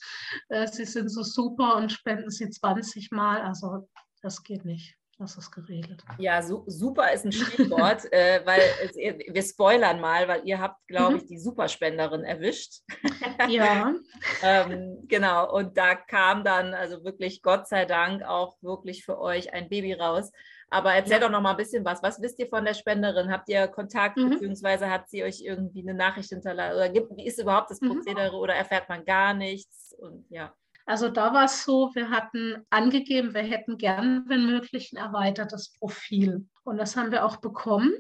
äh, 0.49 0.67
Sie 0.67 0.85
sind 0.85 1.09
so 1.09 1.23
super 1.23 1.75
und 1.77 1.91
spenden 1.91 2.29
Sie 2.29 2.49
20 2.49 3.11
Mal. 3.11 3.41
Also 3.41 3.87
das 4.21 4.43
geht 4.43 4.65
nicht. 4.65 4.97
Das 5.19 5.37
ist 5.37 5.51
geregelt. 5.51 6.03
Ja, 6.17 6.41
su 6.41 6.63
super 6.65 7.13
ist 7.13 7.23
ein 7.23 7.31
Stichwort, 7.31 8.11
äh, 8.11 8.41
weil 8.45 8.61
es, 8.83 8.95
wir 8.95 9.43
spoilern 9.43 10.01
mal, 10.01 10.27
weil 10.27 10.41
ihr 10.45 10.59
habt, 10.59 10.85
glaube 10.87 11.13
mhm. 11.13 11.17
ich, 11.19 11.25
die 11.27 11.39
Superspenderin 11.39 12.23
erwischt. 12.23 12.81
Ja. 13.49 13.93
ähm, 14.41 15.05
genau, 15.07 15.53
und 15.53 15.77
da 15.77 15.95
kam 15.95 16.43
dann 16.43 16.73
also 16.73 17.03
wirklich 17.03 17.41
Gott 17.41 17.67
sei 17.67 17.85
Dank 17.85 18.23
auch 18.23 18.57
wirklich 18.61 19.03
für 19.03 19.19
euch 19.19 19.53
ein 19.53 19.69
Baby 19.69 19.93
raus. 19.93 20.31
Aber 20.73 20.91
erzähl 20.91 21.13
ja. 21.13 21.19
doch 21.19 21.29
noch 21.29 21.41
mal 21.41 21.51
ein 21.51 21.57
bisschen 21.57 21.85
was. 21.85 22.01
Was 22.01 22.19
wisst 22.19 22.39
ihr 22.39 22.47
von 22.47 22.65
der 22.65 22.73
Spenderin? 22.73 23.31
Habt 23.31 23.47
ihr 23.47 23.67
Kontakt, 23.67 24.17
mhm. 24.17 24.31
beziehungsweise 24.31 24.89
hat 24.89 25.07
sie 25.07 25.23
euch 25.23 25.41
irgendwie 25.41 25.81
eine 25.81 25.93
Nachricht 25.93 26.29
hinterlassen? 26.29 26.75
Oder 26.75 26.89
gibt, 26.89 27.15
wie 27.15 27.27
ist 27.27 27.39
überhaupt 27.39 27.69
das 27.69 27.79
mhm. 27.79 27.89
Prozedere 27.89 28.31
mhm. 28.31 28.39
oder 28.39 28.55
erfährt 28.55 28.89
man 28.89 29.05
gar 29.05 29.35
nichts? 29.35 29.93
Und 29.99 30.25
ja. 30.29 30.51
Also 30.87 31.09
da 31.09 31.31
war 31.31 31.45
es 31.45 31.63
so, 31.63 31.91
wir 31.93 32.09
hatten 32.09 32.65
angegeben, 32.71 33.35
wir 33.35 33.43
hätten 33.43 33.77
gern, 33.77 34.25
wenn 34.27 34.47
möglich, 34.47 34.91
ein 34.91 34.97
erweitertes 34.97 35.73
Profil. 35.77 36.47
Und 36.63 36.77
das 36.77 36.97
haben 36.97 37.11
wir 37.11 37.23
auch 37.23 37.37
bekommen. 37.37 37.93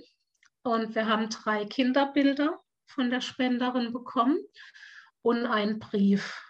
Und 0.63 0.95
wir 0.95 1.07
haben 1.07 1.29
drei 1.29 1.65
Kinderbilder 1.65 2.59
von 2.87 3.11
der 3.11 3.21
Spenderin 3.21 3.93
bekommen 3.93 4.39
und 5.21 5.45
einen 5.45 5.77
Brief 5.77 6.41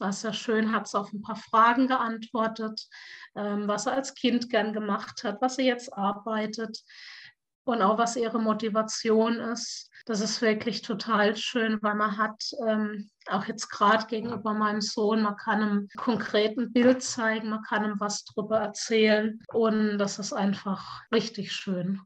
war 0.00 0.12
sehr 0.12 0.32
schön, 0.32 0.72
hat 0.72 0.86
es 0.86 0.94
auf 0.94 1.12
ein 1.12 1.22
paar 1.22 1.36
Fragen 1.36 1.86
geantwortet, 1.86 2.88
ähm, 3.36 3.68
was 3.68 3.86
er 3.86 3.92
als 3.92 4.14
Kind 4.14 4.50
gern 4.50 4.72
gemacht 4.72 5.22
hat, 5.24 5.40
was 5.40 5.58
er 5.58 5.64
jetzt 5.64 5.92
arbeitet 5.92 6.82
und 7.64 7.82
auch 7.82 7.98
was 7.98 8.16
ihre 8.16 8.40
Motivation 8.40 9.38
ist. 9.38 9.90
Das 10.06 10.20
ist 10.20 10.40
wirklich 10.40 10.82
total 10.82 11.36
schön, 11.36 11.78
weil 11.82 11.94
man 11.94 12.16
hat 12.16 12.42
ähm, 12.66 13.10
auch 13.28 13.44
jetzt 13.44 13.68
gerade 13.68 14.06
gegenüber 14.06 14.54
meinem 14.54 14.80
Sohn, 14.80 15.22
man 15.22 15.36
kann 15.36 15.62
einem 15.62 15.88
konkreten 15.96 16.72
Bild 16.72 17.02
zeigen, 17.02 17.50
man 17.50 17.62
kann 17.62 17.84
ihm 17.84 18.00
was 18.00 18.24
drüber 18.24 18.58
erzählen 18.58 19.40
und 19.52 19.98
das 19.98 20.18
ist 20.18 20.32
einfach 20.32 21.02
richtig 21.12 21.52
schön 21.52 22.00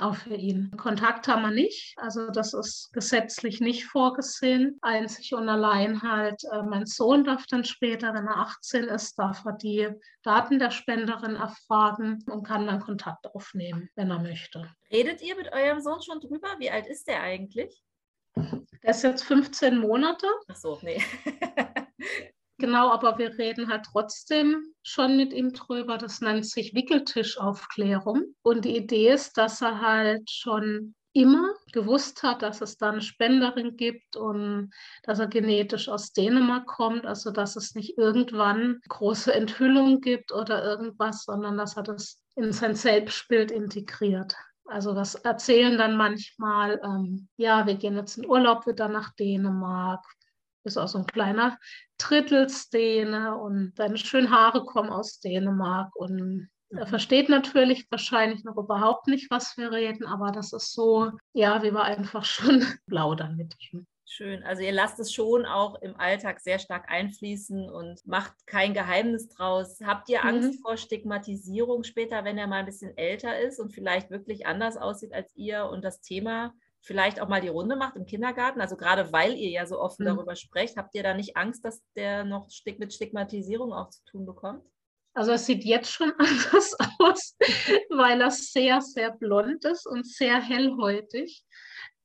auch 0.00 0.16
für 0.16 0.34
ihn. 0.34 0.70
Kontakt 0.76 1.28
haben 1.28 1.42
wir 1.42 1.50
nicht, 1.50 1.94
also 1.98 2.30
das 2.30 2.54
ist 2.54 2.90
gesetzlich 2.92 3.60
nicht 3.60 3.84
vorgesehen. 3.86 4.78
Einzig 4.82 5.34
und 5.34 5.48
allein 5.48 6.02
halt, 6.02 6.42
äh, 6.52 6.62
mein 6.62 6.86
Sohn 6.86 7.24
darf 7.24 7.46
dann 7.46 7.64
später, 7.64 8.14
wenn 8.14 8.26
er 8.26 8.38
18 8.38 8.84
ist, 8.84 9.18
darf 9.18 9.44
er 9.44 9.52
die 9.52 9.88
Daten 10.22 10.58
der 10.58 10.70
Spenderin 10.70 11.36
erfragen 11.36 12.24
und 12.26 12.44
kann 12.44 12.66
dann 12.66 12.80
Kontakt 12.80 13.26
aufnehmen, 13.34 13.88
wenn 13.94 14.10
er 14.10 14.20
möchte. 14.20 14.70
Redet 14.90 15.22
ihr 15.22 15.36
mit 15.36 15.52
eurem 15.52 15.80
Sohn 15.80 16.02
schon 16.02 16.20
drüber? 16.20 16.48
Wie 16.58 16.70
alt 16.70 16.86
ist 16.86 17.08
der 17.08 17.22
eigentlich? 17.22 17.82
Der 18.36 18.90
ist 18.90 19.02
jetzt 19.02 19.24
15 19.24 19.78
Monate. 19.78 20.26
Ach 20.48 20.56
so, 20.56 20.78
nee. 20.82 21.02
Genau, 22.60 22.90
aber 22.90 23.18
wir 23.18 23.38
reden 23.38 23.68
halt 23.68 23.86
trotzdem 23.92 24.74
schon 24.82 25.16
mit 25.16 25.32
ihm 25.32 25.52
drüber. 25.52 25.96
Das 25.96 26.20
nennt 26.20 26.44
sich 26.44 26.74
Wickeltischaufklärung. 26.74 28.34
Und 28.42 28.64
die 28.64 28.76
Idee 28.76 29.12
ist, 29.12 29.38
dass 29.38 29.62
er 29.62 29.80
halt 29.80 30.28
schon 30.28 30.94
immer 31.12 31.54
gewusst 31.72 32.22
hat, 32.22 32.42
dass 32.42 32.60
es 32.60 32.76
da 32.76 32.90
eine 32.90 33.00
Spenderin 33.00 33.76
gibt 33.76 34.16
und 34.16 34.70
dass 35.04 35.20
er 35.20 35.28
genetisch 35.28 35.88
aus 35.88 36.12
Dänemark 36.12 36.66
kommt, 36.66 37.06
also 37.06 37.30
dass 37.30 37.56
es 37.56 37.74
nicht 37.74 37.96
irgendwann 37.96 38.80
große 38.88 39.32
Enthüllung 39.32 40.00
gibt 40.00 40.32
oder 40.32 40.62
irgendwas, 40.64 41.24
sondern 41.24 41.56
dass 41.56 41.76
er 41.76 41.84
das 41.84 42.22
in 42.36 42.52
sein 42.52 42.74
Selbstbild 42.74 43.50
integriert. 43.50 44.34
Also 44.66 44.94
das 44.94 45.14
erzählen 45.14 45.78
dann 45.78 45.96
manchmal, 45.96 46.80
ähm, 46.84 47.28
ja, 47.36 47.66
wir 47.66 47.74
gehen 47.76 47.96
jetzt 47.96 48.18
in 48.18 48.26
Urlaub 48.28 48.66
wieder 48.66 48.88
nach 48.88 49.14
Dänemark, 49.14 50.04
ist 50.64 50.76
auch 50.76 50.88
so 50.88 50.98
ein 50.98 51.06
kleiner 51.06 51.58
Trittelsdäne 51.98 53.36
und 53.36 53.72
deine 53.76 53.96
schönen 53.98 54.30
Haare 54.30 54.64
kommen 54.64 54.90
aus 54.90 55.20
Dänemark 55.20 55.94
und 55.96 56.48
Er 56.70 56.84
mhm. 56.84 56.88
versteht 56.88 57.28
natürlich 57.28 57.86
wahrscheinlich 57.90 58.44
noch 58.44 58.56
überhaupt 58.56 59.06
nicht, 59.06 59.30
was 59.30 59.56
wir 59.56 59.72
reden, 59.72 60.04
aber 60.06 60.32
das 60.32 60.52
ist 60.52 60.74
so, 60.74 61.12
ja, 61.32 61.62
wie 61.62 61.72
wir 61.72 61.82
einfach 61.82 62.24
schon 62.24 62.60
plaudern 62.86 63.36
mit 63.36 63.54
ihm. 63.72 63.86
Schön. 64.10 64.42
Also 64.42 64.62
ihr 64.62 64.72
lasst 64.72 64.98
es 65.00 65.12
schon 65.12 65.44
auch 65.44 65.80
im 65.82 65.94
Alltag 66.00 66.40
sehr 66.40 66.58
stark 66.58 66.90
einfließen 66.90 67.68
und 67.68 68.06
macht 68.06 68.32
kein 68.46 68.72
Geheimnis 68.72 69.28
draus. 69.28 69.80
Habt 69.84 70.08
ihr 70.08 70.24
Angst 70.24 70.54
mhm. 70.54 70.62
vor 70.62 70.78
Stigmatisierung 70.78 71.84
später, 71.84 72.24
wenn 72.24 72.38
er 72.38 72.46
mal 72.46 72.60
ein 72.60 72.66
bisschen 72.66 72.96
älter 72.96 73.38
ist 73.38 73.60
und 73.60 73.74
vielleicht 73.74 74.10
wirklich 74.10 74.46
anders 74.46 74.78
aussieht 74.78 75.12
als 75.12 75.36
ihr 75.36 75.66
und 75.66 75.84
das 75.84 76.00
Thema 76.00 76.54
vielleicht 76.88 77.20
auch 77.20 77.28
mal 77.28 77.42
die 77.42 77.48
Runde 77.48 77.76
macht 77.76 77.96
im 77.96 78.06
Kindergarten? 78.06 78.62
Also 78.62 78.76
gerade 78.76 79.12
weil 79.12 79.34
ihr 79.34 79.50
ja 79.50 79.66
so 79.66 79.78
offen 79.78 80.04
mhm. 80.04 80.16
darüber 80.16 80.34
sprecht, 80.34 80.76
habt 80.76 80.94
ihr 80.94 81.02
da 81.02 81.14
nicht 81.14 81.36
Angst, 81.36 81.64
dass 81.64 81.82
der 81.94 82.24
noch 82.24 82.48
mit 82.78 82.92
Stigmatisierung 82.92 83.72
auch 83.74 83.90
zu 83.90 84.02
tun 84.06 84.24
bekommt? 84.26 84.64
Also 85.14 85.32
es 85.32 85.46
sieht 85.46 85.64
jetzt 85.64 85.92
schon 85.92 86.12
anders 86.18 86.74
aus, 86.98 87.36
weil 87.90 88.20
er 88.20 88.30
sehr, 88.30 88.80
sehr 88.80 89.12
blond 89.12 89.64
ist 89.66 89.86
und 89.86 90.06
sehr 90.06 90.40
hellhäutig. 90.40 91.44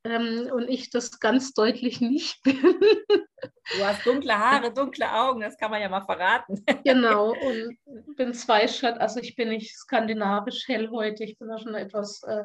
Ähm, 0.05 0.49
und 0.51 0.67
ich 0.67 0.89
das 0.89 1.17
ganz 1.21 1.53
deutlich 1.53 2.01
nicht 2.01 2.41
bin. 2.43 2.61
Du 2.61 3.85
hast 3.85 4.05
dunkle 4.05 4.37
Haare, 4.37 4.73
dunkle 4.73 5.09
Augen, 5.09 5.39
das 5.39 5.57
kann 5.57 5.71
man 5.71 5.81
ja 5.81 5.87
mal 5.87 6.01
verraten. 6.01 6.61
Genau, 6.83 7.29
und 7.41 7.77
bin 8.17 8.33
Zweischatt, 8.33 8.99
also 8.99 9.21
ich 9.21 9.37
bin 9.37 9.47
nicht 9.47 9.73
skandinavisch 9.77 10.67
hellhäutig, 10.67 11.31
ich 11.31 11.39
bin 11.39 11.47
da 11.47 11.57
schon 11.57 11.75
etwas 11.75 12.21
äh, 12.23 12.43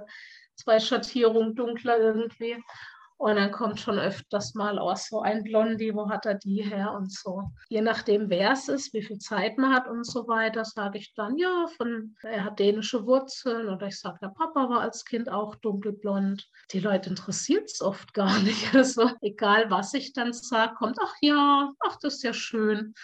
zwei 0.59 0.81
Schattierungen 0.81 1.55
dunkler 1.55 1.99
irgendwie. 1.99 2.57
Und 3.19 3.35
dann 3.35 3.51
kommt 3.51 3.81
schon 3.81 3.99
öfters 3.99 4.55
mal 4.55 4.79
aus, 4.79 5.09
so 5.09 5.23
ein 5.23 5.43
Blondie, 5.43 5.93
wo 5.93 6.09
hat 6.09 6.25
er 6.25 6.37
die 6.37 6.63
her 6.63 6.93
und 6.93 7.13
so. 7.13 7.51
Je 7.69 7.81
nachdem, 7.81 8.31
wer 8.31 8.53
es 8.53 8.69
ist, 8.69 8.95
wie 8.95 9.03
viel 9.03 9.19
Zeit 9.19 9.59
man 9.59 9.75
hat 9.75 9.89
und 9.89 10.07
so 10.07 10.29
weiter, 10.29 10.65
sage 10.65 10.99
ich 10.99 11.15
dann, 11.15 11.37
ja, 11.37 11.67
von, 11.77 12.15
er 12.23 12.45
hat 12.45 12.61
dänische 12.61 13.07
Wurzeln 13.07 13.69
oder 13.69 13.89
ich 13.89 13.99
sage, 13.99 14.21
der 14.23 14.29
Papa 14.29 14.69
war 14.69 14.83
als 14.83 15.05
Kind 15.05 15.29
auch 15.29 15.57
dunkelblond. 15.57 16.49
Die 16.71 16.79
Leute 16.79 17.11
interessiert 17.11 17.65
es 17.65 17.83
oft 17.83 18.15
gar 18.15 18.39
nicht. 18.43 18.73
Also 18.73 19.11
egal, 19.21 19.69
was 19.69 19.95
ich 19.95 20.13
dann 20.13 20.33
sage, 20.33 20.77
kommt, 20.77 20.99
ach 21.03 21.15
ja, 21.21 21.73
ach, 21.89 21.97
das 22.01 22.15
ist 22.15 22.23
ja 22.23 22.33
schön. 22.33 22.95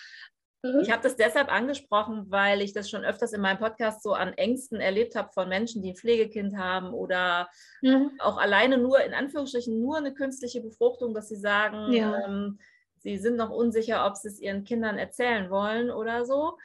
Ich 0.81 0.91
habe 0.91 1.03
das 1.03 1.17
deshalb 1.17 1.53
angesprochen, 1.53 2.27
weil 2.31 2.63
ich 2.63 2.73
das 2.73 2.89
schon 2.89 3.05
öfters 3.05 3.33
in 3.33 3.43
meinem 3.43 3.59
Podcast 3.59 4.03
so 4.03 4.15
an 4.15 4.33
Ängsten 4.33 4.81
erlebt 4.81 5.15
habe 5.15 5.31
von 5.33 5.49
Menschen, 5.49 5.83
die 5.83 5.91
ein 5.91 5.97
Pflegekind 5.97 6.57
haben 6.57 6.95
oder 6.95 7.49
mhm. 7.83 8.13
auch 8.19 8.39
alleine 8.39 8.79
nur, 8.79 9.01
in 9.05 9.13
Anführungsstrichen, 9.13 9.79
nur 9.79 9.99
eine 9.99 10.15
künstliche 10.15 10.63
Befruchtung, 10.63 11.13
dass 11.13 11.29
sie 11.29 11.37
sagen, 11.37 11.93
ja. 11.93 12.25
ähm, 12.25 12.59
sie 12.99 13.19
sind 13.19 13.37
noch 13.37 13.51
unsicher, 13.51 14.07
ob 14.07 14.17
sie 14.17 14.29
es 14.29 14.41
ihren 14.41 14.65
Kindern 14.65 14.97
erzählen 14.97 15.51
wollen 15.51 15.91
oder 15.91 16.25
so. 16.25 16.57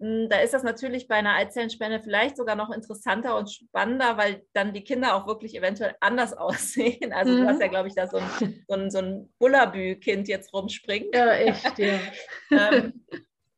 Hm, 0.00 0.28
da 0.28 0.38
ist 0.38 0.54
das 0.54 0.62
natürlich 0.62 1.08
bei 1.08 1.16
einer 1.16 1.34
Eizellenspende 1.34 2.00
vielleicht 2.00 2.36
sogar 2.36 2.56
noch 2.56 2.70
interessanter 2.70 3.36
und 3.36 3.50
spannender, 3.50 4.16
weil 4.16 4.42
dann 4.52 4.72
die 4.72 4.84
Kinder 4.84 5.14
auch 5.14 5.26
wirklich 5.26 5.56
eventuell 5.56 5.94
anders 6.00 6.32
aussehen. 6.36 7.12
Also 7.12 7.32
mhm. 7.32 7.42
du 7.42 7.46
hast 7.48 7.60
ja, 7.60 7.66
glaube 7.66 7.88
ich, 7.88 7.94
da 7.94 8.06
so 8.06 8.16
ein, 8.16 8.64
so 8.66 8.74
ein, 8.74 8.90
so 8.90 8.98
ein 8.98 9.32
Bullabü-Kind 9.38 10.28
jetzt 10.28 10.54
rumspringt. 10.54 11.14
Ja, 11.14 11.32
echt, 11.32 11.78
ja. 11.78 11.98
ähm, 12.50 13.04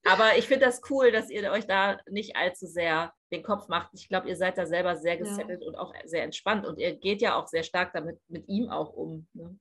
aber 0.05 0.37
ich 0.37 0.49
finde 0.49 0.67
das 0.67 0.81
cool, 0.91 1.13
dass 1.13 1.31
ihr 1.31 1.51
euch 1.53 1.67
da 1.67 1.99
nicht 2.11 2.37
allzu 2.37 2.67
sehr 2.67 3.13
den 3.31 3.43
Kopf 3.43 3.69
macht. 3.69 3.91
Ich 3.95 4.09
glaube, 4.09 4.29
ihr 4.29 4.37
seid 4.37 4.59
da 4.59 4.67
selber 4.67 4.97
sehr 4.97 5.17
gesettelt 5.17 5.63
ja. 5.63 5.69
und 5.69 5.77
auch 5.77 5.95
sehr 6.05 6.25
entspannt 6.25 6.67
und 6.67 6.79
ihr 6.79 6.97
geht 6.97 7.23
ja 7.23 7.37
auch 7.37 7.47
sehr 7.47 7.63
stark 7.63 7.93
damit 7.93 8.19
mit 8.29 8.49
ihm 8.49 8.69
auch 8.69 8.93
um. 8.93 9.27
Ne? 9.33 9.59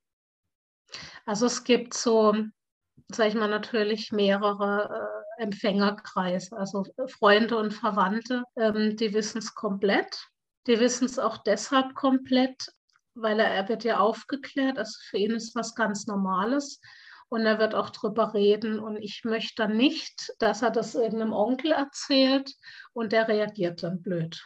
Also 1.25 1.45
es 1.45 1.63
gibt 1.63 1.93
so, 1.93 2.35
sage 3.11 3.29
ich 3.29 3.35
mal, 3.35 3.49
natürlich 3.49 4.11
mehrere 4.11 5.21
äh, 5.37 5.43
Empfängerkreise, 5.43 6.57
also 6.57 6.85
Freunde 7.07 7.57
und 7.57 7.71
Verwandte, 7.71 8.43
ähm, 8.57 8.97
die 8.97 9.13
wissen 9.13 9.37
es 9.37 9.53
komplett. 9.53 10.27
Die 10.67 10.79
wissen 10.79 11.05
es 11.05 11.17
auch 11.17 11.39
deshalb 11.39 11.95
komplett, 11.95 12.67
weil 13.15 13.39
er, 13.39 13.47
er 13.47 13.69
wird 13.69 13.83
ja 13.83 13.99
aufgeklärt. 13.99 14.77
Also 14.77 14.97
für 15.09 15.17
ihn 15.17 15.31
ist 15.31 15.55
was 15.55 15.75
ganz 15.75 16.07
Normales 16.07 16.79
und 17.31 17.45
er 17.45 17.59
wird 17.59 17.75
auch 17.75 17.91
drüber 17.91 18.33
reden. 18.33 18.77
Und 18.77 18.97
ich 18.97 19.23
möchte 19.23 19.69
nicht, 19.69 20.33
dass 20.39 20.61
er 20.61 20.69
das 20.69 20.95
irgendeinem 20.95 21.31
Onkel 21.31 21.71
erzählt 21.71 22.53
und 22.91 23.13
der 23.13 23.29
reagiert 23.29 23.83
dann 23.83 24.01
blöd. 24.01 24.45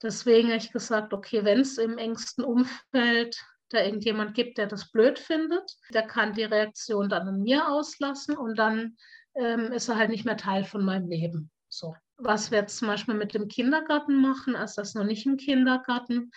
Deswegen 0.00 0.48
habe 0.48 0.58
ich 0.58 0.70
gesagt, 0.70 1.12
okay, 1.12 1.44
wenn 1.44 1.60
es 1.60 1.78
im 1.78 1.98
engsten 1.98 2.44
Umfeld 2.44 3.44
da 3.70 3.82
irgendjemand 3.82 4.34
gibt, 4.34 4.58
der 4.58 4.68
das 4.68 4.92
blöd 4.92 5.18
findet, 5.18 5.68
der 5.92 6.02
kann 6.02 6.32
die 6.32 6.44
Reaktion 6.44 7.08
dann 7.08 7.26
an 7.26 7.42
mir 7.42 7.68
auslassen 7.68 8.36
und 8.36 8.56
dann 8.56 8.96
ähm, 9.34 9.72
ist 9.72 9.88
er 9.88 9.96
halt 9.96 10.10
nicht 10.10 10.24
mehr 10.24 10.36
Teil 10.36 10.62
von 10.64 10.84
meinem 10.84 11.08
Leben. 11.08 11.50
So. 11.68 11.96
Was 12.18 12.52
wir 12.52 12.58
jetzt 12.58 12.78
zum 12.78 12.86
Beispiel 12.86 13.14
mit 13.14 13.34
dem 13.34 13.48
Kindergarten 13.48 14.20
machen, 14.20 14.54
also 14.54 14.80
das 14.80 14.94
noch 14.94 15.04
nicht 15.04 15.26
im 15.26 15.38
Kindergarten, 15.38 16.30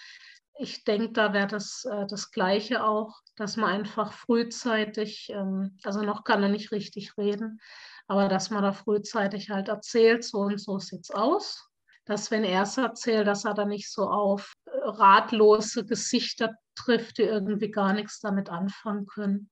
ich 0.57 0.83
denke, 0.83 1.11
da 1.11 1.33
wäre 1.33 1.47
das 1.47 1.85
äh, 1.85 2.05
das 2.07 2.31
Gleiche 2.31 2.83
auch, 2.83 3.21
dass 3.35 3.57
man 3.57 3.71
einfach 3.71 4.13
frühzeitig, 4.13 5.29
ähm, 5.29 5.77
also 5.83 6.01
noch 6.01 6.23
kann 6.23 6.43
er 6.43 6.49
nicht 6.49 6.71
richtig 6.71 7.17
reden, 7.17 7.59
aber 8.07 8.27
dass 8.27 8.49
man 8.49 8.63
da 8.63 8.71
frühzeitig 8.71 9.49
halt 9.49 9.67
erzählt, 9.67 10.23
so 10.23 10.39
und 10.39 10.59
so 10.59 10.79
sieht 10.79 11.01
es 11.01 11.11
aus. 11.11 11.69
Dass, 12.05 12.29
wenn 12.29 12.43
er 12.43 12.63
es 12.63 12.77
erzählt, 12.77 13.25
dass 13.25 13.45
er 13.45 13.55
da 13.55 13.65
nicht 13.65 13.91
so 13.91 14.07
auf 14.07 14.53
äh, 14.65 14.71
ratlose 14.83 15.85
Gesichter 15.85 16.53
trifft, 16.75 17.17
die 17.17 17.23
irgendwie 17.23 17.71
gar 17.71 17.93
nichts 17.93 18.19
damit 18.19 18.49
anfangen 18.49 19.07
können. 19.07 19.49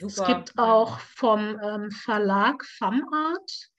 Super. 0.00 0.06
Es 0.06 0.24
gibt 0.24 0.58
auch 0.58 1.00
vom 1.00 1.58
ähm, 1.60 1.90
Verlag 1.90 2.64
FAMArt, 2.64 3.70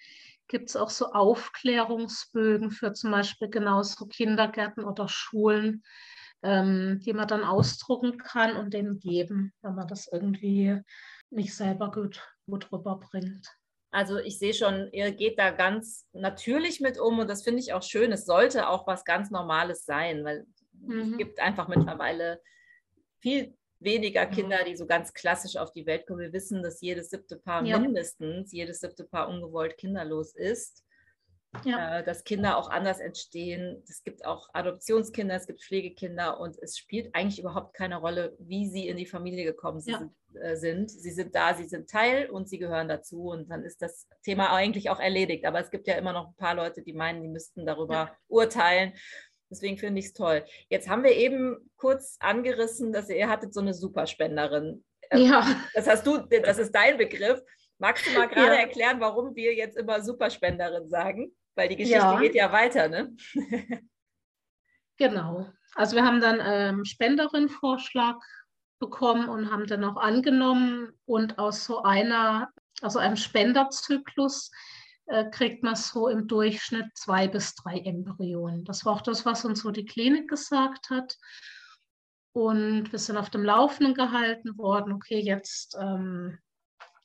gibt 0.48 0.70
es 0.70 0.76
auch 0.76 0.90
so 0.90 1.12
Aufklärungsbögen 1.12 2.72
für 2.72 2.94
zum 2.94 3.12
Beispiel 3.12 3.50
genauso 3.50 4.06
Kindergärten 4.06 4.84
oder 4.84 5.08
Schulen, 5.08 5.84
ähm, 6.44 7.00
die 7.04 7.14
man 7.14 7.28
dann 7.28 7.44
ausdrucken 7.44 8.18
kann 8.18 8.56
und 8.56 8.74
denen 8.74 9.00
geben, 9.00 9.54
wenn 9.62 9.76
man 9.76 9.88
das 9.88 10.08
irgendwie 10.12 10.82
nicht 11.30 11.56
selber 11.56 11.92
gut, 11.92 12.22
gut 12.46 12.72
rüberbringt. 12.72 13.48
Also 13.92 14.18
ich 14.18 14.38
sehe 14.38 14.54
schon, 14.54 14.90
ihr 14.92 15.12
geht 15.12 15.40
da 15.40 15.52
ganz 15.52 16.08
natürlich 16.14 16.82
mit 16.82 17.00
um 17.00 17.20
und 17.20 17.30
das 17.30 17.44
finde 17.44 17.60
ich 17.60 17.74
auch 17.74 17.84
schön. 17.84 18.12
Es 18.12 18.26
sollte 18.26 18.70
auch 18.70 18.86
was 18.86 19.06
ganz 19.06 19.32
Normales 19.32 19.86
sein, 19.86 20.24
weil 20.24 20.46
mhm. 20.74 21.00
es 21.00 21.18
gibt 21.18 21.40
einfach 21.40 21.68
mittlerweile 21.68 22.42
viel 23.20 23.58
weniger 23.80 24.26
Kinder, 24.26 24.64
die 24.64 24.76
so 24.76 24.86
ganz 24.86 25.14
klassisch 25.14 25.58
auf 25.58 25.72
die 25.72 25.86
Welt 25.86 26.08
kommen. 26.08 26.20
Wir 26.20 26.34
wissen, 26.34 26.64
dass 26.64 26.82
jedes 26.82 27.10
siebte 27.10 27.38
Paar 27.38 27.64
ja. 27.66 27.80
mindestens, 27.80 28.52
jedes 28.52 28.80
siebte 28.80 29.04
Paar 29.04 29.30
ungewollt 29.30 29.78
kinderlos 29.78 30.36
ist. 30.36 30.84
Ja. 31.64 32.00
Äh, 32.00 32.04
dass 32.04 32.24
Kinder 32.24 32.58
auch 32.58 32.70
anders 32.70 33.00
entstehen. 33.00 33.82
Es 33.88 34.04
gibt 34.04 34.26
auch 34.26 34.50
Adoptionskinder, 34.54 35.36
es 35.36 35.48
gibt 35.48 35.64
Pflegekinder 35.64 36.40
und 36.40 36.58
es 36.62 36.78
spielt 36.78 37.14
eigentlich 37.16 37.40
überhaupt 37.40 37.74
keine 37.74 37.98
Rolle, 37.98 38.36
wie 38.40 38.68
sie 38.68 38.88
in 38.88 38.98
die 38.98 39.06
Familie 39.06 39.46
gekommen 39.46 39.82
ja. 39.86 40.00
sind, 40.00 40.12
äh, 40.42 40.56
sind. 40.56 40.92
Sie 40.92 41.12
sind 41.12 41.34
da, 41.36 41.56
sie 41.56 41.64
sind 41.64 41.90
Teil 41.90 42.30
und 42.30 42.50
sie 42.50 42.60
gehören 42.60 42.88
dazu 42.88 43.30
und 43.30 43.50
dann 43.50 43.64
ist 43.64 43.82
das 43.82 44.08
Thema 44.24 44.54
eigentlich 44.54 44.90
auch 44.90 45.00
erledigt. 45.00 45.46
Aber 45.46 45.60
es 45.60 45.72
gibt 45.72 45.88
ja 45.88 45.96
immer 45.96 46.14
noch 46.14 46.28
ein 46.28 46.36
paar 46.36 46.56
Leute, 46.56 46.84
die 46.84 46.94
meinen, 46.94 47.22
die 47.22 47.30
müssten 47.30 47.66
darüber 47.66 47.94
ja. 47.94 48.18
urteilen. 48.28 48.94
Deswegen 49.50 49.78
finde 49.78 50.00
ich 50.00 50.08
es 50.08 50.14
toll. 50.14 50.46
Jetzt 50.70 50.90
haben 50.90 51.04
wir 51.04 51.16
eben 51.16 51.70
kurz 51.78 52.18
angerissen, 52.20 52.92
dass 52.92 53.10
ihr, 53.10 53.18
ihr 53.18 53.30
hattet 53.30 53.54
so 53.54 53.62
eine 53.62 53.74
Superspenderin. 53.74 54.84
Ähm, 55.10 55.22
ja. 55.22 55.46
Das 55.74 55.88
hast 55.88 56.06
du, 56.06 56.18
das 56.18 56.58
ist 56.58 56.74
dein 56.74 56.98
Begriff. 56.98 57.42
Magst 57.80 58.06
du 58.08 58.12
mal 58.12 58.28
gerade 58.28 58.56
ja. 58.56 58.62
erklären, 58.62 59.00
warum 59.00 59.36
wir 59.36 59.54
jetzt 59.54 59.78
immer 59.78 60.02
Superspenderin 60.02 60.90
sagen? 60.90 61.32
Weil 61.56 61.70
die 61.70 61.76
Geschichte 61.76 62.00
ja. 62.00 62.20
geht 62.20 62.36
ja 62.36 62.52
weiter, 62.52 62.88
ne? 62.88 63.16
genau. 64.98 65.48
Also 65.76 65.96
wir 65.96 66.04
haben 66.04 66.22
dann 66.22 66.40
ähm, 66.44 66.86
Spenderin-Vorschlag 66.86 68.16
bekommen 68.80 69.30
und 69.30 69.52
haben 69.52 69.66
dann 69.68 69.84
auch 69.84 69.98
angenommen 69.98 70.92
und 71.06 71.40
aus 71.40 71.66
so 71.66 71.84
einer, 71.84 72.50
also 72.82 73.00
einem 73.00 73.16
Spenderzyklus 73.16 74.52
kriegt 75.32 75.64
man 75.64 75.76
so 75.76 76.10
im 76.10 76.28
Durchschnitt 76.28 76.88
zwei 76.96 77.28
bis 77.28 77.56
drei 77.56 77.80
Embryonen. 77.80 78.66
Das 78.66 78.86
war 78.86 78.94
auch 78.94 79.02
das, 79.02 79.26
was 79.26 79.46
uns 79.46 79.62
so 79.62 79.72
die 79.72 79.86
Klinik 79.86 80.30
gesagt 80.30 80.90
hat. 80.90 81.18
Und 82.34 82.92
wir 82.92 83.00
sind 83.00 83.18
auf 83.18 83.30
dem 83.30 83.44
Laufenden 83.44 83.94
gehalten 83.94 84.58
worden. 84.58 84.94
Okay, 84.94 85.20
jetzt, 85.20 85.78
ähm, 85.80 86.38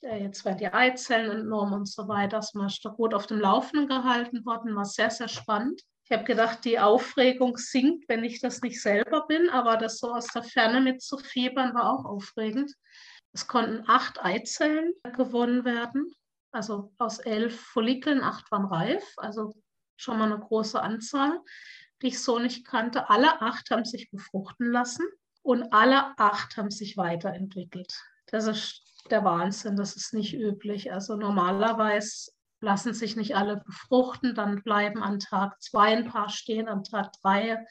jetzt 0.02 0.44
werden 0.44 0.58
die 0.58 0.72
Eizellen 0.72 1.30
entnommen 1.30 1.74
und 1.74 1.88
so 1.88 2.08
weiter. 2.08 2.38
Das 2.38 2.52
ist 2.54 2.82
gut 2.96 3.14
auf 3.14 3.26
dem 3.26 3.38
Laufenden 3.38 3.88
gehalten 3.88 4.44
worden. 4.44 4.74
War 4.74 4.84
sehr, 4.84 5.10
sehr 5.10 5.28
spannend. 5.28 5.80
Ich 6.04 6.10
habe 6.10 6.24
gedacht, 6.24 6.64
die 6.64 6.80
Aufregung 6.80 7.56
sinkt, 7.56 8.08
wenn 8.08 8.24
ich 8.24 8.40
das 8.40 8.60
nicht 8.60 8.82
selber 8.82 9.26
bin, 9.26 9.48
aber 9.48 9.76
das 9.76 9.98
so 9.98 10.12
aus 10.12 10.26
der 10.26 10.42
Ferne 10.42 10.80
mitzufiebern 10.80 11.72
war 11.74 11.92
auch 11.92 12.04
aufregend. 12.04 12.74
Es 13.32 13.46
konnten 13.46 13.84
acht 13.86 14.22
Eizellen 14.22 14.92
gewonnen 15.14 15.64
werden 15.64 16.12
also 16.52 16.92
aus 16.98 17.18
elf 17.18 17.58
Follikeln, 17.58 18.22
acht 18.22 18.50
waren 18.52 18.66
reif, 18.66 19.04
also 19.16 19.54
schon 19.96 20.18
mal 20.18 20.30
eine 20.30 20.38
große 20.38 20.80
Anzahl, 20.80 21.40
die 22.02 22.08
ich 22.08 22.22
so 22.22 22.38
nicht 22.38 22.66
kannte. 22.66 23.08
Alle 23.10 23.40
acht 23.40 23.70
haben 23.70 23.84
sich 23.84 24.10
befruchten 24.10 24.70
lassen 24.70 25.06
und 25.42 25.72
alle 25.72 26.18
acht 26.18 26.56
haben 26.56 26.70
sich 26.70 26.96
weiterentwickelt. 26.96 27.92
Das 28.26 28.46
ist 28.46 28.82
der 29.10 29.24
Wahnsinn, 29.24 29.76
das 29.76 29.96
ist 29.96 30.14
nicht 30.14 30.34
üblich. 30.34 30.92
Also 30.92 31.16
normalerweise 31.16 32.32
lassen 32.60 32.94
sich 32.94 33.16
nicht 33.16 33.34
alle 33.34 33.56
befruchten, 33.58 34.34
dann 34.34 34.62
bleiben 34.62 35.02
an 35.02 35.18
Tag 35.18 35.60
zwei 35.60 35.96
ein 35.96 36.08
paar 36.08 36.28
stehen, 36.28 36.68
an 36.68 36.84
Tag 36.84 37.12
drei 37.20 37.64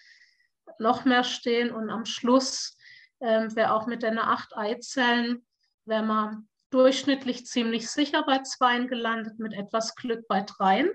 noch 0.79 1.05
mehr 1.05 1.23
stehen 1.23 1.71
und 1.71 1.89
am 1.89 2.05
Schluss 2.05 2.77
ähm, 3.19 3.55
wäre 3.55 3.73
auch 3.73 3.87
mit 3.87 4.03
den 4.03 4.19
acht 4.19 4.55
Eizellen, 4.57 5.45
wäre 5.85 6.03
man 6.03 6.49
durchschnittlich 6.71 7.45
ziemlich 7.45 7.89
sicher 7.89 8.23
bei 8.23 8.39
zweien 8.39 8.87
gelandet, 8.87 9.39
mit 9.39 9.53
etwas 9.53 9.95
Glück 9.95 10.27
bei 10.27 10.41
dreien. 10.41 10.89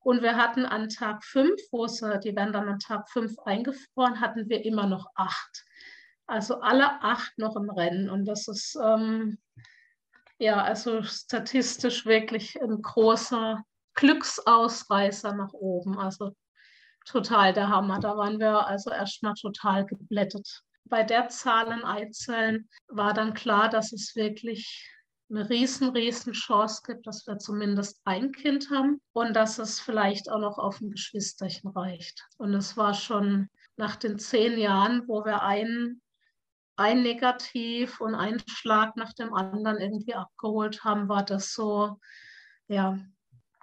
Und 0.00 0.22
wir 0.22 0.36
hatten 0.36 0.66
an 0.66 0.88
Tag 0.88 1.24
fünf, 1.24 1.60
wo 1.70 1.86
sie, 1.86 2.18
die 2.20 2.34
werden 2.34 2.52
dann 2.52 2.68
an 2.68 2.80
Tag 2.80 3.08
fünf 3.08 3.38
eingefroren, 3.44 4.20
hatten 4.20 4.48
wir 4.48 4.64
immer 4.64 4.86
noch 4.86 5.06
acht. 5.14 5.64
Also 6.26 6.60
alle 6.60 7.02
acht 7.02 7.32
noch 7.38 7.56
im 7.56 7.70
Rennen. 7.70 8.10
Und 8.10 8.24
das 8.24 8.48
ist 8.48 8.76
ähm, 8.82 9.38
ja 10.38 10.62
also 10.62 11.02
statistisch 11.02 12.04
wirklich 12.04 12.60
ein 12.60 12.82
großer 12.82 13.62
Glücksausreißer 13.94 15.34
nach 15.34 15.52
oben. 15.52 15.98
Also 15.98 16.34
total 17.06 17.52
der 17.52 17.68
Hammer. 17.68 18.00
Da 18.00 18.16
waren 18.16 18.40
wir 18.40 18.66
also 18.66 18.90
erstmal 18.90 19.34
total 19.34 19.86
geblättet. 19.86 20.62
Bei 20.84 21.04
der 21.04 21.28
Zahl 21.28 21.70
an 21.70 21.84
Eizellen 21.84 22.68
war 22.88 23.14
dann 23.14 23.34
klar, 23.34 23.68
dass 23.68 23.92
es 23.92 24.16
wirklich 24.16 24.90
eine 25.32 25.48
riesen, 25.48 25.90
riesen 25.90 26.32
Chance 26.32 26.82
gibt, 26.86 27.06
dass 27.06 27.26
wir 27.26 27.38
zumindest 27.38 28.00
ein 28.04 28.32
Kind 28.32 28.70
haben 28.70 29.00
und 29.12 29.34
dass 29.34 29.58
es 29.58 29.80
vielleicht 29.80 30.30
auch 30.30 30.38
noch 30.38 30.58
auf 30.58 30.80
ein 30.80 30.90
Geschwisterchen 30.90 31.70
reicht. 31.70 32.26
Und 32.38 32.54
es 32.54 32.76
war 32.76 32.94
schon 32.94 33.48
nach 33.76 33.96
den 33.96 34.18
zehn 34.18 34.58
Jahren, 34.58 35.08
wo 35.08 35.24
wir 35.24 35.42
ein, 35.42 36.00
ein 36.76 37.02
Negativ 37.02 38.00
und 38.00 38.14
einen 38.14 38.42
Schlag 38.46 38.96
nach 38.96 39.12
dem 39.14 39.32
anderen 39.32 39.78
irgendwie 39.78 40.14
abgeholt 40.14 40.84
haben, 40.84 41.08
war 41.08 41.24
das 41.24 41.54
so, 41.54 41.98
ja, 42.68 42.98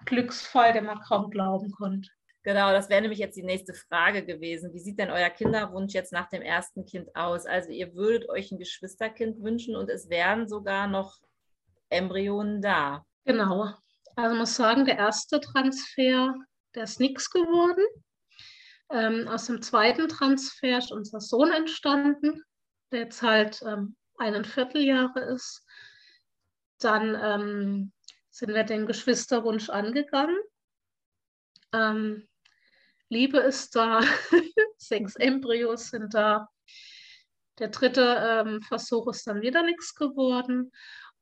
Glücksfall, 0.06 0.74
den 0.74 0.86
man 0.86 1.02
kaum 1.02 1.30
glauben 1.30 1.72
konnte. 1.72 2.10
Genau, 2.44 2.72
das 2.72 2.90
wäre 2.90 3.02
nämlich 3.02 3.20
jetzt 3.20 3.36
die 3.36 3.44
nächste 3.44 3.74
Frage 3.74 4.26
gewesen. 4.26 4.74
Wie 4.74 4.80
sieht 4.80 4.98
denn 4.98 5.12
euer 5.12 5.30
Kinderwunsch 5.30 5.94
jetzt 5.94 6.14
nach 6.14 6.30
dem 6.30 6.42
ersten 6.42 6.86
Kind 6.86 7.14
aus? 7.16 7.46
Also 7.46 7.70
ihr 7.70 7.94
würdet 7.94 8.30
euch 8.30 8.52
ein 8.52 8.58
Geschwisterkind 8.58 9.44
wünschen 9.44 9.76
und 9.76 9.90
es 9.90 10.10
wären 10.10 10.48
sogar 10.48 10.88
noch 10.88 11.20
Embryonen 11.90 12.62
da. 12.62 13.06
Genau. 13.26 13.74
Also 14.16 14.36
muss 14.36 14.56
sagen, 14.56 14.86
der 14.86 14.98
erste 14.98 15.40
Transfer, 15.40 16.36
der 16.76 16.84
ist 16.84 17.00
nichts 17.00 17.30
geworden. 17.30 17.86
Ähm, 18.92 19.28
aus 19.28 19.46
dem 19.46 19.62
zweiten 19.62 20.08
Transfer 20.08 20.78
ist 20.78 20.92
unser 20.92 21.22
Sohn 21.22 21.52
entstanden, 21.52 22.44
der 22.92 23.02
jetzt 23.02 23.22
halt 23.22 23.62
ähm, 23.62 23.96
ein 24.18 24.44
Vierteljahre 24.44 25.22
ist. 25.22 25.66
Dann 26.80 27.16
ähm, 27.16 27.92
sind 28.30 28.54
wir 28.54 28.64
den 28.64 28.88
Geschwisterwunsch 28.88 29.70
angegangen. 29.70 30.38
Ähm, 31.72 32.28
Liebe 33.10 33.40
ist 33.40 33.76
da, 33.76 34.02
sechs 34.78 35.16
Embryos 35.16 35.90
sind 35.90 36.14
da. 36.14 36.50
Der 37.60 37.70
dritte 37.70 38.46
ähm, 38.46 38.62
Versuch 38.62 39.08
ist 39.10 39.28
dann 39.28 39.42
wieder 39.42 39.64
nichts 39.64 39.94
geworden. 39.94 40.72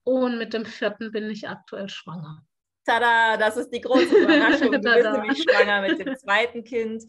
Und 0.07 0.37
mit 0.37 0.53
dem 0.53 0.65
vierten 0.65 1.11
bin 1.11 1.29
ich 1.29 1.49
aktuell 1.49 1.89
schwanger. 1.89 2.41
Tada, 2.85 3.35
das 3.35 3.57
ist 3.57 3.71
die 3.71 3.81
große 3.81 4.15
Überraschung. 4.23 4.71
Du 4.71 4.79
bist 4.79 5.03
nämlich 5.03 5.43
schwanger 5.43 5.81
mit 5.81 5.99
dem 5.99 6.15
zweiten 6.15 6.63
Kind 6.63 7.03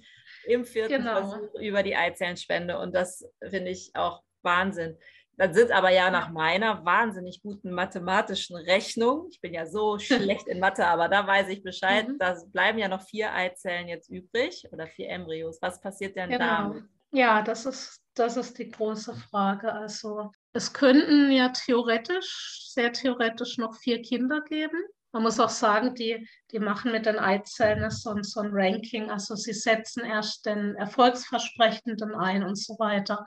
im 0.47 0.65
vierten 0.65 1.05
genau. 1.05 1.31
Versuch 1.31 1.61
über 1.61 1.85
die 1.85 1.95
Eizellenspende. 1.95 2.77
Und 2.77 2.97
das 2.97 3.25
finde 3.41 3.71
ich 3.71 3.93
auch 3.95 4.25
Wahnsinn. 4.43 4.99
Das 5.37 5.55
sind 5.55 5.71
aber 5.71 5.91
ja 5.91 6.11
nach 6.11 6.31
meiner 6.31 6.85
wahnsinnig 6.85 7.41
guten 7.41 7.71
mathematischen 7.71 8.57
Rechnung. 8.57 9.29
Ich 9.31 9.41
bin 9.41 9.55
ja 9.55 9.65
so 9.65 9.97
schlecht 10.01 10.49
in 10.49 10.59
Mathe, 10.59 10.85
aber 10.85 11.09
da 11.09 11.25
weiß 11.25 11.51
ich 11.51 11.63
Bescheid. 11.63 12.09
Mhm. 12.09 12.19
Da 12.19 12.37
bleiben 12.49 12.81
ja 12.81 12.89
noch 12.89 13.03
vier 13.03 13.33
Eizellen 13.33 13.87
jetzt 13.87 14.11
übrig 14.11 14.67
oder 14.73 14.89
vier 14.89 15.11
Embryos. 15.11 15.63
Was 15.63 15.81
passiert 15.81 16.17
denn 16.17 16.31
genau. 16.31 16.45
damit? 16.45 16.83
Ja, 17.13 17.43
das 17.43 17.65
ist, 17.65 18.03
das 18.15 18.37
ist 18.37 18.59
die 18.59 18.69
große 18.69 19.15
Frage. 19.15 19.73
Also 19.73 20.33
es 20.53 20.73
könnten 20.73 21.31
ja 21.31 21.51
theoretisch, 21.51 22.69
sehr 22.71 22.93
theoretisch 22.93 23.59
noch 23.59 23.77
vier 23.77 24.03
Kinder 24.03 24.41
geben. 24.43 24.79
Man 25.13 25.23
muss 25.23 25.41
auch 25.41 25.51
sagen, 25.51 25.95
die, 25.95 26.29
die 26.51 26.59
machen 26.59 26.93
mit 26.93 27.07
den 27.07 27.19
Eizellen 27.19 27.91
so, 27.91 28.15
so 28.23 28.41
ein 28.41 28.51
Ranking. 28.53 29.11
Also 29.11 29.37
sie 29.37 29.53
setzen 29.53 30.05
erst 30.05 30.47
den 30.47 30.75
Erfolgsversprechenden 30.77 32.15
ein 32.15 32.43
und 32.43 32.57
so 32.57 32.79
weiter. 32.79 33.27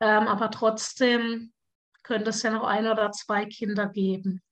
Ähm, 0.00 0.28
aber 0.28 0.50
trotzdem 0.50 1.52
könnte 2.02 2.30
es 2.30 2.42
ja 2.42 2.50
noch 2.50 2.64
ein 2.64 2.86
oder 2.86 3.12
zwei 3.12 3.44
Kinder 3.44 3.86
geben. 3.86 4.42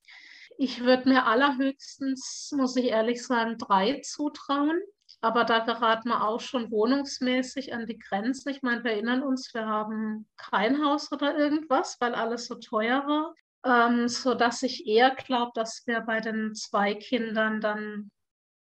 Ich 0.58 0.80
würde 0.80 1.08
mir 1.08 1.26
allerhöchstens, 1.26 2.52
muss 2.56 2.76
ich 2.76 2.86
ehrlich 2.86 3.24
sagen, 3.24 3.58
drei 3.58 4.00
zutrauen. 4.00 4.78
Aber 5.20 5.44
da 5.44 5.60
geraten 5.60 6.10
wir 6.10 6.22
auch 6.22 6.40
schon 6.40 6.70
wohnungsmäßig 6.70 7.72
an 7.72 7.86
die 7.86 7.98
Grenzen. 7.98 8.50
Ich 8.50 8.62
meine, 8.62 8.84
wir 8.84 8.92
erinnern 8.92 9.22
uns, 9.22 9.52
wir 9.54 9.66
haben 9.66 10.28
kein 10.36 10.84
Haus 10.84 11.10
oder 11.10 11.36
irgendwas, 11.36 11.96
weil 12.00 12.14
alles 12.14 12.46
so 12.46 12.56
teuer 12.56 13.06
war. 13.06 13.34
Ähm, 13.64 14.08
sodass 14.08 14.62
ich 14.62 14.86
eher 14.86 15.14
glaube, 15.14 15.52
dass 15.54 15.86
wir 15.86 16.00
bei 16.00 16.20
den 16.20 16.54
zwei 16.54 16.94
Kindern 16.94 17.60
dann, 17.60 18.10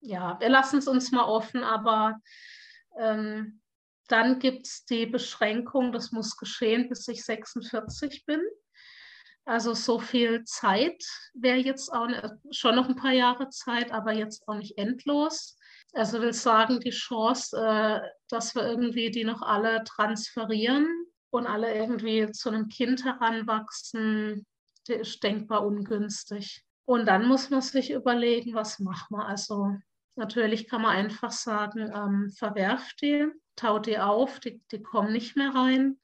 ja, 0.02 0.38
wir 0.40 0.50
lassen 0.50 0.80
es 0.80 0.88
uns 0.88 1.12
mal 1.12 1.24
offen, 1.24 1.64
aber 1.64 2.20
ähm, 3.00 3.62
dann 4.08 4.40
gibt 4.40 4.68
es 4.68 4.84
die 4.86 5.06
Beschränkung, 5.06 5.94
das 5.94 6.12
muss 6.12 6.36
geschehen, 6.36 6.90
bis 6.90 7.08
ich 7.08 7.24
46 7.24 8.26
bin. 8.26 8.42
Also 9.46 9.74
so 9.74 10.00
viel 10.00 10.44
Zeit 10.44 11.04
wäre 11.34 11.58
jetzt 11.58 11.90
auch 11.90 12.08
ne, 12.08 12.40
schon 12.52 12.76
noch 12.76 12.90
ein 12.90 12.96
paar 12.96 13.14
Jahre 13.14 13.50
Zeit, 13.50 13.92
aber 13.92 14.12
jetzt 14.12 14.48
auch 14.48 14.56
nicht 14.56 14.78
endlos. 14.78 15.58
Also 15.94 16.22
will 16.22 16.34
sagen, 16.34 16.80
die 16.80 16.92
Chance, 16.92 17.58
äh, 17.58 18.00
dass 18.30 18.56
wir 18.56 18.64
irgendwie 18.64 19.12
die 19.12 19.26
noch 19.26 19.42
alle 19.42 19.84
transferieren 19.84 20.88
und 21.32 21.48
alle 21.48 21.74
irgendwie 21.74 22.32
zu 22.32 22.50
einem 22.50 22.70
Kind 22.70 23.04
heranwachsen, 23.04 24.46
die 24.88 24.94
ist 24.94 25.22
denkbar 25.24 25.66
ungünstig. 25.66 26.64
Und 26.86 27.06
dann 27.08 27.28
muss 27.28 27.50
man 27.50 27.62
sich 27.62 27.92
überlegen, 27.92 28.54
was 28.54 28.80
machen 28.80 29.18
wir. 29.18 29.26
Also 29.26 29.76
natürlich 30.16 30.68
kann 30.68 30.82
man 30.82 30.96
einfach 30.96 31.32
sagen, 31.32 31.92
ähm, 31.94 32.32
verwerft 32.38 33.02
die, 33.02 33.28
taut 33.56 33.86
die 33.86 34.00
auf, 34.00 34.40
die, 34.40 34.62
die 34.72 34.82
kommen 34.82 35.12
nicht 35.12 35.36
mehr 35.36 35.54
rein. 35.54 36.00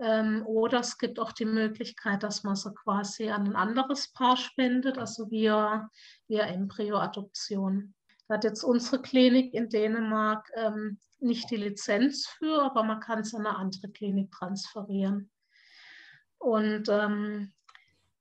Ähm, 0.00 0.44
oder 0.46 0.80
es 0.80 0.98
gibt 0.98 1.18
auch 1.18 1.32
die 1.32 1.44
Möglichkeit, 1.44 2.22
dass 2.22 2.44
man 2.44 2.56
sie 2.56 2.72
quasi 2.72 3.30
an 3.30 3.48
ein 3.48 3.56
anderes 3.56 4.12
Paar 4.12 4.36
spendet, 4.36 4.96
also 4.96 5.30
via, 5.30 5.90
via 6.28 6.44
Embryoadoption. 6.44 7.94
Da 8.28 8.34
hat 8.34 8.44
jetzt 8.44 8.62
unsere 8.62 9.00
Klinik 9.00 9.54
in 9.54 9.70
Dänemark 9.70 10.50
ähm, 10.54 10.98
nicht 11.18 11.50
die 11.50 11.56
Lizenz 11.56 12.26
für, 12.26 12.62
aber 12.62 12.82
man 12.82 13.00
kann 13.00 13.20
es 13.20 13.34
an 13.34 13.46
eine 13.46 13.56
andere 13.56 13.88
Klinik 13.88 14.30
transferieren. 14.30 15.30
Und 16.38 16.88
ähm, 16.88 17.52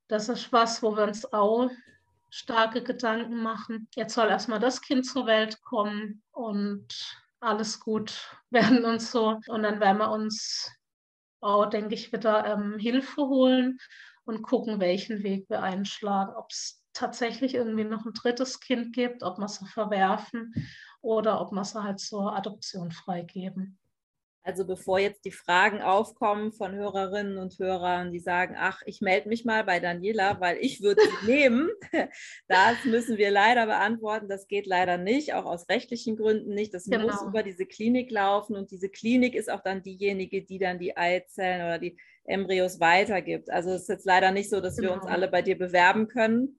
das 0.08 0.30
ist 0.30 0.52
was, 0.52 0.82
wo 0.82 0.96
wir 0.96 1.04
uns 1.04 1.32
auch 1.34 1.70
starke 2.30 2.84
Gedanken 2.84 3.42
machen. 3.42 3.88
Jetzt 3.96 4.14
soll 4.14 4.30
erstmal 4.30 4.60
das 4.60 4.82
Kind 4.82 5.06
zur 5.06 5.26
Welt 5.26 5.62
kommen 5.62 6.24
und 6.32 6.88
alles 7.40 7.80
gut 7.80 8.38
werden 8.50 8.86
und 8.86 9.02
so. 9.02 9.40
Und 9.48 9.64
dann 9.64 9.80
werden 9.80 10.00
wir 10.00 10.12
uns 10.12 10.72
auch, 11.42 11.68
denke 11.68 11.96
ich, 11.96 12.12
wieder 12.12 12.46
ähm, 12.46 12.80
Hilfe 12.80 13.22
holen 13.22 13.78
und 14.26 14.42
gucken, 14.42 14.80
welchen 14.80 15.24
Weg 15.24 15.50
wir 15.50 15.62
einschlagen. 15.62 16.34
Ob 16.36 16.50
es 16.50 16.82
tatsächlich 16.98 17.54
irgendwie 17.54 17.84
noch 17.84 18.06
ein 18.06 18.14
drittes 18.14 18.60
Kind 18.60 18.94
gibt, 18.94 19.24
ob 19.24 19.38
man 19.38 19.48
sie 19.48 19.66
verwerfen 19.68 20.54
oder 21.02 21.40
ob 21.42 21.52
man 21.52 21.64
sie 21.64 21.84
halt 21.84 22.00
zur 22.00 22.36
Adoption 22.36 22.92
freigeben. 22.92 23.78
Also 24.48 24.66
bevor 24.66 24.98
jetzt 24.98 25.26
die 25.26 25.32
Fragen 25.34 25.82
aufkommen 25.82 26.54
von 26.54 26.74
Hörerinnen 26.74 27.38
und 27.38 27.60
Hörern, 27.60 28.14
die 28.14 28.22
sagen, 28.22 28.56
ach, 28.58 28.82
ich 28.86 29.02
melde 29.02 29.28
mich 29.28 29.44
mal 29.44 29.66
bei 29.66 29.82
Daniela, 29.82 30.40
weil 30.40 30.58
ich 30.62 30.82
würde 30.82 31.02
sie 31.02 31.26
nehmen. 31.26 31.70
Das 32.48 32.86
müssen 32.86 33.18
wir 33.18 33.30
leider 33.30 33.66
beantworten. 33.66 34.30
Das 34.30 34.48
geht 34.48 34.66
leider 34.66 34.98
nicht, 34.98 35.34
auch 35.34 35.44
aus 35.44 35.68
rechtlichen 35.68 36.16
Gründen 36.16 36.54
nicht. 36.54 36.74
Das 36.74 36.86
genau. 36.86 37.08
muss 37.08 37.22
über 37.24 37.44
diese 37.44 37.66
Klinik 37.66 38.10
laufen 38.10 38.56
und 38.56 38.72
diese 38.72 38.88
Klinik 38.88 39.36
ist 39.36 39.52
auch 39.52 39.62
dann 39.62 39.84
diejenige, 39.84 40.42
die 40.42 40.60
dann 40.60 40.80
die 40.80 40.96
Eizellen 40.96 41.64
oder 41.64 41.78
die 41.78 41.98
Embryos 42.24 42.80
weitergibt. 42.80 43.50
Also 43.50 43.72
es 43.72 43.82
ist 43.82 43.90
jetzt 43.90 44.06
leider 44.06 44.32
nicht 44.32 44.50
so, 44.50 44.62
dass 44.62 44.78
genau. 44.78 44.90
wir 44.90 44.94
uns 44.94 45.04
genau. 45.04 45.14
alle 45.14 45.28
bei 45.28 45.42
dir 45.42 45.58
bewerben 45.58 46.08
können. 46.08 46.58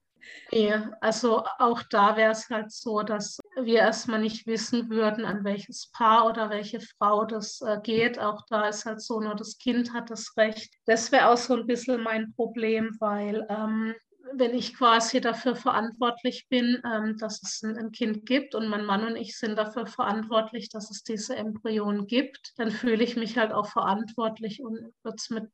Nee, 0.53 0.75
also 1.01 1.45
auch 1.59 1.83
da 1.91 2.17
wäre 2.17 2.33
es 2.33 2.49
halt 2.49 2.73
so, 2.73 3.03
dass 3.03 3.39
wir 3.61 3.79
erstmal 3.79 4.21
nicht 4.21 4.47
wissen 4.47 4.91
würden, 4.91 5.25
an 5.25 5.45
welches 5.45 5.91
Paar 5.93 6.27
oder 6.27 6.51
welche 6.51 6.81
Frau 6.81 7.25
das 7.25 7.61
äh, 7.61 7.79
geht. 7.83 8.19
Auch 8.19 8.43
da 8.49 8.69
ist 8.69 8.85
halt 8.85 9.01
so, 9.01 9.21
nur 9.21 9.35
das 9.35 9.59
Kind 9.59 9.93
hat 9.93 10.11
das 10.11 10.37
Recht. 10.37 10.75
Das 10.87 11.13
wäre 11.13 11.29
auch 11.29 11.37
so 11.37 11.55
ein 11.55 11.67
bisschen 11.67 12.03
mein 12.03 12.33
Problem, 12.35 12.97
weil 13.01 13.47
ähm, 13.49 13.95
wenn 14.35 14.55
ich 14.55 14.75
quasi 14.75 15.21
dafür 15.21 15.57
verantwortlich 15.57 16.49
bin, 16.49 16.83
ähm, 16.85 17.17
dass 17.19 17.43
es 17.43 17.63
ein, 17.63 17.77
ein, 17.77 17.93
Kind 17.93 18.27
gibt 18.27 18.55
und 18.55 18.69
mein 18.69 18.85
Mann 18.85 19.07
und 19.07 19.17
ich 19.17 19.39
sind 19.39 19.57
dafür 19.57 19.87
verantwortlich, 19.87 20.69
dass 20.69 20.91
es 20.91 21.03
diese 21.03 21.37
Embryonen 21.37 22.07
gibt, 22.07 22.53
dann 22.57 22.71
fühle 22.71 23.03
ich 23.05 23.17
mich 23.17 23.39
halt 23.39 23.53
auch 23.53 23.67
verantwortlich 23.67 24.63
und 24.63 24.93
würde 25.03 25.17
es 25.17 25.31
mit 25.31 25.51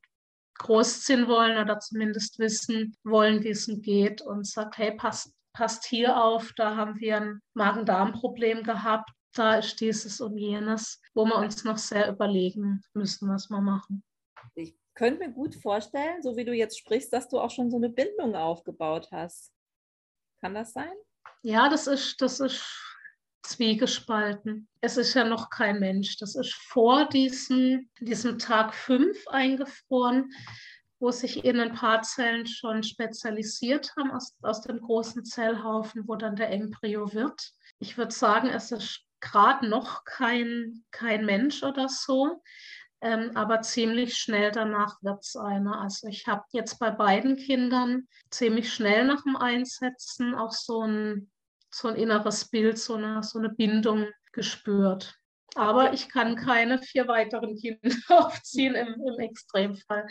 großziehen 0.59 1.29
wollen 1.29 1.59
oder 1.59 1.79
zumindest 1.79 2.39
wissen 2.39 2.97
wollen, 3.05 3.43
wie 3.43 3.51
es 3.51 3.69
geht 3.83 4.23
und 4.23 4.47
sagt, 4.47 4.79
hey, 4.79 4.93
pass, 4.97 5.33
passt 5.53 5.85
hier 5.85 6.23
auf, 6.23 6.53
da 6.57 6.77
haben 6.77 6.99
wir 7.01 7.17
ein 7.17 7.41
Magen-Darm-Problem 7.55 8.63
gehabt, 8.63 9.11
da 9.35 9.57
ist 9.57 9.81
dieses 9.81 10.21
und 10.21 10.39
jenes, 10.39 11.01
wo 11.15 11.25
wir 11.25 11.37
uns 11.37 11.65
noch 11.65 11.79
sehr 11.79 12.09
überlegen 12.09 12.83
müssen, 12.95 13.29
was 13.29 13.49
wir 13.51 13.61
machen. 13.61 14.05
Ich 14.55 14.77
könnte 14.95 15.27
mir 15.27 15.33
gut 15.33 15.55
vorstellen, 15.57 16.23
so 16.23 16.37
wie 16.37 16.45
du 16.45 16.53
jetzt 16.53 16.79
sprichst, 16.79 17.13
dass 17.13 17.29
du 17.29 17.41
auch 17.41 17.51
schon 17.51 17.71
so 17.71 17.77
eine 17.77 17.91
Bindung 17.91 18.37
aufgebaut 18.37 19.09
hast. 19.11 19.53
Kann 20.41 20.55
das 20.55 20.73
sein? 20.73 20.93
Ja, 21.43 21.69
das 21.69 21.87
ist, 21.87 22.21
das 22.21 22.41
ist 22.41 22.94
zwiegespalten. 23.45 24.69
Es 24.81 24.97
ist 24.97 25.15
ja 25.15 25.25
noch 25.25 25.51
kein 25.51 25.79
Mensch. 25.79 26.17
Das 26.19 26.35
ist 26.35 26.55
vor 26.55 27.09
diesem, 27.09 27.89
diesem 28.01 28.39
Tag 28.39 28.75
5 28.75 29.29
eingefroren, 29.29 30.33
wo 30.99 31.11
sich 31.11 31.45
in 31.45 31.61
ein 31.61 31.75
paar 31.75 32.03
Zellen 32.03 32.47
schon 32.47 32.83
spezialisiert 32.83 33.95
haben 33.97 34.11
aus, 34.11 34.35
aus 34.43 34.63
dem 34.63 34.81
großen 34.81 35.25
Zellhaufen, 35.25 36.09
wo 36.09 36.17
dann 36.17 36.37
der 36.37 36.51
Embryo 36.51 37.13
wird. 37.13 37.53
Ich 37.79 37.99
würde 37.99 38.13
sagen, 38.13 38.49
es 38.49 38.73
ist 38.73 39.03
gerade 39.21 39.69
noch 39.69 40.05
kein, 40.05 40.85
kein 40.91 41.25
Mensch 41.25 41.63
oder 41.63 41.89
so. 41.89 42.43
Ähm, 43.01 43.33
aber 43.35 43.61
ziemlich 43.61 44.17
schnell 44.17 44.51
danach 44.51 45.03
wird 45.03 45.23
es 45.23 45.37
einer. 45.37 45.81
Also 45.81 46.09
ich 46.09 46.27
habe 46.27 46.45
jetzt 46.53 46.79
bei 46.79 46.91
beiden 46.91 47.37
Kindern 47.37 48.09
ziemlich 48.31 48.73
schnell 48.73 49.05
nach 49.05 49.23
dem 49.25 49.37
Einsetzen 49.37 50.35
auch 50.35 50.53
so 50.53 50.83
ein, 50.83 51.31
so 51.75 51.89
ein 51.89 51.97
inneres 51.97 52.45
Bild, 52.47 52.79
so 52.79 52.95
eine, 52.95 53.23
so 53.23 53.39
eine 53.39 53.49
Bindung 53.49 54.07
gespürt. 54.33 55.15
Aber 55.57 55.93
ich 55.93 56.09
kann 56.09 56.37
keine 56.37 56.79
vier 56.79 57.09
weiteren 57.09 57.57
Kinder 57.57 57.81
aufziehen 58.09 58.75
im, 58.75 58.95
im 58.95 59.19
Extremfall. 59.19 60.07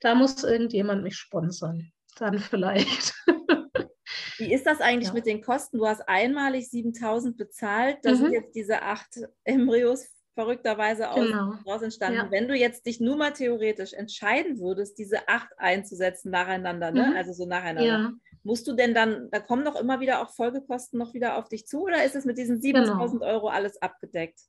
Da 0.00 0.14
muss 0.14 0.42
irgendjemand 0.44 1.02
mich 1.02 1.16
sponsern. 1.16 1.92
Dann 2.16 2.38
vielleicht. 2.38 3.14
Wie 4.38 4.52
ist 4.52 4.66
das 4.66 4.80
eigentlich 4.80 5.08
ja. 5.08 5.14
mit 5.14 5.26
den 5.26 5.42
Kosten? 5.42 5.78
Du 5.78 5.86
hast 5.86 6.08
einmalig 6.08 6.68
7000 6.70 7.36
bezahlt. 7.36 7.98
Da 8.02 8.10
mhm. 8.10 8.16
sind 8.16 8.32
jetzt 8.32 8.54
diese 8.54 8.82
acht 8.82 9.08
Embryos 9.44 10.06
verrückterweise 10.34 11.10
aus, 11.10 11.26
genau. 11.26 11.54
daraus 11.64 11.82
entstanden. 11.82 12.18
Ja. 12.18 12.30
Wenn 12.30 12.48
du 12.48 12.54
jetzt 12.54 12.86
dich 12.86 13.00
nur 13.00 13.16
mal 13.16 13.32
theoretisch 13.32 13.92
entscheiden 13.92 14.58
würdest, 14.58 14.98
diese 14.98 15.28
acht 15.28 15.48
einzusetzen 15.58 16.30
nacheinander, 16.30 16.90
ne? 16.90 17.08
Mhm. 17.08 17.16
also 17.16 17.32
so 17.32 17.46
nacheinander, 17.46 17.84
ja. 17.84 18.12
Musst 18.44 18.66
du 18.68 18.74
denn 18.74 18.94
dann, 18.94 19.28
da 19.30 19.40
kommen 19.40 19.64
doch 19.64 19.76
immer 19.76 20.00
wieder 20.00 20.20
auch 20.20 20.30
Folgekosten 20.30 20.98
noch 20.98 21.14
wieder 21.14 21.36
auf 21.36 21.48
dich 21.48 21.66
zu 21.66 21.82
oder 21.82 22.04
ist 22.04 22.14
es 22.14 22.24
mit 22.24 22.38
diesen 22.38 22.60
7000 22.60 23.20
genau. 23.20 23.32
Euro 23.32 23.48
alles 23.48 23.80
abgedeckt? 23.82 24.40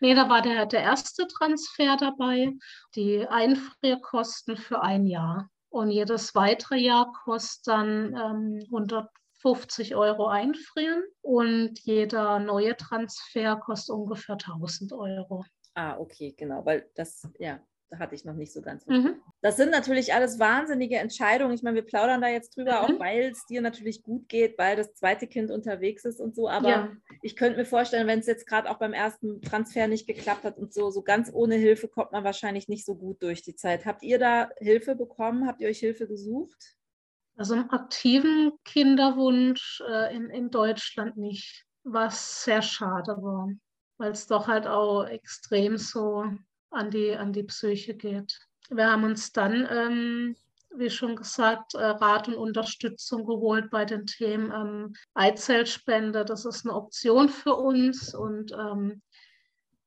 Nee, 0.00 0.14
da 0.14 0.28
war 0.28 0.40
der, 0.40 0.66
der 0.66 0.82
erste 0.82 1.26
Transfer 1.26 1.96
dabei, 1.98 2.52
die 2.94 3.26
Einfrierkosten 3.26 4.56
für 4.56 4.82
ein 4.82 5.06
Jahr. 5.06 5.50
Und 5.68 5.90
jedes 5.90 6.36
weitere 6.36 6.76
Jahr 6.76 7.12
kostet 7.24 7.66
dann 7.66 8.14
ähm, 8.14 8.62
100 8.66 9.08
50 9.44 9.94
Euro 9.94 10.26
einfrieren 10.28 11.02
und 11.20 11.78
jeder 11.80 12.38
neue 12.38 12.74
Transfer 12.78 13.56
kostet 13.56 13.94
ungefähr 13.94 14.36
1000 14.36 14.94
Euro. 14.94 15.44
Ah, 15.74 15.98
okay, 15.98 16.34
genau, 16.34 16.64
weil 16.64 16.90
das, 16.94 17.28
ja, 17.38 17.60
hatte 17.98 18.14
ich 18.14 18.24
noch 18.24 18.34
nicht 18.34 18.52
so 18.52 18.62
ganz. 18.62 18.86
Mhm. 18.86 19.16
Das 19.40 19.56
sind 19.56 19.70
natürlich 19.70 20.14
alles 20.14 20.38
wahnsinnige 20.38 20.96
Entscheidungen. 20.96 21.54
Ich 21.54 21.62
meine, 21.62 21.76
wir 21.76 21.84
plaudern 21.84 22.20
da 22.20 22.28
jetzt 22.28 22.56
drüber, 22.56 22.72
mhm. 22.72 22.78
auch 22.96 23.00
weil 23.00 23.30
es 23.30 23.46
dir 23.46 23.60
natürlich 23.60 24.02
gut 24.02 24.28
geht, 24.28 24.58
weil 24.58 24.76
das 24.76 24.94
zweite 24.94 25.26
Kind 25.26 25.50
unterwegs 25.50 26.04
ist 26.04 26.20
und 26.20 26.34
so. 26.34 26.48
Aber 26.48 26.68
ja. 26.68 26.92
ich 27.22 27.36
könnte 27.36 27.58
mir 27.58 27.64
vorstellen, 27.64 28.06
wenn 28.06 28.20
es 28.20 28.26
jetzt 28.26 28.46
gerade 28.46 28.70
auch 28.70 28.78
beim 28.78 28.92
ersten 28.92 29.42
Transfer 29.42 29.86
nicht 29.86 30.06
geklappt 30.06 30.44
hat 30.44 30.58
und 30.58 30.72
so, 30.72 30.90
so 30.90 31.02
ganz 31.02 31.30
ohne 31.32 31.56
Hilfe 31.56 31.88
kommt 31.88 32.12
man 32.12 32.24
wahrscheinlich 32.24 32.68
nicht 32.68 32.84
so 32.84 32.94
gut 32.94 33.22
durch 33.22 33.42
die 33.42 33.54
Zeit. 33.54 33.86
Habt 33.86 34.02
ihr 34.02 34.18
da 34.18 34.50
Hilfe 34.58 34.94
bekommen? 34.94 35.46
Habt 35.46 35.60
ihr 35.60 35.68
euch 35.68 35.78
Hilfe 35.78 36.06
gesucht? 36.06 36.76
Also 37.36 37.54
im 37.54 37.70
aktiven 37.70 38.52
Kinderwunsch 38.64 39.82
äh, 39.88 40.14
in, 40.14 40.30
in 40.30 40.50
Deutschland 40.50 41.16
nicht, 41.16 41.64
was 41.82 42.44
sehr 42.44 42.62
schade 42.62 43.16
war, 43.20 43.50
weil 43.98 44.12
es 44.12 44.26
doch 44.26 44.46
halt 44.46 44.66
auch 44.66 45.04
extrem 45.04 45.76
so 45.76 46.24
an 46.74 46.90
die, 46.90 47.14
an 47.14 47.32
die 47.32 47.44
Psyche 47.44 47.94
geht. 47.94 48.38
Wir 48.70 48.90
haben 48.90 49.04
uns 49.04 49.32
dann, 49.32 49.66
ähm, 49.70 50.36
wie 50.76 50.90
schon 50.90 51.16
gesagt, 51.16 51.74
äh, 51.74 51.84
Rat 51.84 52.28
und 52.28 52.34
Unterstützung 52.34 53.24
geholt 53.24 53.70
bei 53.70 53.84
den 53.84 54.06
Themen 54.06 54.50
ähm, 54.52 54.94
Eizellspende. 55.14 56.24
Das 56.24 56.44
ist 56.44 56.66
eine 56.66 56.74
Option 56.74 57.28
für 57.28 57.54
uns 57.54 58.14
und 58.14 58.52
ähm, 58.52 59.02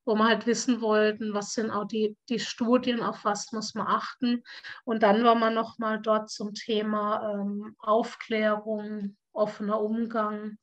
wo 0.08 0.16
wir 0.16 0.26
halt 0.26 0.48
wissen 0.48 0.80
wollten, 0.80 1.34
was 1.34 1.54
sind 1.54 1.70
auch 1.70 1.86
die, 1.86 2.16
die 2.30 2.40
Studien, 2.40 3.04
auf 3.04 3.26
was 3.26 3.52
muss 3.52 3.76
man 3.76 3.88
achten. 3.88 4.42
Und 4.86 5.04
dann 5.04 5.24
waren 5.26 5.40
wir 5.40 5.50
nochmal 5.50 6.00
dort 6.02 6.30
zum 6.30 6.54
Thema 6.54 7.34
ähm, 7.34 7.76
Aufklärung, 7.80 9.18
offener 9.34 9.82
Umgang, 9.82 10.58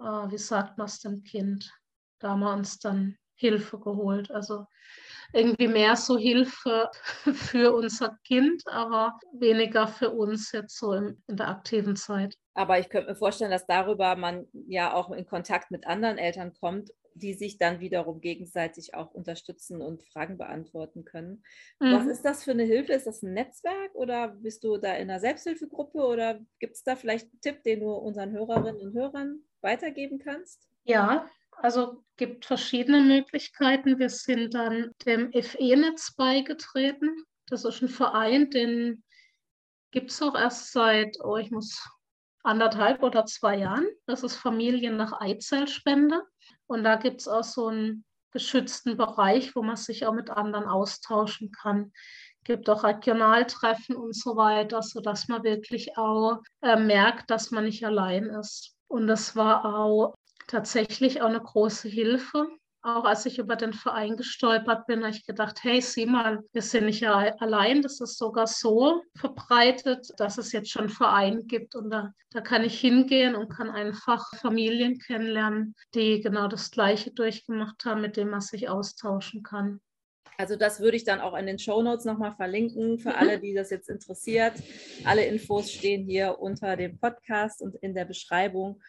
äh, 0.00 0.02
wie 0.02 0.38
sagt 0.38 0.76
man 0.76 0.88
es 0.88 0.98
dem 0.98 1.22
Kind. 1.22 1.72
Da 2.18 2.30
haben 2.30 2.40
wir 2.40 2.52
uns 2.52 2.80
dann 2.80 3.16
Hilfe 3.36 3.78
geholt. 3.78 4.32
Also 4.32 4.66
irgendwie 5.32 5.68
mehr 5.68 5.96
so 5.96 6.18
Hilfe 6.18 6.90
für 7.34 7.72
unser 7.72 8.18
Kind, 8.24 8.62
aber 8.66 9.18
weniger 9.32 9.88
für 9.88 10.10
uns 10.10 10.52
jetzt 10.52 10.78
so 10.78 10.92
in, 10.92 11.22
in 11.26 11.36
der 11.36 11.48
aktiven 11.48 11.96
Zeit. 11.96 12.36
Aber 12.54 12.78
ich 12.78 12.88
könnte 12.88 13.10
mir 13.10 13.16
vorstellen, 13.16 13.50
dass 13.50 13.66
darüber 13.66 14.16
man 14.16 14.46
ja 14.52 14.92
auch 14.92 15.10
in 15.10 15.26
Kontakt 15.26 15.70
mit 15.70 15.86
anderen 15.86 16.18
Eltern 16.18 16.52
kommt 16.52 16.90
die 17.14 17.34
sich 17.34 17.58
dann 17.58 17.80
wiederum 17.80 18.20
gegenseitig 18.20 18.94
auch 18.94 19.12
unterstützen 19.12 19.80
und 19.80 20.02
Fragen 20.02 20.38
beantworten 20.38 21.04
können. 21.04 21.42
Mhm. 21.78 21.92
Was 21.92 22.06
ist 22.06 22.24
das 22.24 22.44
für 22.44 22.52
eine 22.52 22.64
Hilfe? 22.64 22.92
Ist 22.92 23.06
das 23.06 23.22
ein 23.22 23.34
Netzwerk 23.34 23.94
oder 23.94 24.28
bist 24.28 24.64
du 24.64 24.76
da 24.78 24.94
in 24.94 25.10
einer 25.10 25.20
Selbsthilfegruppe 25.20 25.98
oder 25.98 26.40
gibt 26.58 26.76
es 26.76 26.82
da 26.82 26.96
vielleicht 26.96 27.26
einen 27.30 27.40
Tipp, 27.40 27.62
den 27.62 27.80
du 27.80 27.92
unseren 27.92 28.32
Hörerinnen 28.32 28.80
und 28.80 28.94
Hörern 28.94 29.40
weitergeben 29.60 30.18
kannst? 30.18 30.68
Ja, 30.84 31.26
also 31.56 32.02
gibt 32.20 32.44
verschiedene 32.44 33.00
Möglichkeiten. 33.00 33.98
Wir 33.98 34.10
sind 34.10 34.52
dann 34.52 34.90
dem 35.06 35.32
FE-Netz 35.32 36.14
beigetreten. 36.16 37.24
Das 37.46 37.64
ist 37.64 37.80
ein 37.80 37.88
Verein, 37.88 38.50
den 38.50 39.02
gibt 39.90 40.10
es 40.10 40.20
auch 40.20 40.34
erst 40.34 40.70
seit, 40.70 41.16
oh, 41.24 41.38
ich 41.38 41.50
muss 41.50 41.82
anderthalb 42.42 43.02
oder 43.02 43.24
zwei 43.24 43.56
Jahren. 43.56 43.86
Das 44.04 44.22
ist 44.22 44.36
Familien 44.36 44.98
nach 44.98 45.18
Eizellspende. 45.18 46.22
Und 46.66 46.84
da 46.84 46.96
gibt 46.96 47.22
es 47.22 47.28
auch 47.28 47.42
so 47.42 47.68
einen 47.68 48.04
geschützten 48.32 48.98
Bereich, 48.98 49.56
wo 49.56 49.62
man 49.62 49.76
sich 49.76 50.04
auch 50.04 50.12
mit 50.12 50.28
anderen 50.28 50.66
austauschen 50.66 51.50
kann. 51.52 51.90
Es 52.42 52.44
gibt 52.44 52.68
auch 52.68 52.84
Regionaltreffen 52.84 53.96
und 53.96 54.14
so 54.14 54.36
weiter, 54.36 54.82
sodass 54.82 55.28
man 55.28 55.42
wirklich 55.42 55.96
auch 55.96 56.42
äh, 56.60 56.76
merkt, 56.76 57.30
dass 57.30 57.50
man 57.50 57.64
nicht 57.64 57.82
allein 57.82 58.24
ist. 58.24 58.76
Und 58.88 59.06
das 59.06 59.36
war 59.36 59.64
auch 59.64 60.14
tatsächlich 60.50 61.22
auch 61.22 61.28
eine 61.28 61.40
große 61.40 61.88
Hilfe, 61.88 62.48
auch 62.82 63.04
als 63.04 63.26
ich 63.26 63.38
über 63.38 63.56
den 63.56 63.74
Verein 63.74 64.16
gestolpert 64.16 64.86
bin, 64.86 65.00
habe 65.00 65.14
ich 65.14 65.26
gedacht, 65.26 65.62
hey, 65.62 65.82
sieh 65.82 66.06
mal, 66.06 66.42
wir 66.52 66.62
sind 66.62 66.86
nicht 66.86 67.06
allein. 67.06 67.82
Das 67.82 68.00
ist 68.00 68.16
sogar 68.16 68.46
so 68.46 69.02
verbreitet, 69.16 70.08
dass 70.16 70.38
es 70.38 70.52
jetzt 70.52 70.70
schon 70.70 70.88
Verein 70.88 71.46
gibt. 71.46 71.74
Und 71.74 71.90
da, 71.90 72.14
da 72.30 72.40
kann 72.40 72.64
ich 72.64 72.80
hingehen 72.80 73.34
und 73.34 73.50
kann 73.50 73.70
einfach 73.70 74.30
Familien 74.36 74.98
kennenlernen, 74.98 75.74
die 75.94 76.20
genau 76.20 76.48
das 76.48 76.70
Gleiche 76.70 77.10
durchgemacht 77.10 77.84
haben, 77.84 78.00
mit 78.00 78.16
dem 78.16 78.30
man 78.30 78.40
sich 78.40 78.70
austauschen 78.70 79.42
kann. 79.42 79.80
Also 80.38 80.56
das 80.56 80.80
würde 80.80 80.96
ich 80.96 81.04
dann 81.04 81.20
auch 81.20 81.36
in 81.36 81.44
den 81.44 81.58
Show 81.58 81.82
Notes 81.82 82.06
nochmal 82.06 82.32
verlinken 82.32 82.98
für 82.98 83.14
alle, 83.14 83.38
die 83.38 83.52
das 83.52 83.68
jetzt 83.68 83.90
interessiert. 83.90 84.54
Alle 85.04 85.26
Infos 85.26 85.70
stehen 85.70 86.06
hier 86.06 86.38
unter 86.38 86.76
dem 86.76 86.98
Podcast 86.98 87.60
und 87.60 87.76
in 87.76 87.94
der 87.94 88.06
Beschreibung. 88.06 88.80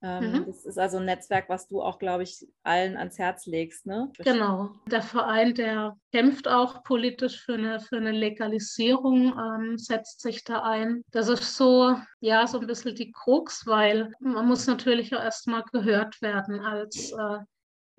Ähm, 0.00 0.32
mhm. 0.32 0.46
Das 0.46 0.64
ist 0.64 0.78
also 0.78 0.98
ein 0.98 1.06
Netzwerk, 1.06 1.48
was 1.48 1.66
du 1.66 1.82
auch, 1.82 1.98
glaube 1.98 2.22
ich, 2.22 2.46
allen 2.62 2.96
ans 2.96 3.18
Herz 3.18 3.46
legst. 3.46 3.84
Ne? 3.86 4.10
Genau. 4.18 4.70
Der 4.90 5.02
Verein, 5.02 5.54
der 5.54 5.96
kämpft 6.12 6.46
auch 6.46 6.84
politisch 6.84 7.42
für 7.44 7.54
eine, 7.54 7.80
für 7.80 7.96
eine 7.96 8.12
Legalisierung, 8.12 9.36
ähm, 9.36 9.76
setzt 9.76 10.20
sich 10.20 10.44
da 10.44 10.62
ein. 10.62 11.02
Das 11.10 11.28
ist 11.28 11.56
so, 11.56 11.96
ja, 12.20 12.46
so 12.46 12.60
ein 12.60 12.66
bisschen 12.66 12.94
die 12.94 13.10
Krux, 13.10 13.66
weil 13.66 14.12
man 14.20 14.46
muss 14.46 14.66
natürlich 14.66 15.14
auch 15.14 15.22
erstmal 15.22 15.64
gehört 15.72 16.22
werden 16.22 16.60
als 16.60 17.12
äh, 17.12 17.38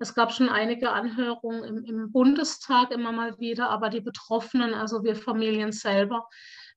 es 0.00 0.14
gab 0.14 0.32
schon 0.32 0.48
einige 0.48 0.90
Anhörungen 0.90 1.62
im, 1.62 1.84
im, 1.84 2.10
Bundestag 2.10 2.90
immer 2.90 3.12
mal 3.12 3.38
wieder, 3.38 3.68
aber 3.68 3.90
die 3.90 4.00
Betroffenen, 4.00 4.72
also 4.72 5.04
wir 5.04 5.14
Familien 5.14 5.72
selber, 5.72 6.26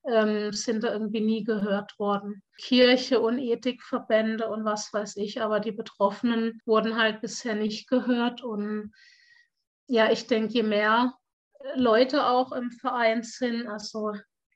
ähm, 0.06 0.52
sind 0.52 0.84
da 0.84 0.92
irgendwie 0.92 1.22
nie 1.22 1.44
gehört 1.44 1.98
worden. 1.98 2.44
Kirche 2.58 3.20
und 3.20 3.40
Ethikverbände 3.40 4.50
und 4.50 4.66
was 4.66 4.92
weiß 4.94 5.16
ich, 5.18 5.42
aber 5.42 5.60
die 5.60 5.72
Betroffenen 5.72 6.62
wurden 6.66 6.98
halt 6.98 7.22
bisher 7.22 7.56
nicht 7.56 7.88
gehört. 7.88 8.44
Und 8.44 8.94
ja, 9.88 10.12
ich 10.12 10.28
denke, 10.28 10.54
je 10.54 10.64
mehr 10.64 11.14
Leute 11.76 12.26
auch 12.28 12.52
im 12.52 12.72
Verein 12.72 13.24
sind, 13.24 13.68
also 13.68 14.14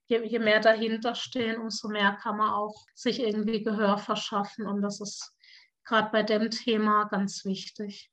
je, 0.08 0.24
je 0.26 0.40
mehr 0.40 0.60
dahinter 0.60 1.16
stehen, 1.16 1.60
umso 1.62 1.88
mehr 1.88 2.18
kann 2.22 2.38
man 2.38 2.50
auch 2.50 2.86
sich 2.94 3.22
irgendwie 3.22 3.64
Gehör 3.64 3.98
verschaffen. 3.98 4.66
Und 4.66 4.82
das 4.82 5.00
ist 5.00 5.34
gerade 5.86 6.10
bei 6.12 6.24
dem 6.24 6.52
Thema 6.52 7.06
ganz 7.06 7.46
wichtig. 7.46 8.12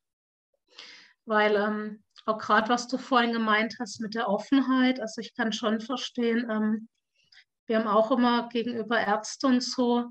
Weil 1.26 1.57
ähm, 1.57 2.05
auch 2.26 2.39
gerade 2.39 2.68
was 2.68 2.87
du 2.87 2.99
vorhin 2.99 3.32
gemeint 3.32 3.76
hast 3.80 4.01
mit 4.01 4.14
der 4.14 4.28
Offenheit, 4.28 5.01
also 5.01 5.20
ich 5.20 5.35
kann 5.35 5.53
schon 5.53 5.80
verstehen, 5.80 6.49
ähm, 6.51 6.89
wir 7.66 7.78
haben 7.78 7.88
auch 7.88 8.10
immer 8.10 8.48
gegenüber 8.48 8.98
Ärzten 8.98 9.46
und 9.46 9.62
so 9.62 10.10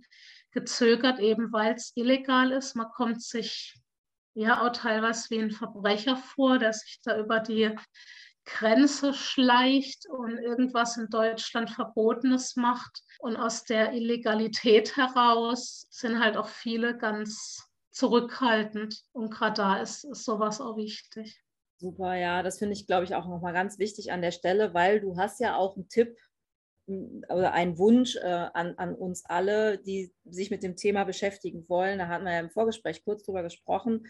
gezögert, 0.51 1.19
eben 1.19 1.51
weil 1.51 1.73
es 1.73 1.91
illegal 1.95 2.51
ist. 2.51 2.75
Man 2.75 2.89
kommt 2.89 3.21
sich 3.21 3.75
ja 4.33 4.65
auch 4.65 4.71
teilweise 4.71 5.29
wie 5.29 5.39
ein 5.39 5.51
Verbrecher 5.51 6.17
vor, 6.17 6.59
der 6.59 6.73
sich 6.73 6.99
da 7.03 7.17
über 7.19 7.39
die 7.39 7.75
Grenze 8.45 9.13
schleicht 9.13 10.07
und 10.09 10.37
irgendwas 10.37 10.97
in 10.97 11.09
Deutschland 11.09 11.69
Verbotenes 11.69 12.55
macht. 12.55 13.01
Und 13.19 13.37
aus 13.37 13.63
der 13.63 13.93
Illegalität 13.93 14.97
heraus 14.97 15.87
sind 15.89 16.19
halt 16.19 16.35
auch 16.37 16.49
viele 16.49 16.97
ganz 16.97 17.69
zurückhaltend. 17.91 19.01
Und 19.13 19.31
gerade 19.31 19.55
da 19.55 19.77
ist, 19.77 20.03
ist 20.03 20.25
sowas 20.25 20.59
auch 20.59 20.77
wichtig. 20.77 21.41
Super, 21.77 22.15
ja, 22.15 22.43
das 22.43 22.59
finde 22.59 22.73
ich, 22.73 22.87
glaube 22.87 23.05
ich, 23.05 23.15
auch 23.15 23.27
nochmal 23.27 23.53
ganz 23.53 23.79
wichtig 23.79 24.11
an 24.11 24.21
der 24.21 24.31
Stelle, 24.31 24.73
weil 24.73 24.99
du 24.99 25.17
hast 25.17 25.39
ja 25.39 25.55
auch 25.55 25.75
einen 25.75 25.89
Tipp 25.89 26.17
oder 26.87 27.53
einen 27.53 27.77
Wunsch 27.77 28.15
äh, 28.17 28.47
an, 28.53 28.73
an 28.77 28.95
uns 28.95 29.25
alle, 29.25 29.77
die 29.77 30.11
sich 30.25 30.51
mit 30.51 30.63
dem 30.63 30.75
Thema 30.75 31.03
beschäftigen 31.05 31.67
wollen. 31.69 31.99
Da 31.99 32.07
hatten 32.07 32.25
wir 32.25 32.33
ja 32.33 32.39
im 32.39 32.49
Vorgespräch 32.49 33.03
kurz 33.05 33.23
drüber 33.23 33.43
gesprochen. 33.43 34.07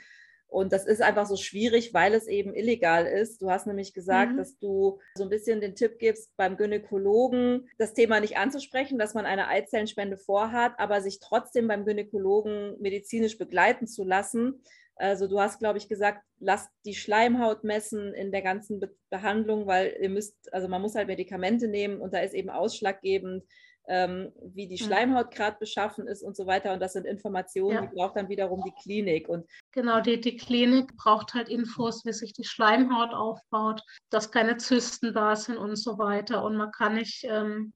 Und 0.53 0.71
das 0.71 0.85
ist 0.85 1.01
einfach 1.01 1.25
so 1.25 1.35
schwierig, 1.35 1.95
weil 1.95 2.13
es 2.13 2.27
eben 2.27 2.53
illegal 2.53 3.07
ist. 3.07 3.41
Du 3.41 3.49
hast 3.49 3.65
nämlich 3.65 3.95
gesagt, 3.95 4.33
mhm. 4.33 4.37
dass 4.37 4.59
du 4.59 4.99
so 5.15 5.23
ein 5.23 5.29
bisschen 5.29 5.61
den 5.61 5.73
Tipp 5.73 5.97
gibst, 5.97 6.29
beim 6.37 6.57
Gynäkologen 6.57 7.67
das 7.79 7.95
Thema 7.95 8.19
nicht 8.19 8.37
anzusprechen, 8.37 8.99
dass 8.99 9.15
man 9.15 9.25
eine 9.25 9.47
Eizellenspende 9.47 10.15
vorhat, 10.15 10.73
aber 10.77 11.01
sich 11.01 11.19
trotzdem 11.19 11.67
beim 11.67 11.85
Gynäkologen 11.85 12.79
medizinisch 12.79 13.39
begleiten 13.39 13.87
zu 13.87 14.03
lassen. 14.03 14.61
Also 14.95 15.27
du 15.27 15.39
hast, 15.39 15.59
glaube 15.59 15.77
ich, 15.77 15.87
gesagt, 15.87 16.23
lasst 16.39 16.69
die 16.85 16.95
Schleimhaut 16.95 17.63
messen 17.63 18.13
in 18.13 18.31
der 18.31 18.41
ganzen 18.41 18.79
Be 18.79 18.95
Behandlung, 19.09 19.67
weil 19.67 19.95
ihr 20.01 20.09
müsst, 20.09 20.51
also 20.51 20.67
man 20.67 20.81
muss 20.81 20.95
halt 20.95 21.07
Medikamente 21.07 21.67
nehmen 21.67 22.01
und 22.01 22.15
da 22.15 22.19
ist 22.19 22.33
eben 22.33 22.49
ausschlaggebend, 22.49 23.43
ähm, 23.87 24.31
wie 24.41 24.67
die 24.67 24.77
Schleimhaut 24.77 25.31
gerade 25.31 25.57
beschaffen 25.59 26.07
ist 26.07 26.23
und 26.23 26.35
so 26.35 26.45
weiter. 26.45 26.73
Und 26.73 26.79
das 26.81 26.93
sind 26.93 27.05
Informationen, 27.05 27.75
ja. 27.75 27.81
die 27.81 27.95
braucht 27.95 28.15
dann 28.15 28.29
wiederum 28.29 28.63
die 28.65 28.73
Klinik. 28.81 29.27
Und 29.27 29.45
genau, 29.71 29.99
die, 29.99 30.19
die 30.21 30.37
Klinik 30.37 30.95
braucht 30.95 31.33
halt 31.33 31.49
Infos, 31.49 32.05
wie 32.05 32.13
sich 32.13 32.33
die 32.33 32.45
Schleimhaut 32.45 33.13
aufbaut, 33.13 33.83
dass 34.09 34.31
keine 34.31 34.57
Zysten 34.57 35.13
da 35.13 35.35
sind 35.35 35.57
und 35.57 35.75
so 35.75 35.97
weiter. 35.97 36.43
Und 36.43 36.55
man 36.55 36.71
kann 36.71 36.95
nicht 36.95 37.25
ähm, 37.25 37.73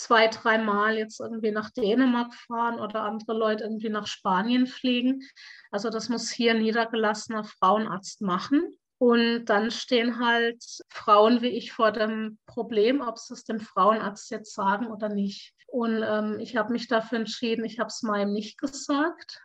zwei, 0.00 0.28
dreimal 0.28 0.96
jetzt 0.96 1.20
irgendwie 1.20 1.50
nach 1.50 1.70
Dänemark 1.70 2.34
fahren 2.34 2.80
oder 2.80 3.02
andere 3.02 3.34
Leute 3.34 3.64
irgendwie 3.64 3.90
nach 3.90 4.06
Spanien 4.06 4.66
fliegen. 4.66 5.22
Also 5.70 5.90
das 5.90 6.08
muss 6.08 6.30
hier 6.30 6.52
ein 6.52 6.62
niedergelassener 6.62 7.44
Frauenarzt 7.44 8.22
machen. 8.22 8.62
Und 8.98 9.46
dann 9.46 9.70
stehen 9.70 10.18
halt 10.24 10.62
Frauen 10.88 11.40
wie 11.42 11.48
ich 11.48 11.72
vor 11.72 11.92
dem 11.92 12.38
Problem, 12.46 13.00
ob 13.00 13.18
sie 13.18 13.34
es 13.34 13.44
dem 13.44 13.60
Frauenarzt 13.60 14.30
jetzt 14.30 14.54
sagen 14.54 14.88
oder 14.88 15.08
nicht. 15.08 15.54
Und 15.66 16.02
ähm, 16.02 16.38
ich 16.40 16.56
habe 16.56 16.72
mich 16.72 16.88
dafür 16.88 17.18
entschieden, 17.18 17.64
ich 17.64 17.78
habe 17.78 17.88
es 17.88 18.02
meinem 18.02 18.32
nicht 18.32 18.58
gesagt, 18.58 19.40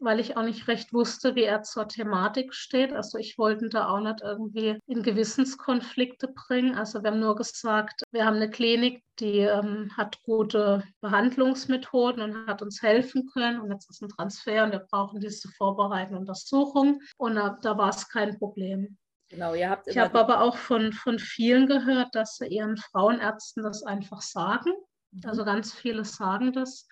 weil 0.00 0.20
ich 0.20 0.36
auch 0.36 0.42
nicht 0.42 0.68
recht 0.68 0.92
wusste, 0.92 1.34
wie 1.34 1.44
er 1.44 1.62
zur 1.62 1.88
Thematik 1.88 2.54
steht. 2.54 2.92
Also 2.92 3.18
ich 3.18 3.38
wollte 3.38 3.66
ihn 3.66 3.70
da 3.70 3.88
auch 3.88 4.00
nicht 4.00 4.20
irgendwie 4.22 4.78
in 4.86 5.02
Gewissenskonflikte 5.02 6.28
bringen. 6.28 6.74
Also 6.74 7.02
wir 7.02 7.10
haben 7.10 7.20
nur 7.20 7.36
gesagt, 7.36 8.02
wir 8.10 8.24
haben 8.24 8.36
eine 8.36 8.50
Klinik, 8.50 9.02
die 9.18 9.40
ähm, 9.40 9.90
hat 9.96 10.22
gute 10.22 10.82
Behandlungsmethoden 11.00 12.22
und 12.22 12.46
hat 12.46 12.62
uns 12.62 12.82
helfen 12.82 13.26
können. 13.32 13.60
Und 13.60 13.70
jetzt 13.70 13.90
ist 13.90 14.02
ein 14.02 14.08
Transfer 14.08 14.64
und 14.64 14.72
wir 14.72 14.86
brauchen 14.90 15.20
diese 15.20 15.48
vorbereitende 15.48 16.18
Untersuchung. 16.18 17.00
Und 17.16 17.36
da, 17.36 17.56
da 17.62 17.78
war 17.78 17.90
es 17.90 18.08
kein 18.08 18.38
Problem. 18.38 18.96
Genau, 19.28 19.54
ihr 19.54 19.70
habt 19.70 19.88
ich 19.88 19.98
habe 19.98 20.18
aber 20.18 20.40
auch 20.40 20.56
von, 20.56 20.92
von 20.92 21.18
vielen 21.18 21.66
gehört, 21.66 22.14
dass 22.14 22.36
sie 22.36 22.46
ihren 22.46 22.76
Frauenärzten 22.76 23.62
das 23.62 23.82
einfach 23.82 24.20
sagen. 24.20 24.72
Mhm. 25.10 25.22
Also 25.24 25.44
ganz 25.44 25.74
viele 25.74 26.04
sagen 26.04 26.52
das. 26.52 26.86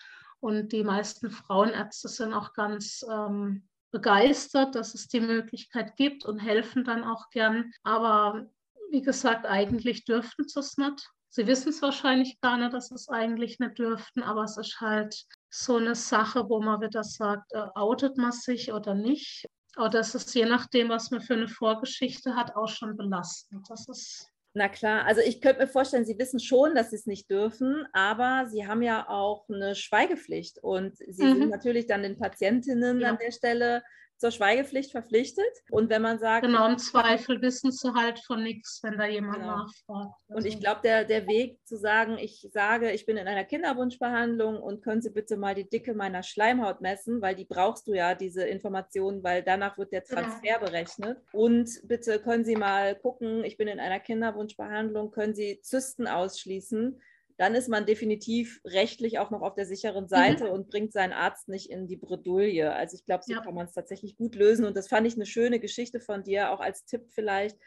Und 0.45 0.73
die 0.73 0.85
meisten 0.85 1.31
Frauenärzte 1.31 2.07
sind 2.07 2.35
auch 2.35 2.53
ganz 2.53 3.03
ähm, 3.11 3.67
begeistert, 3.93 4.75
dass 4.75 4.93
es 4.93 5.09
die 5.09 5.21
Möglichkeit 5.21 5.97
gibt 5.97 6.27
und 6.27 6.39
helfen 6.39 6.85
dann 6.85 7.03
auch 7.03 7.31
gern. 7.31 7.73
Aber 7.83 8.45
wie 8.91 9.01
gesagt, 9.01 9.47
eigentlich 9.47 10.05
dürften 10.05 10.47
sie 10.47 10.61
es 10.61 10.77
nicht. 10.77 11.09
Sie 11.31 11.47
wissen 11.47 11.71
es 11.71 11.81
wahrscheinlich 11.81 12.43
gar 12.43 12.59
nicht, 12.59 12.75
dass 12.75 12.89
sie 12.89 12.95
es 12.95 13.09
eigentlich 13.09 13.59
nicht 13.59 13.79
dürften, 13.79 14.23
aber 14.23 14.45
es 14.45 14.59
ist 14.59 14.83
halt 14.83 15.25
so 15.49 15.79
eine 15.79 15.95
Sache, 15.95 16.47
wo 16.51 16.61
man 16.61 16.83
wieder 16.83 17.05
sagt, 17.05 17.51
äh, 17.55 17.65
outet 17.75 18.19
man 18.19 18.33
sich 18.33 18.71
oder 18.71 18.93
nicht. 18.93 19.47
Oder 19.79 20.01
es 20.01 20.15
ist 20.15 20.35
je 20.35 20.45
nachdem, 20.45 20.91
was 20.91 21.11
man 21.11 21.23
für 21.23 21.35
eine 21.35 21.49
Vorgeschichte 21.49 22.37
hat, 22.37 22.55
auch 22.55 22.69
schon 22.69 22.99
belastend. 22.99 23.65
Das 23.71 23.89
ist 23.89 24.31
na 24.55 24.69
klar, 24.69 25.05
also 25.05 25.21
ich 25.21 25.41
könnte 25.41 25.63
mir 25.63 25.67
vorstellen, 25.67 26.05
Sie 26.05 26.17
wissen 26.17 26.39
schon, 26.39 26.77
dass 26.77 26.91
Sie 26.91 26.97
es 26.97 27.07
nicht 27.07 27.29
dürfen, 27.29 27.87
aber 27.93 28.47
Sie 28.49 28.67
haben 28.67 28.83
ja 28.83 29.09
auch 29.09 29.49
eine 29.49 29.75
Schweigepflicht 29.75 30.59
und 30.63 30.97
Sie 30.97 31.25
mhm. 31.25 31.41
sind 31.41 31.51
natürlich 31.51 31.87
dann 31.87 32.05
den 32.05 32.17
Patientinnen 32.17 33.01
ja. 33.01 33.11
an 33.11 33.19
der 33.21 33.33
Stelle 33.33 33.83
zur 34.25 34.31
Schweigepflicht 34.31 34.91
verpflichtet. 34.91 35.45
Und 35.71 35.91
wenn 35.91 36.01
man 36.01 36.19
sagt. 36.19 36.47
Genau, 36.47 36.67
im 36.67 36.79
Zweifel 36.79 37.43
wissen 37.43 37.71
sie 37.71 37.93
halt 37.93 38.19
von 38.21 38.43
nichts, 38.43 38.81
wenn 38.83 38.97
da 38.97 39.05
jemand 39.05 39.41
genau. 39.41 39.57
nachfragt. 39.59 40.15
Also. 40.29 40.39
Und 40.39 40.47
ich 40.47 40.61
glaube, 40.61 40.81
der, 40.83 41.05
der 41.05 41.27
Weg 41.27 41.59
zu 41.67 41.77
sagen, 41.77 42.17
ich 42.17 42.49
sage, 42.51 42.91
ich 42.93 43.05
bin 43.05 43.19
in 43.19 43.29
einer 43.29 43.45
Kinderwunschbehandlung 43.45 44.63
und 44.63 44.83
können 44.83 45.03
Sie 45.03 45.11
bitte 45.11 45.37
mal 45.37 45.55
die 45.55 45.69
Dicke 45.69 45.93
meiner 45.93 46.23
Schleimhaut 46.23 46.81
messen, 46.81 47.21
weil 47.21 47.35
die 47.35 47.45
brauchst 47.45 47.87
du 47.87 47.93
ja, 47.93 48.15
diese 48.15 48.45
Informationen, 48.45 49.23
weil 49.23 49.43
danach 49.43 49.77
wird 49.77 49.93
der. 49.93 50.05
Transfer 50.05 50.59
genau. 50.59 50.61
berechnet. 50.61 51.19
Und 51.33 51.71
bitte 51.85 52.19
können 52.19 52.47
Sie 52.47 52.57
mal 52.57 52.95
gucken, 52.95 53.45
ich 53.45 53.59
bin 53.59 53.69
in 53.69 53.81
einer 53.81 54.01
Kinderwunschbehandlung, 54.01 55.11
können 55.11 55.35
Sie 55.35 55.61
Zysten 55.61 56.07
ausschließen 56.07 56.99
dann 57.37 57.55
ist 57.55 57.69
man 57.69 57.87
definitiv 57.87 58.61
rechtlich 58.65 59.19
auch 59.19 59.31
noch 59.31 59.43
auf 59.43 59.55
der 59.55 59.67
sicheren 59.67 60.07
Seite 60.09 60.45
mhm. 60.45 60.51
und 60.51 60.69
bringt 60.69 60.93
seinen 60.93 61.13
Arzt 61.13 61.49
nicht 61.49 61.71
in 61.71 61.89
die 61.89 61.97
Bredouille. 61.97 62.73
Also 62.73 62.97
ich 62.97 63.05
glaube, 63.05 63.25
so 63.27 63.35
ja. 63.35 63.41
kann 63.41 63.55
man 63.55 63.67
es 63.67 63.73
tatsächlich 63.73 64.17
gut 64.17 64.37
lösen. 64.37 64.65
Und 64.65 64.77
das 64.77 64.89
fand 64.89 65.07
ich 65.07 65.15
eine 65.15 65.27
schöne 65.27 65.59
Geschichte 65.59 66.01
von 66.01 66.23
dir, 66.23 66.53
auch 66.53 66.61
als 66.61 66.85
Tipp 66.85 67.07
vielleicht 67.11 67.59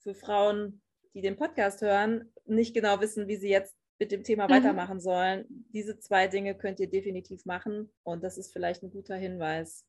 für 0.00 0.14
Frauen, 0.14 0.82
die 1.14 1.20
den 1.20 1.36
Podcast 1.36 1.82
hören, 1.82 2.32
nicht 2.46 2.74
genau 2.74 3.00
wissen, 3.00 3.28
wie 3.28 3.36
sie 3.36 3.50
jetzt 3.50 3.76
mit 4.00 4.10
dem 4.10 4.24
Thema 4.24 4.48
mhm. 4.48 4.52
weitermachen 4.52 5.00
sollen. 5.00 5.44
Diese 5.72 5.98
zwei 6.00 6.26
Dinge 6.26 6.56
könnt 6.56 6.80
ihr 6.80 6.90
definitiv 6.90 7.44
machen 7.44 7.92
und 8.02 8.24
das 8.24 8.38
ist 8.38 8.52
vielleicht 8.52 8.82
ein 8.82 8.90
guter 8.90 9.14
Hinweis. 9.14 9.84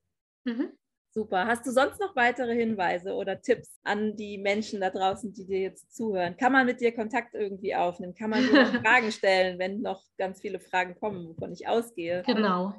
Mhm. 0.46 0.78
Super. 1.14 1.46
Hast 1.46 1.64
du 1.68 1.72
sonst 1.72 2.00
noch 2.00 2.16
weitere 2.16 2.56
Hinweise 2.56 3.14
oder 3.14 3.40
Tipps 3.40 3.80
an 3.84 4.16
die 4.16 4.40
Menschen 4.40 4.82
da 4.82 4.90
draußen, 4.90 5.32
die 5.32 5.46
dir 5.46 5.60
jetzt 5.60 5.96
zuhören? 5.96 6.36
Kann 6.38 6.52
man 6.52 6.66
mit 6.66 6.82
dir 6.82 6.92
Kontakt 6.92 7.36
irgendwie 7.36 7.76
aufnehmen? 7.76 8.16
Kann 8.16 8.32
man 8.32 8.42
dir 8.42 8.66
Fragen 8.84 9.12
stellen, 9.12 9.60
wenn 9.60 9.82
noch 9.82 10.02
ganz 10.18 10.42
viele 10.42 10.60
Fragen 10.60 10.96
kommen, 10.96 11.28
wovon 11.28 11.52
ich 11.54 11.68
ausgehe? 11.68 12.24
Genau. 12.26 12.74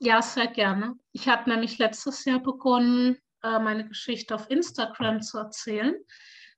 Ja, 0.00 0.20
sehr 0.22 0.48
gerne. 0.48 0.96
Ich 1.12 1.28
habe 1.28 1.48
nämlich 1.48 1.78
letztes 1.78 2.24
Jahr 2.24 2.40
begonnen, 2.40 3.16
äh, 3.44 3.60
meine 3.60 3.86
Geschichte 3.86 4.34
auf 4.34 4.50
Instagram 4.50 5.22
zu 5.22 5.38
erzählen. 5.38 5.94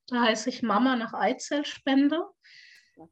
Da 0.06 0.22
heiße 0.22 0.48
ich 0.48 0.62
Mama 0.62 0.96
nach 0.96 1.12
Eizellspende. 1.12 2.22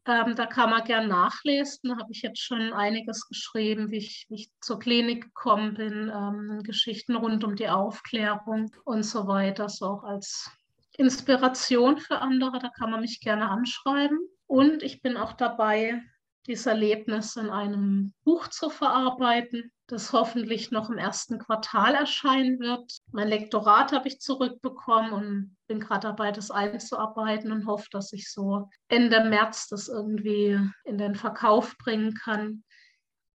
Ähm, 0.05 0.35
da 0.35 0.45
kann 0.45 0.69
man 0.69 0.83
gern 0.83 1.07
nachlesen. 1.07 1.89
Da 1.89 1.97
habe 1.97 2.11
ich 2.11 2.21
jetzt 2.21 2.41
schon 2.41 2.73
einiges 2.73 3.27
geschrieben, 3.27 3.91
wie 3.91 3.97
ich, 3.97 4.25
wie 4.29 4.35
ich 4.35 4.51
zur 4.61 4.79
Klinik 4.79 5.25
gekommen 5.25 5.73
bin, 5.75 6.11
ähm, 6.13 6.61
Geschichten 6.63 7.15
rund 7.15 7.43
um 7.43 7.55
die 7.55 7.69
Aufklärung 7.69 8.71
und 8.85 9.03
so 9.03 9.27
weiter, 9.27 9.69
so 9.69 9.85
auch 9.85 10.03
als 10.03 10.51
Inspiration 10.97 11.97
für 11.97 12.19
andere. 12.19 12.59
Da 12.59 12.69
kann 12.69 12.91
man 12.91 13.01
mich 13.01 13.19
gerne 13.21 13.49
anschreiben. 13.49 14.19
Und 14.47 14.83
ich 14.83 15.01
bin 15.01 15.17
auch 15.17 15.33
dabei, 15.33 16.01
dieses 16.49 16.65
Erlebnis 16.65 17.35
in 17.35 17.51
einem 17.51 18.11
Buch 18.23 18.47
zu 18.47 18.71
verarbeiten, 18.71 19.71
das 19.85 20.13
hoffentlich 20.13 20.71
noch 20.71 20.89
im 20.89 20.97
ersten 20.97 21.37
Quartal 21.37 21.93
erscheinen 21.93 22.59
wird. 22.59 22.91
Mein 23.11 23.27
Lektorat 23.27 23.91
habe 23.91 24.07
ich 24.07 24.19
zurückbekommen 24.19 25.11
und 25.11 25.57
bin 25.67 25.79
gerade 25.79 26.07
dabei, 26.07 26.31
das 26.31 26.49
einzuarbeiten 26.49 27.51
und 27.51 27.67
hoffe, 27.67 27.87
dass 27.91 28.11
ich 28.13 28.31
so 28.31 28.67
Ende 28.87 29.23
März 29.25 29.67
das 29.67 29.89
irgendwie 29.89 30.59
in 30.85 30.97
den 30.97 31.13
Verkauf 31.13 31.77
bringen 31.77 32.15
kann. 32.15 32.63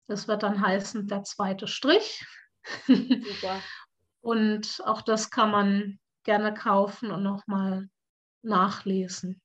Das 0.08 0.30
wird 0.30 0.44
dann 0.44 0.62
heißen, 0.62 1.08
der 1.08 1.24
zweite 1.24 1.68
Strich. 1.68 2.26
Super. 2.88 3.60
und 4.22 4.82
auch 4.86 5.02
das 5.02 5.30
kann 5.30 5.52
man 5.52 6.00
gerne 6.24 6.54
kaufen 6.54 7.12
und 7.12 7.24
nochmal 7.24 7.90
nachlesen 8.42 9.41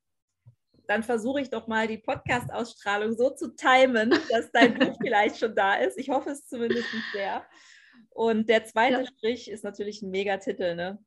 dann 0.88 1.02
versuche 1.02 1.40
ich 1.40 1.50
doch 1.50 1.66
mal 1.66 1.86
die 1.86 1.98
Podcast-Ausstrahlung 1.98 3.16
so 3.16 3.30
zu 3.30 3.54
timen, 3.54 4.10
dass 4.10 4.50
dein 4.52 4.74
Buch 4.78 4.96
vielleicht 5.02 5.38
schon 5.38 5.54
da 5.54 5.74
ist. 5.74 5.98
Ich 5.98 6.08
hoffe 6.08 6.30
es 6.30 6.46
zumindest 6.46 6.86
sehr. 7.12 7.44
Und 8.10 8.48
der 8.48 8.64
zweite 8.64 9.00
ja. 9.00 9.06
Strich 9.06 9.50
ist 9.50 9.64
natürlich 9.64 10.02
ein 10.02 10.10
Megatitel, 10.10 10.74
ne? 10.74 10.98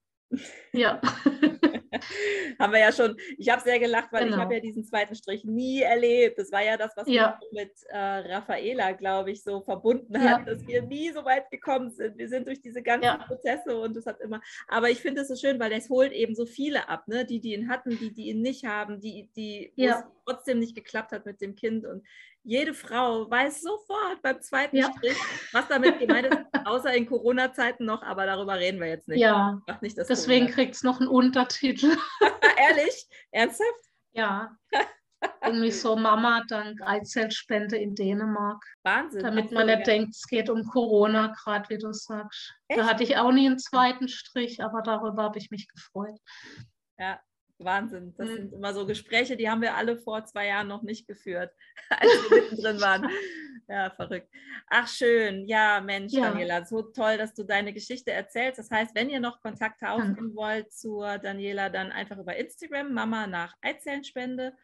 Ja. 0.74 1.02
haben 2.60 2.74
wir 2.74 2.80
ja 2.80 2.92
schon, 2.92 3.18
ich 3.38 3.50
habe 3.50 3.62
sehr 3.62 3.80
gelacht, 3.80 4.12
weil 4.12 4.26
genau. 4.26 4.38
ich 4.38 4.42
habe 4.42 4.54
ja 4.56 4.60
diesen 4.60 4.84
zweiten 4.84 5.16
Strich 5.16 5.44
nie 5.44 5.82
erlebt. 5.82 6.38
Das 6.38 6.52
war 6.52 6.64
ja 6.64 6.78
das, 6.78 6.96
was 6.96 7.08
ja. 7.08 7.40
mich 7.40 7.64
mit 7.64 7.72
äh, 7.90 7.98
Raffaela, 7.98 8.92
glaube 8.94 9.32
ich, 9.32 9.44
so 9.44 9.62
verbunden 9.62 10.14
ja. 10.14 10.40
hat, 10.40 10.48
dass 10.48 10.66
wir 10.68 10.82
nie 10.84 11.12
so 11.12 11.26
weit 11.26 11.50
gekommen 11.50 11.92
sind. 11.92 12.18
Wir 12.18 12.30
sind 12.30 12.48
durch 12.48 12.62
diese 12.62 12.82
ganzen 12.82 13.06
ja. 13.06 13.18
Prozesse 13.18 13.78
und 13.78 13.96
es 13.96 14.06
hat 14.06 14.20
immer, 14.22 14.42
aber 14.68 14.90
ich 14.90 15.00
finde 15.00 15.22
es 15.22 15.28
so 15.28 15.36
schön, 15.36 15.60
weil 15.60 15.72
es 15.72 15.90
holt 15.90 16.12
eben 16.12 16.36
so 16.36 16.46
viele 16.46 16.90
ab, 16.90 17.08
ne? 17.08 17.26
die, 17.26 17.40
die 17.40 17.54
ihn 17.54 17.70
hatten, 17.70 17.98
die, 17.98 18.14
die 18.14 18.30
ihn 18.30 18.42
nicht 18.42 18.66
haben, 18.66 19.00
die, 19.00 19.30
die 19.36 19.74
trotzdem 20.26 20.60
nicht 20.60 20.76
geklappt 20.76 21.12
hat 21.12 21.26
mit 21.26 21.42
dem 21.42 21.56
Kind. 21.56 21.86
Und 21.86 22.04
jede 22.50 22.74
Frau 22.74 23.30
weiß 23.30 23.62
sofort 23.62 24.24
beim 24.24 24.42
zweiten 24.42 24.78
ja. 24.78 24.92
Strich, 24.92 25.18
was 25.52 25.68
damit 25.68 26.00
gemeint 26.00 26.28
ist, 26.28 26.40
außer 26.66 26.92
in 26.96 27.06
Corona-Zeiten 27.06 27.86
noch, 27.86 28.02
aber 28.02 28.26
darüber 28.26 28.58
reden 28.58 28.80
wir 28.80 28.88
jetzt 28.88 29.08
nicht. 29.08 29.20
Ja, 29.20 29.62
nicht 29.82 29.98
deswegen 29.98 30.48
kriegt 30.48 30.74
es 30.74 30.82
noch 30.82 31.00
einen 31.00 31.10
Untertitel. 31.10 31.96
Ehrlich? 32.58 33.08
Ernsthaft? 33.32 33.86
Ja. 34.14 34.58
Irgendwie 35.44 35.70
so 35.70 35.96
Mama 35.96 36.44
dank 36.48 36.82
Eizellspende 36.82 37.78
in 37.78 37.94
Dänemark. 37.94 38.64
Wahnsinn. 38.82 39.22
Damit 39.22 39.52
man 39.52 39.68
nicht 39.68 39.86
denkt, 39.86 40.16
es 40.16 40.26
geht 40.26 40.50
um 40.50 40.66
Corona, 40.66 41.28
gerade 41.44 41.70
wie 41.70 41.78
du 41.78 41.94
sagst. 41.94 42.56
Echt? 42.68 42.80
Da 42.80 42.88
hatte 42.88 43.04
ich 43.04 43.18
auch 43.18 43.32
nie 43.32 43.46
einen 43.46 43.60
zweiten 43.60 44.08
Strich, 44.08 44.64
aber 44.64 44.82
darüber 44.82 45.22
habe 45.22 45.38
ich 45.38 45.52
mich 45.52 45.68
gefreut. 45.68 46.18
Ja, 46.98 47.20
Wahnsinn. 47.60 48.14
Das 48.18 48.30
mhm. 48.30 48.34
sind 48.36 48.54
immer 48.54 48.74
so 48.74 48.86
Gespräche, 48.86 49.38
die 49.38 49.50
haben 49.50 49.62
wir 49.62 49.76
alle 49.76 49.98
vor 49.98 50.26
zwei 50.26 50.48
Jahren 50.48 50.68
noch 50.68 50.82
nicht 50.82 51.08
geführt, 51.08 51.54
als 51.90 52.10
wir 52.30 52.42
mittendrin 52.42 52.82
waren. 52.82 53.10
Ja, 53.72 53.92
verrückt. 53.92 54.34
Ach, 54.68 54.88
schön. 54.88 55.46
Ja, 55.46 55.80
Mensch, 55.80 56.14
ja. 56.14 56.32
Daniela, 56.32 56.66
so 56.66 56.82
toll, 56.82 57.20
dass 57.20 57.36
du 57.36 57.44
deine 57.44 57.72
Geschichte 57.72 58.12
erzählst. 58.12 58.58
Das 58.58 58.72
heißt, 58.72 58.96
wenn 58.96 59.12
ihr 59.12 59.20
noch 59.20 59.42
Kontakt 59.42 59.84
aufnehmen 59.84 60.36
wollt 60.36 60.74
zur 60.74 61.20
Daniela, 61.20 61.70
dann 61.70 61.92
einfach 61.92 62.18
über 62.18 62.36
Instagram, 62.36 62.92
Mama 62.92 63.28
nach 63.28 63.54
Eizellenspende. 63.62 64.56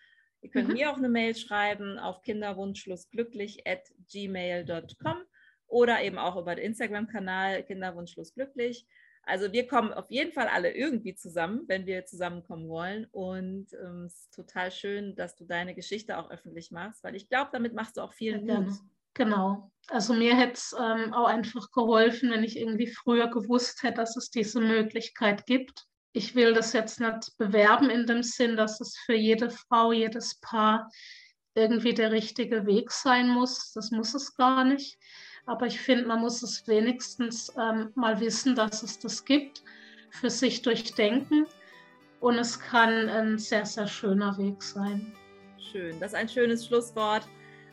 Ihr 0.42 0.50
könnt 0.50 0.70
mhm. 0.70 0.74
mir 0.74 0.92
auch 0.92 0.98
eine 0.98 1.10
Mail 1.10 1.36
schreiben 1.36 2.00
auf 2.00 2.24
kinderwunschschlussglücklich 2.24 3.68
at 3.68 3.84
gmail.com 4.12 5.18
oder 5.68 6.02
eben 6.02 6.18
auch 6.18 6.36
über 6.36 6.56
den 6.56 6.66
Instagram-Kanal 6.66 7.64
kinderwunschschlussglücklich. 7.64 8.88
Also 9.26 9.52
wir 9.52 9.68
kommen 9.68 9.92
auf 9.92 10.10
jeden 10.12 10.32
Fall 10.32 10.48
alle 10.48 10.72
irgendwie 10.72 11.16
zusammen, 11.16 11.64
wenn 11.68 11.86
wir 11.86 12.06
zusammenkommen 12.06 12.70
wollen. 12.70 13.06
Und 13.12 13.74
ähm, 13.74 14.06
es 14.06 14.22
ist 14.22 14.34
total 14.36 14.72
schön, 14.72 15.16
dass 15.16 15.36
du 15.36 15.46
deine 15.46 15.74
Geschichte 15.74 16.18
auch 16.18 16.30
öffentlich 16.30 16.72
machst, 16.72 17.04
weil 17.04 17.16
ich 17.16 17.28
glaube, 17.28 17.50
damit 17.52 17.74
machst 17.74 17.98
du 17.98 18.02
auch 18.02 18.14
vielen 18.14 18.48
ja, 18.48 18.62
Mut. 18.62 18.74
Genau. 19.16 19.72
Also 19.88 20.14
mir 20.14 20.36
hätte 20.36 20.54
es 20.54 20.76
ähm, 20.78 21.14
auch 21.14 21.28
einfach 21.28 21.72
geholfen, 21.72 22.30
wenn 22.32 22.44
ich 22.44 22.58
irgendwie 22.58 22.88
früher 22.88 23.28
gewusst 23.28 23.82
hätte, 23.82 23.96
dass 23.96 24.16
es 24.16 24.30
diese 24.30 24.60
Möglichkeit 24.62 25.46
gibt. 25.46 25.86
Ich 26.12 26.36
will 26.36 26.54
das 26.54 26.74
jetzt 26.74 27.00
nicht 27.00 27.38
bewerben 27.38 27.90
in 27.90 28.06
dem 28.06 28.24
Sinn, 28.24 28.56
dass 28.56 28.80
es 28.80 28.98
für 29.06 29.16
jede 29.16 29.50
Frau, 29.50 29.92
jedes 29.92 30.40
Paar 30.40 30.90
irgendwie 31.56 31.94
der 31.94 32.12
richtige 32.12 32.66
Weg 32.66 32.92
sein 32.92 33.30
muss. 33.30 33.72
Das 33.74 33.92
muss 33.92 34.14
es 34.14 34.36
gar 34.36 34.64
nicht. 34.66 34.98
Aber 35.46 35.68
ich 35.68 35.80
finde, 35.80 36.06
man 36.06 36.22
muss 36.22 36.42
es 36.42 36.68
wenigstens 36.68 37.54
ähm, 37.58 37.92
mal 37.96 38.20
wissen, 38.20 38.56
dass 38.56 38.84
es 38.84 39.00
das 39.00 39.24
gibt, 39.26 39.64
für 40.10 40.30
sich 40.30 40.62
durchdenken. 40.62 41.46
Und 42.20 42.40
es 42.40 42.60
kann 42.60 43.10
ein 43.10 43.38
sehr, 43.38 43.66
sehr 43.66 43.88
schöner 43.88 44.38
Weg 44.38 44.64
sein. 44.64 45.14
Schön, 45.72 46.00
das 46.00 46.14
ist 46.14 46.18
ein 46.18 46.30
schönes 46.30 46.66
Schlusswort. 46.66 47.28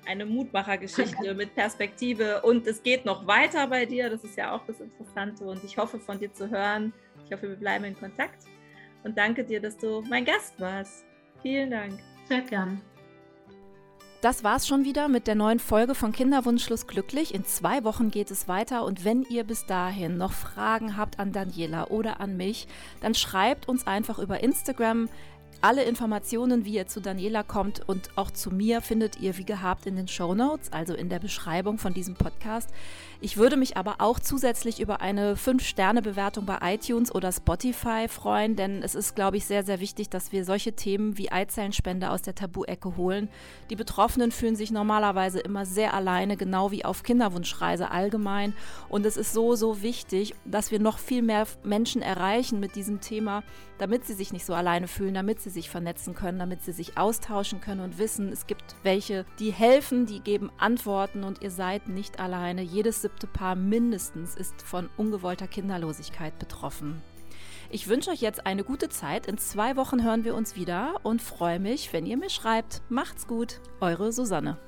Eine 0.05 0.27
Mutmachergeschichte 0.27 1.33
mit 1.35 1.55
Perspektive. 1.55 2.43
Und 2.43 2.67
es 2.67 2.83
geht 2.83 3.05
noch 3.05 3.27
weiter 3.27 3.69
bei 3.69 3.87
dir. 3.87 4.11
Das 4.11 4.25
ist 4.25 4.37
ja 4.37 4.53
auch 4.53 4.67
das 4.67 4.81
Interessante. 4.81 5.45
Und 5.45 5.63
ich 5.63 5.79
hoffe, 5.79 6.01
von 6.01 6.19
dir 6.19 6.33
zu 6.33 6.51
hören. 6.51 6.93
Ich 7.25 7.33
hoffe, 7.33 7.49
wir 7.49 7.57
bleiben 7.57 7.85
in 7.85 7.97
Kontakt. 7.97 8.45
Und 9.05 9.17
danke 9.17 9.45
dir, 9.45 9.61
dass 9.61 9.77
du 9.79 10.03
mein 10.03 10.25
Gast 10.25 10.59
warst. 10.61 11.05
Vielen 11.41 11.71
Dank. 11.71 12.01
Sehr 12.29 12.43
gern. 12.43 12.81
Das 14.23 14.45
war's 14.45 14.69
schon 14.69 14.85
wieder 14.85 15.09
mit 15.09 15.27
der 15.27 15.35
neuen 15.35 15.59
Folge 15.59 15.97
von 15.97 16.13
Kinderwunschschluss 16.13 16.87
glücklich. 16.87 17.35
In 17.35 17.45
zwei 17.45 17.83
Wochen 17.83 18.13
geht 18.13 18.31
es 18.31 18.47
weiter 18.47 18.85
und 18.85 19.05
wenn 19.05 19.25
ihr 19.25 19.43
bis 19.43 19.67
dahin 19.67 20.17
noch 20.17 20.31
Fragen 20.31 20.97
habt 20.97 21.19
an 21.19 21.33
Daniela 21.33 21.89
oder 21.89 22.21
an 22.21 22.37
mich, 22.37 22.69
dann 23.01 23.17
schreibt 23.17 23.67
uns 23.67 23.85
einfach 23.85 24.21
über 24.21 24.41
Instagram. 24.41 25.09
Alle 25.61 25.85
Informationen, 25.85 26.65
wie 26.65 26.75
ihr 26.75 26.89
zu 26.89 27.01
Daniela 27.01 27.45
kommt 27.45 27.89
und 27.89 28.11
auch 28.17 28.31
zu 28.31 28.51
mir, 28.51 28.81
findet 28.81 29.21
ihr 29.21 29.37
wie 29.39 29.45
gehabt 29.45 29.87
in 29.87 29.95
den 29.95 30.09
Show 30.09 30.35
Notes, 30.35 30.73
also 30.73 30.95
in 30.95 31.09
der 31.09 31.21
Beschreibung 31.21 31.79
von 31.79 31.95
diesem 31.95 32.15
Podcast. 32.15 32.71
Ich 33.21 33.37
würde 33.37 33.57
mich 33.57 33.77
aber 33.77 33.97
auch 33.99 34.19
zusätzlich 34.19 34.81
über 34.81 35.01
eine 35.01 35.37
5-Sterne-Bewertung 35.37 36.47
bei 36.47 36.59
iTunes 36.75 37.15
oder 37.15 37.31
Spotify 37.31 38.09
freuen, 38.09 38.57
denn 38.57 38.83
es 38.83 38.97
ist, 38.97 39.15
glaube 39.15 39.37
ich, 39.37 39.45
sehr, 39.45 39.63
sehr 39.63 39.79
wichtig, 39.79 40.09
dass 40.11 40.33
wir 40.33 40.45
solche 40.45 40.73
Themen 40.73 41.17
wie 41.17 41.31
Eizellenspende 41.31 42.11
aus 42.11 42.23
der 42.23 42.35
Tabu-Ecke 42.35 42.97
holen. 42.97 43.29
Die 43.71 43.77
Betroffenen 43.77 44.33
fühlen 44.33 44.57
sich 44.57 44.73
normalerweise 44.73 45.39
immer 45.39 45.65
sehr 45.65 45.95
alleine, 45.95 46.37
genau 46.37 46.73
wie 46.73 46.85
auf 46.85 47.05
Kinderwunschreise 47.05 47.93
allgemein. 47.93 48.55
Und 48.89 49.07
es 49.07 49.17
ist 49.17 49.33
so, 49.33 49.55
so 49.55 49.83
wichtig, 49.83 50.35
dass 50.45 50.73
wir 50.73 50.81
noch 50.81 50.99
viel 50.99 51.23
mehr 51.23 51.47
Menschen 51.63 52.03
erreichen 52.03 52.59
mit 52.59 52.75
diesem 52.75 53.01
Thema, 53.01 53.45
damit 53.83 54.05
sie 54.05 54.15
sich 54.15 54.33
nicht 54.33 54.47
so 54.47 54.55
alleine 54.55 54.87
fühlen, 54.87 55.15
damit 55.15 55.41
sie 55.41 55.51
sich 55.51 55.69
vernetzen 55.69 56.15
können, 56.15 56.39
damit 56.39 56.63
sie 56.63 56.71
sich 56.71 56.97
austauschen 56.97 57.61
können 57.61 57.81
und 57.81 57.99
wissen, 57.99 58.29
es 58.29 58.47
gibt 58.47 58.77
welche, 58.85 59.27
die 59.41 59.51
helfen, 59.51 60.07
die 60.07 60.21
geben 60.21 60.53
Antworten 60.57 61.25
und 61.25 61.43
ihr 61.43 61.51
seid 61.51 61.89
nicht 61.89 62.21
alleine. 62.21 62.63
Jedes 62.63 63.03
siebte 63.03 63.27
Paar 63.27 63.57
mindestens 63.57 64.37
ist 64.37 64.63
von 64.63 64.89
ungewollter 64.97 65.49
Kinderlosigkeit 65.49 66.39
betroffen. 66.39 67.03
Ich 67.71 67.89
wünsche 67.89 68.11
euch 68.11 68.21
jetzt 68.21 68.47
eine 68.47 68.63
gute 68.63 68.89
Zeit. 68.89 69.27
In 69.27 69.37
zwei 69.37 69.75
Wochen 69.75 70.05
hören 70.05 70.23
wir 70.23 70.37
uns 70.37 70.55
wieder 70.55 71.01
und 71.03 71.21
freue 71.21 71.59
mich, 71.59 71.93
wenn 71.93 72.07
ihr 72.07 72.17
mir 72.17 72.31
schreibt. 72.31 72.83
Macht's 72.89 73.27
gut, 73.27 73.61
eure 73.81 74.13
Susanne. 74.13 74.59